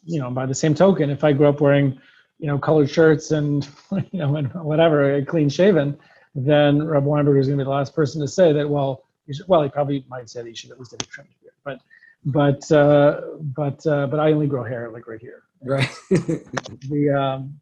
you 0.03 0.19
know 0.19 0.29
by 0.31 0.45
the 0.45 0.55
same 0.55 0.73
token 0.73 1.09
if 1.09 1.23
I 1.23 1.33
grew 1.33 1.47
up 1.47 1.61
wearing 1.61 1.99
you 2.39 2.47
know 2.47 2.57
colored 2.57 2.89
shirts 2.89 3.31
and 3.31 3.67
you 4.11 4.19
know 4.19 4.35
and 4.37 4.53
whatever 4.53 5.21
clean 5.23 5.49
shaven 5.49 5.97
then 6.35 6.85
Rabbi 6.85 7.07
Weinberger 7.07 7.39
is 7.39 7.47
going 7.47 7.57
to 7.57 7.63
be 7.63 7.65
the 7.65 7.71
last 7.71 7.95
person 7.95 8.19
to 8.21 8.27
say 8.27 8.51
that. 8.51 8.69
Well, 8.69 9.05
should, 9.31 9.47
well, 9.47 9.63
he 9.63 9.69
probably 9.69 10.05
might 10.09 10.29
say 10.29 10.43
that 10.43 10.49
you 10.49 10.55
should 10.55 10.71
at 10.71 10.77
least 10.77 10.91
have 10.91 10.99
a 10.99 11.05
trimmed 11.05 11.29
beard, 11.41 11.53
but 11.63 11.79
but 12.25 12.71
uh, 12.71 13.21
but 13.55 13.85
uh, 13.87 14.07
but 14.07 14.19
I 14.19 14.33
only 14.33 14.47
grow 14.47 14.63
hair 14.63 14.91
like 14.91 15.07
right 15.07 15.21
here. 15.21 15.43
Right. 15.63 15.89
the 16.09 17.09
um, 17.17 17.59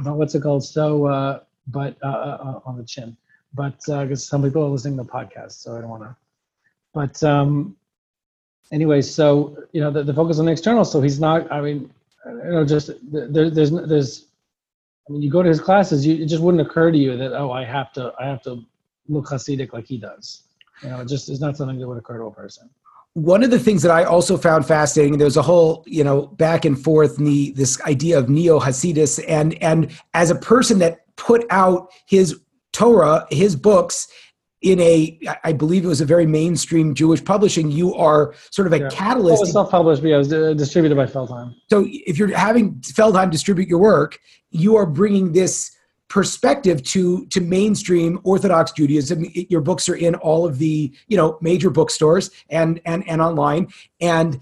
but 0.00 0.14
what's 0.14 0.34
it 0.34 0.42
called? 0.42 0.64
So, 0.64 1.06
uh, 1.06 1.40
but 1.68 1.96
uh, 2.02 2.08
uh, 2.08 2.60
on 2.66 2.76
the 2.76 2.84
chin. 2.84 3.16
But 3.54 3.78
because 3.86 4.26
some 4.26 4.42
people 4.42 4.64
are 4.64 4.68
listening 4.68 4.96
to 4.96 5.04
the 5.04 5.08
podcast, 5.08 5.62
so 5.62 5.76
I 5.76 5.80
don't 5.80 5.90
want 5.90 6.02
to. 6.04 6.16
But 6.94 7.22
um, 7.22 7.76
anyway, 8.72 9.02
so 9.02 9.56
you 9.72 9.80
know 9.80 9.90
the, 9.90 10.02
the 10.02 10.14
focus 10.14 10.38
on 10.38 10.46
the 10.46 10.52
external. 10.52 10.84
So 10.84 11.00
he's 11.00 11.20
not. 11.20 11.50
I 11.52 11.60
mean, 11.60 11.92
you 12.26 12.52
know, 12.52 12.64
just 12.64 12.90
there, 13.12 13.50
there's 13.50 13.70
there's. 13.70 14.26
I 15.08 15.12
mean, 15.12 15.22
you 15.22 15.30
go 15.30 15.42
to 15.42 15.48
his 15.48 15.60
classes, 15.60 16.06
you, 16.06 16.22
it 16.22 16.26
just 16.26 16.42
wouldn't 16.42 16.66
occur 16.66 16.92
to 16.92 16.96
you 16.96 17.16
that 17.16 17.32
oh, 17.32 17.50
I 17.50 17.64
have 17.64 17.92
to 17.94 18.12
I 18.18 18.26
have 18.26 18.42
to 18.42 18.64
look 19.08 19.26
Hasidic 19.26 19.72
like 19.72 19.86
he 19.86 19.98
does. 19.98 20.44
You 20.82 20.90
know, 20.90 21.00
it 21.00 21.08
just 21.08 21.28
is 21.28 21.40
not 21.40 21.56
something 21.56 21.78
that 21.78 21.86
would 21.86 21.98
occur 21.98 22.18
to 22.18 22.24
a 22.24 22.30
person 22.32 22.70
one 23.14 23.42
of 23.42 23.50
the 23.50 23.58
things 23.58 23.82
that 23.82 23.90
I 23.90 24.04
also 24.04 24.36
found 24.36 24.66
fascinating, 24.66 25.18
there's 25.18 25.36
a 25.36 25.42
whole, 25.42 25.84
you 25.86 26.02
know, 26.02 26.28
back 26.28 26.64
and 26.64 26.82
forth 26.82 27.16
this 27.18 27.80
idea 27.82 28.18
of 28.18 28.28
neo 28.30 28.58
Hasidus, 28.58 29.22
and 29.28 29.60
and 29.62 29.90
as 30.14 30.30
a 30.30 30.34
person 30.34 30.78
that 30.78 31.04
put 31.16 31.44
out 31.50 31.90
his 32.06 32.40
Torah, 32.72 33.26
his 33.30 33.56
books 33.56 34.08
in 34.62 34.80
a, 34.80 35.18
I 35.42 35.52
believe 35.52 35.84
it 35.84 35.88
was 35.88 36.00
a 36.00 36.06
very 36.06 36.26
mainstream 36.26 36.94
Jewish 36.94 37.24
publishing. 37.24 37.70
You 37.70 37.94
are 37.94 38.34
sort 38.50 38.66
of 38.66 38.72
a 38.72 38.80
yeah. 38.80 38.88
catalyst. 38.90 39.42
It 39.42 39.46
was 39.46 39.52
self-published, 39.52 40.02
but 40.02 40.08
yeah, 40.08 40.14
it 40.14 40.18
was 40.18 40.32
uh, 40.32 40.54
distributed 40.54 40.94
by 40.94 41.06
Feldheim. 41.06 41.54
So 41.68 41.86
if 41.88 42.16
you're 42.16 42.34
having 42.36 42.76
Feldheim 42.76 43.30
distribute 43.30 43.68
your 43.68 43.80
work, 43.80 44.18
you 44.50 44.76
are 44.76 44.86
bringing 44.86 45.32
this 45.32 45.72
perspective 46.08 46.82
to 46.82 47.26
to 47.26 47.40
mainstream 47.40 48.20
Orthodox 48.22 48.70
Judaism. 48.72 49.26
Your 49.32 49.62
books 49.62 49.88
are 49.88 49.96
in 49.96 50.14
all 50.16 50.46
of 50.46 50.58
the 50.58 50.92
you 51.08 51.16
know 51.16 51.38
major 51.40 51.70
bookstores 51.70 52.30
and 52.50 52.80
and 52.84 53.02
and 53.08 53.20
online. 53.20 53.68
And 54.00 54.38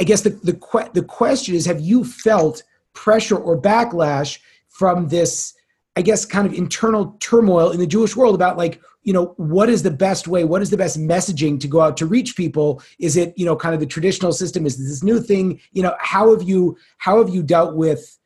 I 0.00 0.04
guess 0.04 0.22
the 0.22 0.30
the 0.30 0.90
the 0.94 1.02
question 1.02 1.54
is: 1.54 1.66
Have 1.66 1.80
you 1.80 2.04
felt 2.04 2.62
pressure 2.94 3.36
or 3.36 3.60
backlash 3.60 4.38
from 4.68 5.08
this? 5.08 5.54
I 5.96 6.02
guess 6.02 6.24
kind 6.24 6.46
of 6.46 6.54
internal 6.54 7.16
turmoil 7.20 7.70
in 7.70 7.80
the 7.80 7.86
Jewish 7.86 8.16
world 8.16 8.34
about 8.34 8.56
like 8.56 8.80
you 9.02 9.12
know 9.12 9.34
what 9.36 9.68
is 9.68 9.82
the 9.82 9.90
best 9.90 10.28
way 10.28 10.44
what 10.44 10.62
is 10.62 10.70
the 10.70 10.76
best 10.76 10.98
messaging 10.98 11.58
to 11.60 11.66
go 11.66 11.80
out 11.80 11.96
to 11.96 12.06
reach 12.06 12.36
people 12.36 12.82
is 12.98 13.16
it 13.16 13.32
you 13.36 13.46
know 13.46 13.56
kind 13.56 13.74
of 13.74 13.80
the 13.80 13.86
traditional 13.86 14.32
system 14.32 14.66
is 14.66 14.76
this 14.76 15.02
new 15.02 15.20
thing 15.20 15.58
you 15.72 15.82
know 15.82 15.94
how 15.98 16.30
have 16.30 16.42
you 16.42 16.76
how 16.98 17.16
have 17.16 17.30
you 17.30 17.42
dealt 17.42 17.74
with 17.74 18.18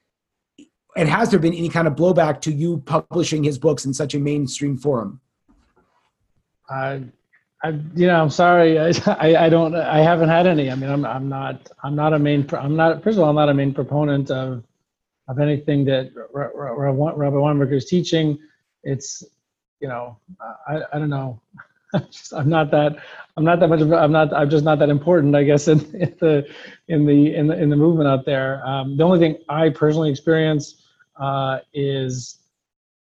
and 0.96 1.08
has 1.08 1.30
there 1.30 1.40
been 1.40 1.54
any 1.54 1.68
kind 1.68 1.88
of 1.88 1.94
blowback 1.94 2.40
to 2.42 2.52
you 2.52 2.78
publishing 2.78 3.42
his 3.42 3.58
books 3.58 3.84
in 3.84 3.92
such 3.92 4.14
a 4.14 4.18
mainstream 4.18 4.76
forum? 4.76 5.20
I, 6.68 7.02
I, 7.62 7.70
you 7.94 8.06
know, 8.06 8.20
I'm 8.20 8.30
sorry. 8.30 8.78
I, 8.78 8.88
I, 9.06 9.46
I, 9.46 9.48
don't. 9.48 9.74
I 9.74 9.98
haven't 10.00 10.28
had 10.28 10.46
any. 10.46 10.70
I 10.70 10.74
mean, 10.74 10.90
I'm, 10.90 11.04
I'm 11.04 11.28
not. 11.28 11.68
I'm 11.82 11.96
not 11.96 12.14
a 12.14 12.18
main. 12.18 12.46
I'm 12.52 12.76
not. 12.76 13.02
First 13.02 13.18
of 13.18 13.24
all, 13.24 13.30
I'm 13.30 13.36
not 13.36 13.48
a 13.48 13.54
main 13.54 13.74
proponent 13.74 14.30
of, 14.30 14.62
of 15.28 15.38
anything 15.38 15.84
that 15.86 16.12
Rabbi 16.32 17.36
Weinberger 17.36 17.74
is 17.74 17.86
teaching. 17.86 18.38
It's, 18.82 19.24
you 19.80 19.88
know, 19.88 20.18
I, 20.66 20.82
I 20.92 20.98
don't 20.98 21.10
know. 21.10 21.40
I'm 22.32 22.48
not 22.48 22.70
that. 22.72 22.96
I'm 23.36 23.44
not 23.44 23.60
that 23.60 23.68
much. 23.68 23.80
Of, 23.80 23.92
I'm 23.92 24.12
not. 24.12 24.32
I'm 24.32 24.50
just 24.50 24.64
not 24.64 24.78
that 24.80 24.90
important. 24.90 25.34
I 25.36 25.44
guess 25.44 25.68
in, 25.68 25.80
in 25.94 26.16
the, 26.20 26.46
in 26.88 27.06
the 27.06 27.34
in 27.34 27.46
the 27.46 27.62
in 27.62 27.70
the 27.70 27.76
movement 27.76 28.08
out 28.08 28.24
there. 28.24 28.66
Um, 28.66 28.96
the 28.96 29.04
only 29.04 29.18
thing 29.18 29.38
I 29.48 29.68
personally 29.70 30.10
experience 30.10 30.82
uh, 31.16 31.60
is 31.72 32.38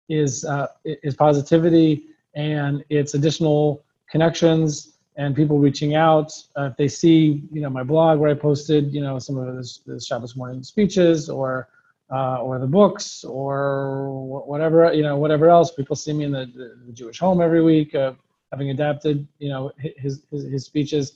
is 0.09 0.45
uh, 0.45 0.69
is 0.85 1.17
positivity 1.17 2.07
and 2.35 2.85
it's 2.91 3.15
additional 3.15 3.83
connections 4.11 4.99
and 5.17 5.35
people 5.35 5.59
reaching 5.59 5.95
out. 5.95 6.33
Uh, 6.57 6.65
if 6.71 6.77
they 6.77 6.89
see, 6.89 7.43
you 7.51 7.63
know, 7.63 7.71
my 7.71 7.83
blog 7.83 8.19
where 8.19 8.31
I 8.31 8.35
posted, 8.35 8.93
you 8.93 9.01
know, 9.01 9.19
some 9.19 9.39
of 9.39 9.47
the 9.87 10.01
Shabbos 10.01 10.37
morning 10.37 10.63
speeches 10.63 11.29
or 11.29 11.69
uh, 12.11 12.39
or 12.39 12.59
the 12.59 12.67
books 12.67 13.25
or 13.25 14.11
whatever, 14.47 14.93
you 14.93 15.03
know, 15.03 15.17
whatever 15.17 15.49
else. 15.49 15.73
People 15.73 15.97
see 15.97 16.13
me 16.13 16.25
in 16.25 16.33
the, 16.33 16.47
the, 16.47 16.79
the 16.87 16.93
Jewish 16.93 17.19
home 17.19 17.41
every 17.41 17.63
week, 17.63 17.95
uh, 17.95 18.13
having 18.53 18.71
adapted, 18.71 19.27
you 19.39 19.49
know, 19.49 19.73
his 19.79 20.23
his, 20.31 20.45
his 20.45 20.65
speeches. 20.65 21.15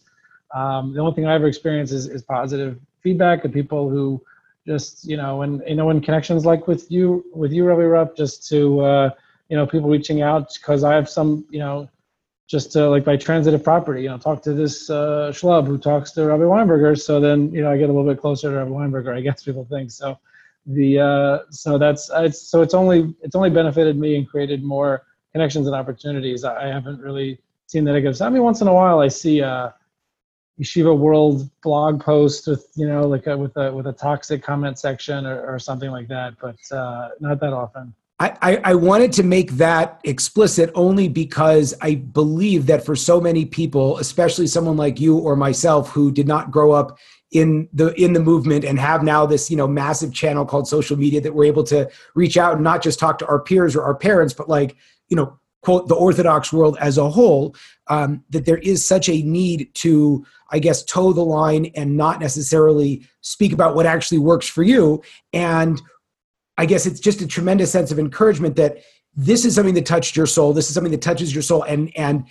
Um, 0.52 0.92
the 0.92 1.00
only 1.00 1.14
thing 1.14 1.26
I 1.26 1.34
ever 1.34 1.46
experience 1.46 1.92
is, 1.92 2.08
is 2.08 2.22
positive 2.22 2.80
feedback 3.02 3.44
of 3.44 3.52
people 3.52 3.88
who 3.88 4.20
just 4.66 5.04
you 5.04 5.16
know 5.16 5.42
and 5.42 5.62
you 5.66 5.74
know 5.74 5.90
in 5.90 6.00
connections 6.00 6.44
like 6.44 6.66
with 6.66 6.90
you 6.90 7.24
with 7.32 7.52
you 7.52 7.64
Rabbi 7.64 7.82
Rupp 7.82 8.16
just 8.16 8.46
to 8.48 8.80
uh, 8.80 9.10
you 9.48 9.56
know 9.56 9.66
people 9.66 9.88
reaching 9.88 10.22
out 10.22 10.52
because 10.54 10.84
I 10.84 10.94
have 10.94 11.08
some 11.08 11.44
you 11.50 11.58
know 11.60 11.88
just 12.46 12.72
to 12.72 12.90
like 12.90 13.04
by 13.04 13.16
transitive 13.16 13.64
property 13.64 14.02
you 14.02 14.08
know 14.08 14.18
talk 14.18 14.42
to 14.42 14.52
this 14.52 14.90
uh, 14.90 15.30
schlub 15.32 15.66
who 15.66 15.78
talks 15.78 16.10
to 16.12 16.26
Rabbi 16.26 16.42
Weinberger 16.42 17.00
so 17.00 17.20
then 17.20 17.52
you 17.52 17.62
know 17.62 17.70
I 17.70 17.78
get 17.78 17.88
a 17.88 17.92
little 17.92 18.08
bit 18.08 18.20
closer 18.20 18.50
to 18.50 18.56
Rabbi 18.56 18.70
Weinberger 18.70 19.16
I 19.16 19.20
guess 19.20 19.42
people 19.42 19.64
think 19.64 19.90
so 19.90 20.18
the 20.66 21.00
uh, 21.00 21.38
so 21.50 21.78
that's 21.78 22.10
it's 22.14 22.48
so 22.48 22.62
it's 22.62 22.74
only 22.74 23.14
it's 23.22 23.34
only 23.34 23.50
benefited 23.50 23.98
me 23.98 24.16
and 24.16 24.28
created 24.28 24.62
more 24.62 25.02
connections 25.32 25.66
and 25.66 25.74
opportunities. 25.74 26.44
I, 26.44 26.64
I 26.64 26.66
haven't 26.68 27.00
really 27.00 27.38
seen 27.66 27.84
that 27.84 27.94
it 27.94 28.02
gives 28.02 28.20
I 28.20 28.28
mean 28.28 28.42
once 28.42 28.60
in 28.60 28.68
a 28.68 28.74
while 28.74 29.00
I 29.00 29.08
see 29.08 29.42
uh 29.42 29.70
yeshiva 30.60 30.96
world 30.96 31.48
blog 31.62 32.00
post 32.02 32.46
with 32.46 32.70
you 32.76 32.86
know 32.86 33.06
like 33.06 33.26
a, 33.26 33.36
with 33.36 33.56
a 33.56 33.72
with 33.72 33.86
a 33.86 33.92
toxic 33.92 34.42
comment 34.42 34.78
section 34.78 35.24
or, 35.24 35.40
or 35.46 35.58
something 35.58 35.90
like 35.90 36.08
that 36.08 36.34
but 36.40 36.56
uh, 36.76 37.08
not 37.20 37.40
that 37.40 37.52
often. 37.52 37.94
I, 38.22 38.60
I 38.64 38.74
wanted 38.74 39.14
to 39.14 39.22
make 39.22 39.52
that 39.52 39.98
explicit 40.04 40.70
only 40.74 41.08
because 41.08 41.74
I 41.80 41.94
believe 41.94 42.66
that 42.66 42.84
for 42.84 42.94
so 42.94 43.18
many 43.18 43.46
people, 43.46 43.96
especially 43.96 44.46
someone 44.46 44.76
like 44.76 45.00
you 45.00 45.16
or 45.16 45.36
myself 45.36 45.88
who 45.88 46.12
did 46.12 46.28
not 46.28 46.50
grow 46.50 46.72
up 46.72 46.98
in 47.32 47.68
the 47.72 47.92
in 48.00 48.12
the 48.12 48.20
movement 48.20 48.64
and 48.64 48.78
have 48.78 49.02
now 49.02 49.24
this 49.24 49.50
you 49.50 49.56
know 49.56 49.68
massive 49.68 50.12
channel 50.12 50.44
called 50.44 50.66
social 50.66 50.96
media 50.96 51.20
that 51.20 51.34
we're 51.34 51.44
able 51.44 51.62
to 51.64 51.88
reach 52.14 52.36
out 52.36 52.54
and 52.54 52.64
not 52.64 52.82
just 52.82 52.98
talk 52.98 53.18
to 53.18 53.26
our 53.26 53.40
peers 53.40 53.76
or 53.76 53.82
our 53.82 53.94
parents, 53.94 54.34
but 54.34 54.48
like 54.48 54.76
you 55.08 55.16
know 55.16 55.38
quote 55.62 55.88
the 55.88 55.94
Orthodox 55.94 56.52
world 56.52 56.76
as 56.80 56.98
a 56.98 57.08
whole. 57.10 57.54
Um, 57.86 58.24
that 58.30 58.46
there 58.46 58.58
is 58.58 58.86
such 58.86 59.08
a 59.08 59.22
need 59.22 59.74
to 59.74 60.24
I 60.50 60.58
guess, 60.58 60.82
toe 60.82 61.12
the 61.12 61.24
line 61.24 61.66
and 61.76 61.96
not 61.96 62.20
necessarily 62.20 63.06
speak 63.20 63.52
about 63.52 63.74
what 63.74 63.86
actually 63.86 64.18
works 64.18 64.48
for 64.48 64.62
you. 64.62 65.02
And 65.32 65.80
I 66.58 66.66
guess 66.66 66.86
it's 66.86 67.00
just 67.00 67.20
a 67.20 67.26
tremendous 67.26 67.70
sense 67.70 67.90
of 67.90 67.98
encouragement 67.98 68.56
that 68.56 68.78
this 69.14 69.44
is 69.44 69.54
something 69.54 69.74
that 69.74 69.86
touched 69.86 70.16
your 70.16 70.26
soul. 70.26 70.52
This 70.52 70.68
is 70.68 70.74
something 70.74 70.92
that 70.92 71.02
touches 71.02 71.34
your 71.34 71.42
soul 71.42 71.62
and 71.62 71.92
and 71.96 72.24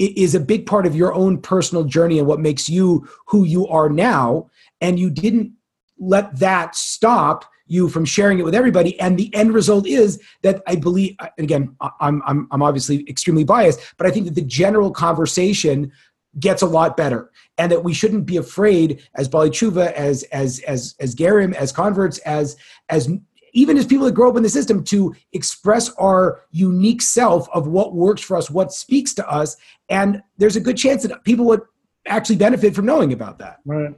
is 0.00 0.34
a 0.34 0.40
big 0.40 0.66
part 0.66 0.86
of 0.86 0.96
your 0.96 1.12
own 1.14 1.40
personal 1.40 1.84
journey 1.84 2.18
and 2.18 2.26
what 2.26 2.40
makes 2.40 2.68
you 2.68 3.08
who 3.26 3.44
you 3.44 3.66
are 3.68 3.88
now. 3.88 4.48
And 4.80 4.98
you 4.98 5.10
didn't 5.10 5.52
let 5.98 6.38
that 6.38 6.74
stop 6.74 7.44
you 7.66 7.88
from 7.88 8.04
sharing 8.04 8.38
it 8.38 8.44
with 8.44 8.54
everybody. 8.54 8.98
And 8.98 9.16
the 9.16 9.32
end 9.34 9.54
result 9.54 9.86
is 9.86 10.20
that 10.42 10.62
I 10.66 10.74
believe, 10.74 11.14
and 11.20 11.44
again, 11.44 11.76
I'm, 12.00 12.20
I'm, 12.26 12.48
I'm 12.50 12.62
obviously 12.62 13.08
extremely 13.08 13.44
biased, 13.44 13.80
but 13.96 14.06
I 14.06 14.10
think 14.10 14.24
that 14.24 14.34
the 14.34 14.42
general 14.42 14.90
conversation 14.90 15.92
gets 16.38 16.62
a 16.62 16.66
lot 16.66 16.96
better 16.96 17.30
and 17.58 17.70
that 17.70 17.84
we 17.84 17.92
shouldn't 17.92 18.26
be 18.26 18.36
afraid 18.36 19.02
as 19.14 19.28
Baalei 19.28 19.50
Teshuva, 19.50 19.92
as 19.92 20.22
as 20.24 20.60
as 20.60 20.94
as 21.00 21.14
Gerim, 21.14 21.54
as 21.54 21.72
converts, 21.72 22.18
as 22.18 22.56
as 22.88 23.08
even 23.52 23.76
as 23.76 23.86
people 23.86 24.06
that 24.06 24.12
grow 24.12 24.30
up 24.30 24.36
in 24.36 24.42
the 24.42 24.48
system 24.48 24.84
to 24.84 25.14
express 25.32 25.90
our 25.94 26.42
unique 26.50 27.02
self 27.02 27.48
of 27.50 27.66
what 27.66 27.94
works 27.94 28.22
for 28.22 28.36
us, 28.36 28.50
what 28.50 28.72
speaks 28.72 29.14
to 29.14 29.28
us, 29.28 29.56
and 29.88 30.22
there's 30.38 30.56
a 30.56 30.60
good 30.60 30.76
chance 30.76 31.02
that 31.02 31.24
people 31.24 31.44
would 31.46 31.62
actually 32.06 32.36
benefit 32.36 32.74
from 32.74 32.86
knowing 32.86 33.12
about 33.12 33.38
that. 33.38 33.58
Right. 33.64 33.94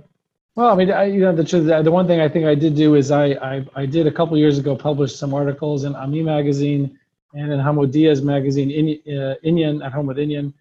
Well, 0.54 0.68
I 0.70 0.74
mean, 0.74 0.90
I, 0.90 1.04
you 1.04 1.20
know, 1.20 1.34
the, 1.34 1.82
the 1.82 1.90
one 1.90 2.06
thing 2.06 2.20
I 2.20 2.28
think 2.28 2.44
I 2.44 2.54
did 2.54 2.74
do 2.74 2.94
is 2.94 3.10
I, 3.10 3.26
I, 3.26 3.66
I 3.74 3.86
did 3.86 4.06
a 4.06 4.10
couple 4.10 4.36
years 4.36 4.58
ago 4.58 4.76
publish 4.76 5.16
some 5.16 5.32
articles 5.32 5.84
in 5.84 5.94
Ami 5.94 6.22
magazine 6.22 6.98
and 7.34 7.50
in 7.50 7.58
Hamodia's 7.58 8.20
magazine, 8.20 8.70
in, 8.70 9.16
uh, 9.16 9.34
Inyan 9.44 9.84
at 9.84 9.92
Home 9.92 10.06
with 10.06 10.18
Indian, 10.18 10.52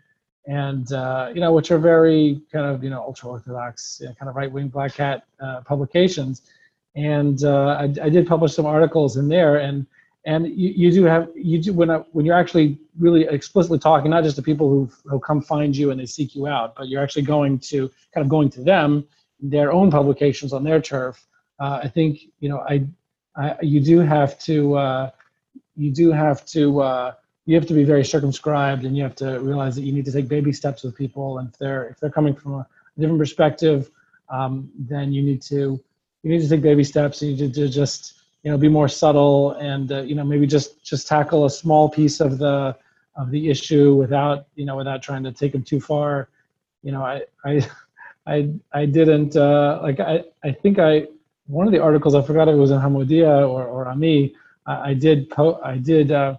and 0.47 0.91
uh, 0.93 1.29
you 1.33 1.41
know, 1.41 1.51
which 1.51 1.71
are 1.71 1.77
very 1.77 2.41
kind 2.51 2.65
of 2.65 2.83
you 2.83 2.89
know 2.89 3.01
ultra 3.01 3.29
orthodox, 3.29 3.99
you 4.01 4.07
know, 4.07 4.13
kind 4.13 4.29
of 4.29 4.35
right 4.35 4.51
wing 4.51 4.69
black 4.69 4.93
hat 4.93 5.25
uh, 5.41 5.61
publications. 5.61 6.43
And 6.95 7.43
uh, 7.43 7.77
I, 7.79 7.83
I, 7.83 8.09
did 8.09 8.27
publish 8.27 8.53
some 8.53 8.65
articles 8.65 9.15
in 9.15 9.29
there, 9.29 9.57
and 9.57 9.85
and 10.25 10.47
you, 10.47 10.73
you 10.75 10.91
do 10.91 11.03
have 11.05 11.29
you 11.35 11.61
do 11.61 11.73
when 11.73 11.89
I, 11.89 11.97
when 12.11 12.25
you're 12.25 12.37
actually 12.37 12.77
really 12.99 13.23
explicitly 13.23 13.79
talking, 13.79 14.11
not 14.11 14.23
just 14.23 14.35
to 14.35 14.41
people 14.41 14.69
who 14.69 14.89
who 15.05 15.19
come 15.19 15.41
find 15.41 15.75
you 15.75 15.91
and 15.91 15.99
they 15.99 16.05
seek 16.05 16.35
you 16.35 16.47
out, 16.47 16.75
but 16.75 16.89
you're 16.89 17.01
actually 17.01 17.21
going 17.21 17.59
to 17.59 17.89
kind 18.13 18.25
of 18.25 18.29
going 18.29 18.49
to 18.51 18.61
them, 18.61 19.07
their 19.39 19.71
own 19.71 19.89
publications 19.89 20.51
on 20.51 20.63
their 20.63 20.81
turf. 20.81 21.25
Uh, 21.59 21.79
I 21.83 21.87
think 21.87 22.19
you 22.39 22.49
know 22.49 22.59
I, 22.59 22.85
I 23.37 23.55
you 23.61 23.79
do 23.79 23.99
have 23.99 24.37
to 24.39 24.75
uh, 24.75 25.11
you 25.75 25.91
do 25.91 26.11
have 26.11 26.45
to 26.47 26.81
uh, 26.81 27.13
you 27.45 27.55
have 27.55 27.65
to 27.67 27.73
be 27.73 27.83
very 27.83 28.05
circumscribed 28.05 28.85
and 28.85 28.95
you 28.95 29.03
have 29.03 29.15
to 29.15 29.39
realize 29.39 29.75
that 29.75 29.81
you 29.81 29.93
need 29.93 30.05
to 30.05 30.11
take 30.11 30.27
baby 30.27 30.51
steps 30.51 30.83
with 30.83 30.95
people 30.95 31.39
and 31.39 31.49
if 31.49 31.57
they're 31.57 31.87
if 31.87 31.99
they're 31.99 32.11
coming 32.11 32.35
from 32.35 32.53
a 32.55 32.67
different 32.99 33.19
perspective 33.19 33.89
um, 34.29 34.69
then 34.77 35.11
you 35.11 35.21
need 35.21 35.41
to 35.41 35.79
you 36.23 36.29
need 36.31 36.41
to 36.41 36.49
take 36.49 36.61
baby 36.61 36.83
steps 36.83 37.21
you 37.21 37.35
need 37.35 37.53
to 37.53 37.67
just 37.67 38.21
you 38.43 38.51
know 38.51 38.57
be 38.57 38.69
more 38.69 38.87
subtle 38.87 39.51
and 39.53 39.91
uh, 39.91 40.01
you 40.01 40.15
know 40.15 40.23
maybe 40.23 40.47
just 40.47 40.83
just 40.83 41.07
tackle 41.07 41.45
a 41.45 41.49
small 41.49 41.89
piece 41.89 42.19
of 42.19 42.37
the 42.37 42.75
of 43.15 43.31
the 43.31 43.49
issue 43.49 43.95
without 43.95 44.47
you 44.55 44.65
know 44.65 44.75
without 44.75 45.01
trying 45.01 45.23
to 45.23 45.31
take 45.31 45.51
them 45.51 45.63
too 45.63 45.79
far. 45.79 46.29
You 46.83 46.91
know, 46.91 47.03
I 47.03 47.21
I 47.45 47.67
I 48.25 48.53
I 48.71 48.85
didn't 48.85 49.35
uh, 49.35 49.79
like 49.81 49.99
I 49.99 50.23
I 50.43 50.51
think 50.51 50.79
I 50.79 51.07
one 51.47 51.67
of 51.67 51.73
the 51.73 51.79
articles 51.79 52.15
I 52.15 52.21
forgot 52.21 52.47
it 52.47 52.55
was 52.55 52.71
in 52.71 52.79
Hamodia 52.79 53.47
or 53.47 53.65
or 53.65 53.87
Ami. 53.87 54.35
I, 54.65 54.91
I 54.91 54.93
did 54.93 55.29
po- 55.29 55.59
I 55.63 55.77
did. 55.77 56.11
Uh, 56.11 56.37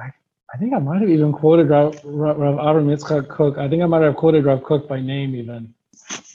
I, 0.00 0.10
I 0.54 0.58
think 0.58 0.72
I 0.74 0.78
might 0.78 1.00
have 1.00 1.10
even 1.10 1.32
quoted 1.32 1.68
Rav, 1.68 2.00
Rav 2.04 2.36
Avram 2.36 2.86
Yitzchak 2.86 3.28
Kook. 3.28 3.58
I 3.58 3.68
think 3.68 3.82
I 3.82 3.86
might 3.86 4.02
have 4.02 4.16
quoted 4.16 4.44
Rav 4.44 4.62
Kook 4.62 4.88
by 4.88 5.00
name 5.00 5.34
even. 5.34 5.74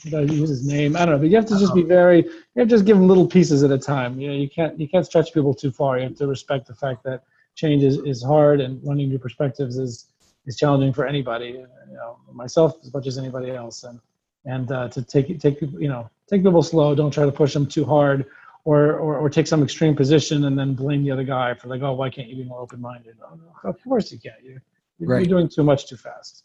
Use 0.04 0.48
his 0.48 0.66
name? 0.66 0.96
I 0.96 1.00
don't 1.00 1.14
know, 1.14 1.18
but 1.18 1.28
you 1.28 1.36
have 1.36 1.46
to 1.46 1.58
just 1.58 1.74
be 1.74 1.82
very. 1.82 2.24
You 2.24 2.58
have 2.58 2.68
to 2.68 2.74
just 2.74 2.84
give 2.84 2.96
them 2.96 3.06
little 3.06 3.26
pieces 3.26 3.62
at 3.62 3.70
a 3.70 3.78
time. 3.78 4.20
You 4.20 4.28
know, 4.28 4.34
you 4.34 4.48
can't 4.48 4.78
you 4.78 4.88
can't 4.88 5.06
stretch 5.06 5.32
people 5.32 5.54
too 5.54 5.70
far. 5.70 5.98
You 5.98 6.04
have 6.04 6.16
to 6.16 6.26
respect 6.26 6.66
the 6.66 6.74
fact 6.74 7.04
that 7.04 7.22
change 7.54 7.84
is, 7.84 7.98
is 7.98 8.22
hard 8.22 8.60
and 8.60 8.82
learning 8.82 9.10
new 9.10 9.18
perspectives 9.18 9.78
is 9.78 10.06
is 10.46 10.56
challenging 10.56 10.92
for 10.92 11.06
anybody. 11.06 11.48
You 11.90 11.94
know, 11.94 12.18
myself 12.32 12.78
as 12.82 12.92
much 12.92 13.06
as 13.06 13.16
anybody 13.16 13.52
else, 13.52 13.84
and 13.84 14.00
and 14.44 14.70
uh, 14.72 14.88
to 14.88 15.02
take 15.02 15.38
take 15.38 15.60
you 15.60 15.88
know 15.88 16.10
take 16.28 16.42
people 16.42 16.62
slow. 16.62 16.94
Don't 16.94 17.12
try 17.12 17.24
to 17.24 17.32
push 17.32 17.54
them 17.54 17.66
too 17.66 17.84
hard 17.84 18.26
or, 18.64 18.94
or, 18.94 19.18
or 19.18 19.30
take 19.30 19.46
some 19.46 19.62
extreme 19.62 19.94
position 19.96 20.44
and 20.44 20.58
then 20.58 20.74
blame 20.74 21.02
the 21.02 21.10
other 21.10 21.24
guy 21.24 21.54
for 21.54 21.68
like, 21.68 21.82
oh, 21.82 21.92
why 21.94 22.08
can't 22.10 22.28
you 22.28 22.36
be 22.36 22.44
more 22.44 22.60
open-minded? 22.60 23.16
Oh, 23.24 23.34
no, 23.34 23.70
of 23.70 23.82
course 23.82 24.12
you 24.12 24.18
can't. 24.18 24.36
You're, 24.42 24.62
you're, 24.98 25.08
right. 25.08 25.18
you're 25.18 25.38
doing 25.38 25.48
too 25.48 25.64
much 25.64 25.88
too 25.88 25.96
fast. 25.96 26.44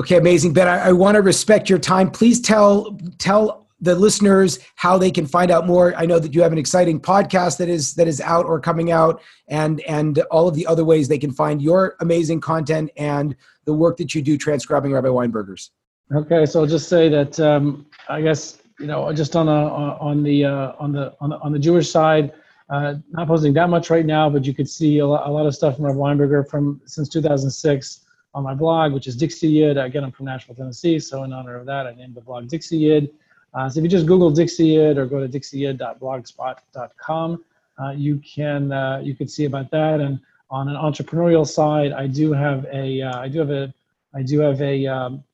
Okay, 0.00 0.16
amazing, 0.16 0.52
Ben. 0.52 0.68
I, 0.68 0.88
I 0.88 0.92
want 0.92 1.16
to 1.16 1.22
respect 1.22 1.68
your 1.68 1.78
time. 1.78 2.10
Please 2.10 2.40
tell 2.40 2.98
tell 3.18 3.66
the 3.80 3.94
listeners 3.94 4.58
how 4.74 4.98
they 4.98 5.10
can 5.10 5.26
find 5.26 5.50
out 5.50 5.66
more. 5.66 5.94
I 5.96 6.04
know 6.06 6.18
that 6.18 6.34
you 6.34 6.42
have 6.42 6.52
an 6.52 6.58
exciting 6.58 7.00
podcast 7.00 7.58
that 7.58 7.68
is 7.68 7.94
that 7.94 8.06
is 8.06 8.20
out 8.20 8.46
or 8.46 8.60
coming 8.60 8.92
out, 8.92 9.20
and 9.48 9.80
and 9.82 10.18
all 10.30 10.48
of 10.48 10.54
the 10.54 10.66
other 10.66 10.84
ways 10.84 11.08
they 11.08 11.18
can 11.18 11.32
find 11.32 11.60
your 11.60 11.96
amazing 12.00 12.40
content 12.40 12.90
and 12.96 13.34
the 13.64 13.74
work 13.74 13.96
that 13.96 14.14
you 14.14 14.22
do 14.22 14.38
transcribing 14.38 14.92
Rabbi 14.92 15.08
Weinberger's. 15.08 15.70
Okay, 16.14 16.46
so 16.46 16.60
I'll 16.60 16.66
just 16.66 16.88
say 16.88 17.08
that 17.08 17.38
um, 17.40 17.86
I 18.08 18.22
guess 18.22 18.58
you 18.78 18.86
know, 18.86 19.12
just 19.12 19.34
on 19.34 19.48
a, 19.48 19.66
on 19.98 20.22
the 20.22 20.44
uh, 20.44 20.72
on 20.78 20.92
the 20.92 21.14
on 21.20 21.30
the 21.30 21.38
on 21.40 21.52
the 21.52 21.58
Jewish 21.58 21.90
side, 21.90 22.32
uh, 22.70 22.94
not 23.10 23.26
posting 23.26 23.52
that 23.54 23.68
much 23.68 23.90
right 23.90 24.06
now, 24.06 24.30
but 24.30 24.44
you 24.44 24.54
could 24.54 24.68
see 24.68 24.98
a 24.98 25.06
lot, 25.06 25.28
a 25.28 25.30
lot 25.30 25.46
of 25.46 25.54
stuff 25.54 25.76
from 25.76 25.86
Rav 25.86 25.96
Weinberger 25.96 26.48
from 26.48 26.80
since 26.84 27.08
2006 27.08 28.00
on 28.34 28.44
my 28.44 28.54
blog, 28.54 28.92
which 28.92 29.06
is 29.06 29.16
Dixie 29.16 29.48
Yid. 29.48 29.78
Again, 29.78 30.04
I'm 30.04 30.12
from 30.12 30.26
Nashville, 30.26 30.54
Tennessee, 30.54 30.98
so 30.98 31.24
in 31.24 31.32
honor 31.32 31.56
of 31.56 31.64
that, 31.66 31.86
I 31.86 31.94
named 31.94 32.14
the 32.14 32.20
blog 32.20 32.48
Dixie 32.48 32.76
Yid. 32.78 33.10
Uh, 33.54 33.68
so 33.68 33.80
if 33.80 33.84
you 33.84 33.88
just 33.88 34.06
Google 34.06 34.30
Dixie 34.30 34.66
Yid 34.66 34.98
or 34.98 35.06
go 35.06 35.26
to 35.26 35.28
dixieyid.blogspot.com, 35.28 37.44
uh, 37.80 37.90
you 37.90 38.18
can 38.18 38.72
uh, 38.72 39.00
you 39.02 39.14
can 39.14 39.28
see 39.28 39.46
about 39.46 39.70
that. 39.70 40.00
And 40.00 40.20
on 40.50 40.68
an 40.68 40.76
entrepreneurial 40.76 41.46
side, 41.46 41.92
I 41.92 42.06
do 42.06 42.32
have 42.32 42.66
a 42.72 43.02
uh, 43.02 43.18
I 43.18 43.28
do 43.28 43.38
have 43.38 43.50
a 43.50 43.72
I 44.14 44.22
do 44.22 44.40
have 44.40 44.60
a, 44.60 44.86
um, 44.86 45.24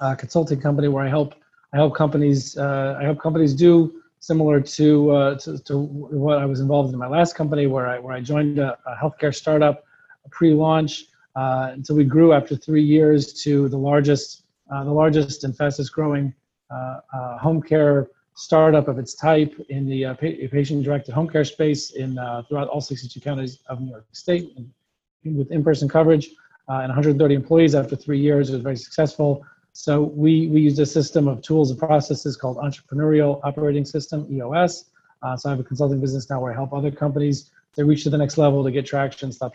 a 0.00 0.16
consulting 0.16 0.60
company 0.60 0.88
where 0.88 1.04
I 1.04 1.08
help 1.08 1.34
I 1.72 1.76
help 1.76 1.94
companies. 1.94 2.56
Uh, 2.56 2.96
I 2.98 3.04
help 3.04 3.20
companies 3.20 3.54
do 3.54 4.02
similar 4.18 4.60
to, 4.60 5.10
uh, 5.12 5.38
to, 5.38 5.58
to 5.58 5.78
what 5.78 6.38
I 6.38 6.44
was 6.44 6.60
involved 6.60 6.92
in 6.92 6.98
my 6.98 7.06
last 7.06 7.34
company, 7.34 7.66
where 7.66 7.86
I 7.86 7.98
where 7.98 8.14
I 8.14 8.20
joined 8.20 8.58
a, 8.58 8.76
a 8.86 8.94
healthcare 8.94 9.34
startup, 9.34 9.84
pre-launch, 10.30 11.06
uh, 11.36 11.70
until 11.72 11.96
we 11.96 12.04
grew 12.04 12.32
after 12.32 12.56
three 12.56 12.82
years 12.82 13.32
to 13.42 13.68
the 13.68 13.78
largest 13.78 14.44
uh, 14.70 14.84
the 14.84 14.92
largest 14.92 15.42
and 15.44 15.56
fastest 15.56 15.92
growing 15.92 16.32
uh, 16.70 17.00
uh, 17.12 17.38
home 17.38 17.60
care 17.60 18.08
startup 18.34 18.86
of 18.86 18.98
its 18.98 19.14
type 19.14 19.52
in 19.68 19.84
the 19.84 20.04
uh, 20.04 20.14
patient-directed 20.14 21.12
home 21.12 21.28
care 21.28 21.44
space 21.44 21.90
in 21.90 22.14
throughout 22.48 22.68
all 22.68 22.80
62 22.80 23.20
counties 23.20 23.58
of 23.66 23.80
New 23.80 23.90
York 23.90 24.06
State, 24.12 24.52
and 24.56 25.36
with 25.36 25.50
in-person 25.50 25.88
coverage 25.88 26.28
and 26.68 26.88
130 26.88 27.34
employees. 27.34 27.74
After 27.74 27.96
three 27.96 28.20
years, 28.20 28.48
it 28.48 28.54
was 28.54 28.62
very 28.62 28.76
successful. 28.76 29.44
So 29.72 30.02
we, 30.02 30.48
we 30.48 30.60
use 30.60 30.78
a 30.78 30.86
system 30.86 31.28
of 31.28 31.42
tools 31.42 31.70
and 31.70 31.78
processes 31.78 32.36
called 32.36 32.56
Entrepreneurial 32.58 33.40
Operating 33.42 33.84
System, 33.84 34.26
EOS. 34.30 34.86
Uh, 35.22 35.36
so 35.36 35.48
I 35.48 35.52
have 35.52 35.60
a 35.60 35.64
consulting 35.64 36.00
business 36.00 36.30
now 36.30 36.40
where 36.40 36.52
I 36.52 36.54
help 36.54 36.72
other 36.72 36.90
companies 36.90 37.50
to 37.74 37.84
reach 37.84 38.04
to 38.04 38.10
the 38.10 38.18
next 38.18 38.38
level 38.38 38.64
to 38.64 38.70
get 38.70 38.86
traction, 38.86 39.32
stop 39.32 39.54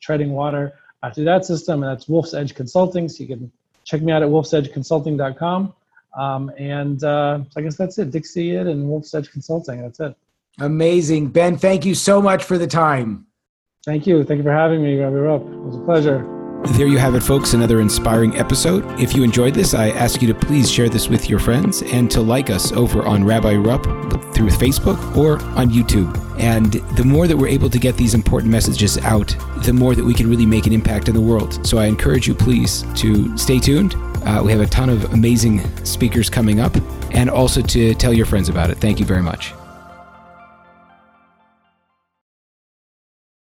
treading 0.00 0.32
water 0.32 0.74
uh, 0.74 0.85
through 1.14 1.24
that 1.24 1.44
system. 1.44 1.82
And 1.82 1.92
that's 1.92 2.08
Wolf's 2.08 2.34
Edge 2.34 2.54
Consulting. 2.54 3.08
So 3.08 3.22
you 3.22 3.28
can 3.28 3.52
check 3.84 4.02
me 4.02 4.12
out 4.12 4.22
at 4.22 4.28
wolfsedgeconsulting.com. 4.28 5.74
Um, 6.16 6.50
and 6.56 7.04
uh, 7.04 7.40
I 7.56 7.60
guess 7.60 7.76
that's 7.76 7.98
it. 7.98 8.10
Dixie 8.10 8.44
Yid 8.44 8.66
and 8.66 8.88
Wolf's 8.88 9.14
Edge 9.14 9.30
Consulting. 9.30 9.82
That's 9.82 10.00
it. 10.00 10.16
Amazing. 10.58 11.28
Ben, 11.28 11.56
thank 11.58 11.84
you 11.84 11.94
so 11.94 12.22
much 12.22 12.42
for 12.42 12.56
the 12.56 12.66
time. 12.66 13.26
Thank 13.84 14.06
you. 14.06 14.24
Thank 14.24 14.38
you 14.38 14.44
for 14.44 14.52
having 14.52 14.82
me, 14.82 14.98
Rupp. 14.98 15.42
It 15.42 15.48
was 15.48 15.76
a 15.76 15.80
pleasure. 15.80 16.35
There 16.64 16.86
you 16.86 16.98
have 16.98 17.14
it, 17.14 17.20
folks, 17.20 17.54
another 17.54 17.80
inspiring 17.80 18.36
episode. 18.36 18.84
If 19.00 19.14
you 19.14 19.22
enjoyed 19.22 19.54
this, 19.54 19.72
I 19.72 19.90
ask 19.90 20.20
you 20.20 20.28
to 20.28 20.34
please 20.34 20.70
share 20.70 20.88
this 20.88 21.08
with 21.08 21.30
your 21.30 21.38
friends 21.38 21.82
and 21.82 22.10
to 22.10 22.20
like 22.20 22.50
us 22.50 22.72
over 22.72 23.02
on 23.02 23.24
Rabbi 23.24 23.54
Rupp 23.54 23.84
through 24.34 24.48
Facebook 24.48 25.16
or 25.16 25.40
on 25.56 25.70
YouTube. 25.70 26.14
And 26.38 26.72
the 26.96 27.04
more 27.04 27.26
that 27.26 27.36
we're 27.36 27.48
able 27.48 27.70
to 27.70 27.78
get 27.78 27.96
these 27.96 28.14
important 28.14 28.50
messages 28.50 28.98
out, 28.98 29.34
the 29.64 29.72
more 29.72 29.94
that 29.94 30.04
we 30.04 30.12
can 30.12 30.28
really 30.28 30.44
make 30.44 30.66
an 30.66 30.72
impact 30.72 31.08
in 31.08 31.14
the 31.14 31.20
world. 31.20 31.64
So 31.66 31.78
I 31.78 31.86
encourage 31.86 32.26
you, 32.26 32.34
please, 32.34 32.84
to 32.96 33.36
stay 33.38 33.58
tuned. 33.58 33.94
Uh, 34.24 34.42
we 34.44 34.50
have 34.52 34.60
a 34.60 34.66
ton 34.66 34.90
of 34.90 35.12
amazing 35.14 35.62
speakers 35.84 36.28
coming 36.28 36.60
up 36.60 36.76
and 37.12 37.30
also 37.30 37.62
to 37.62 37.94
tell 37.94 38.12
your 38.12 38.26
friends 38.26 38.48
about 38.48 38.70
it. 38.70 38.78
Thank 38.78 38.98
you 38.98 39.06
very 39.06 39.22
much. 39.22 39.54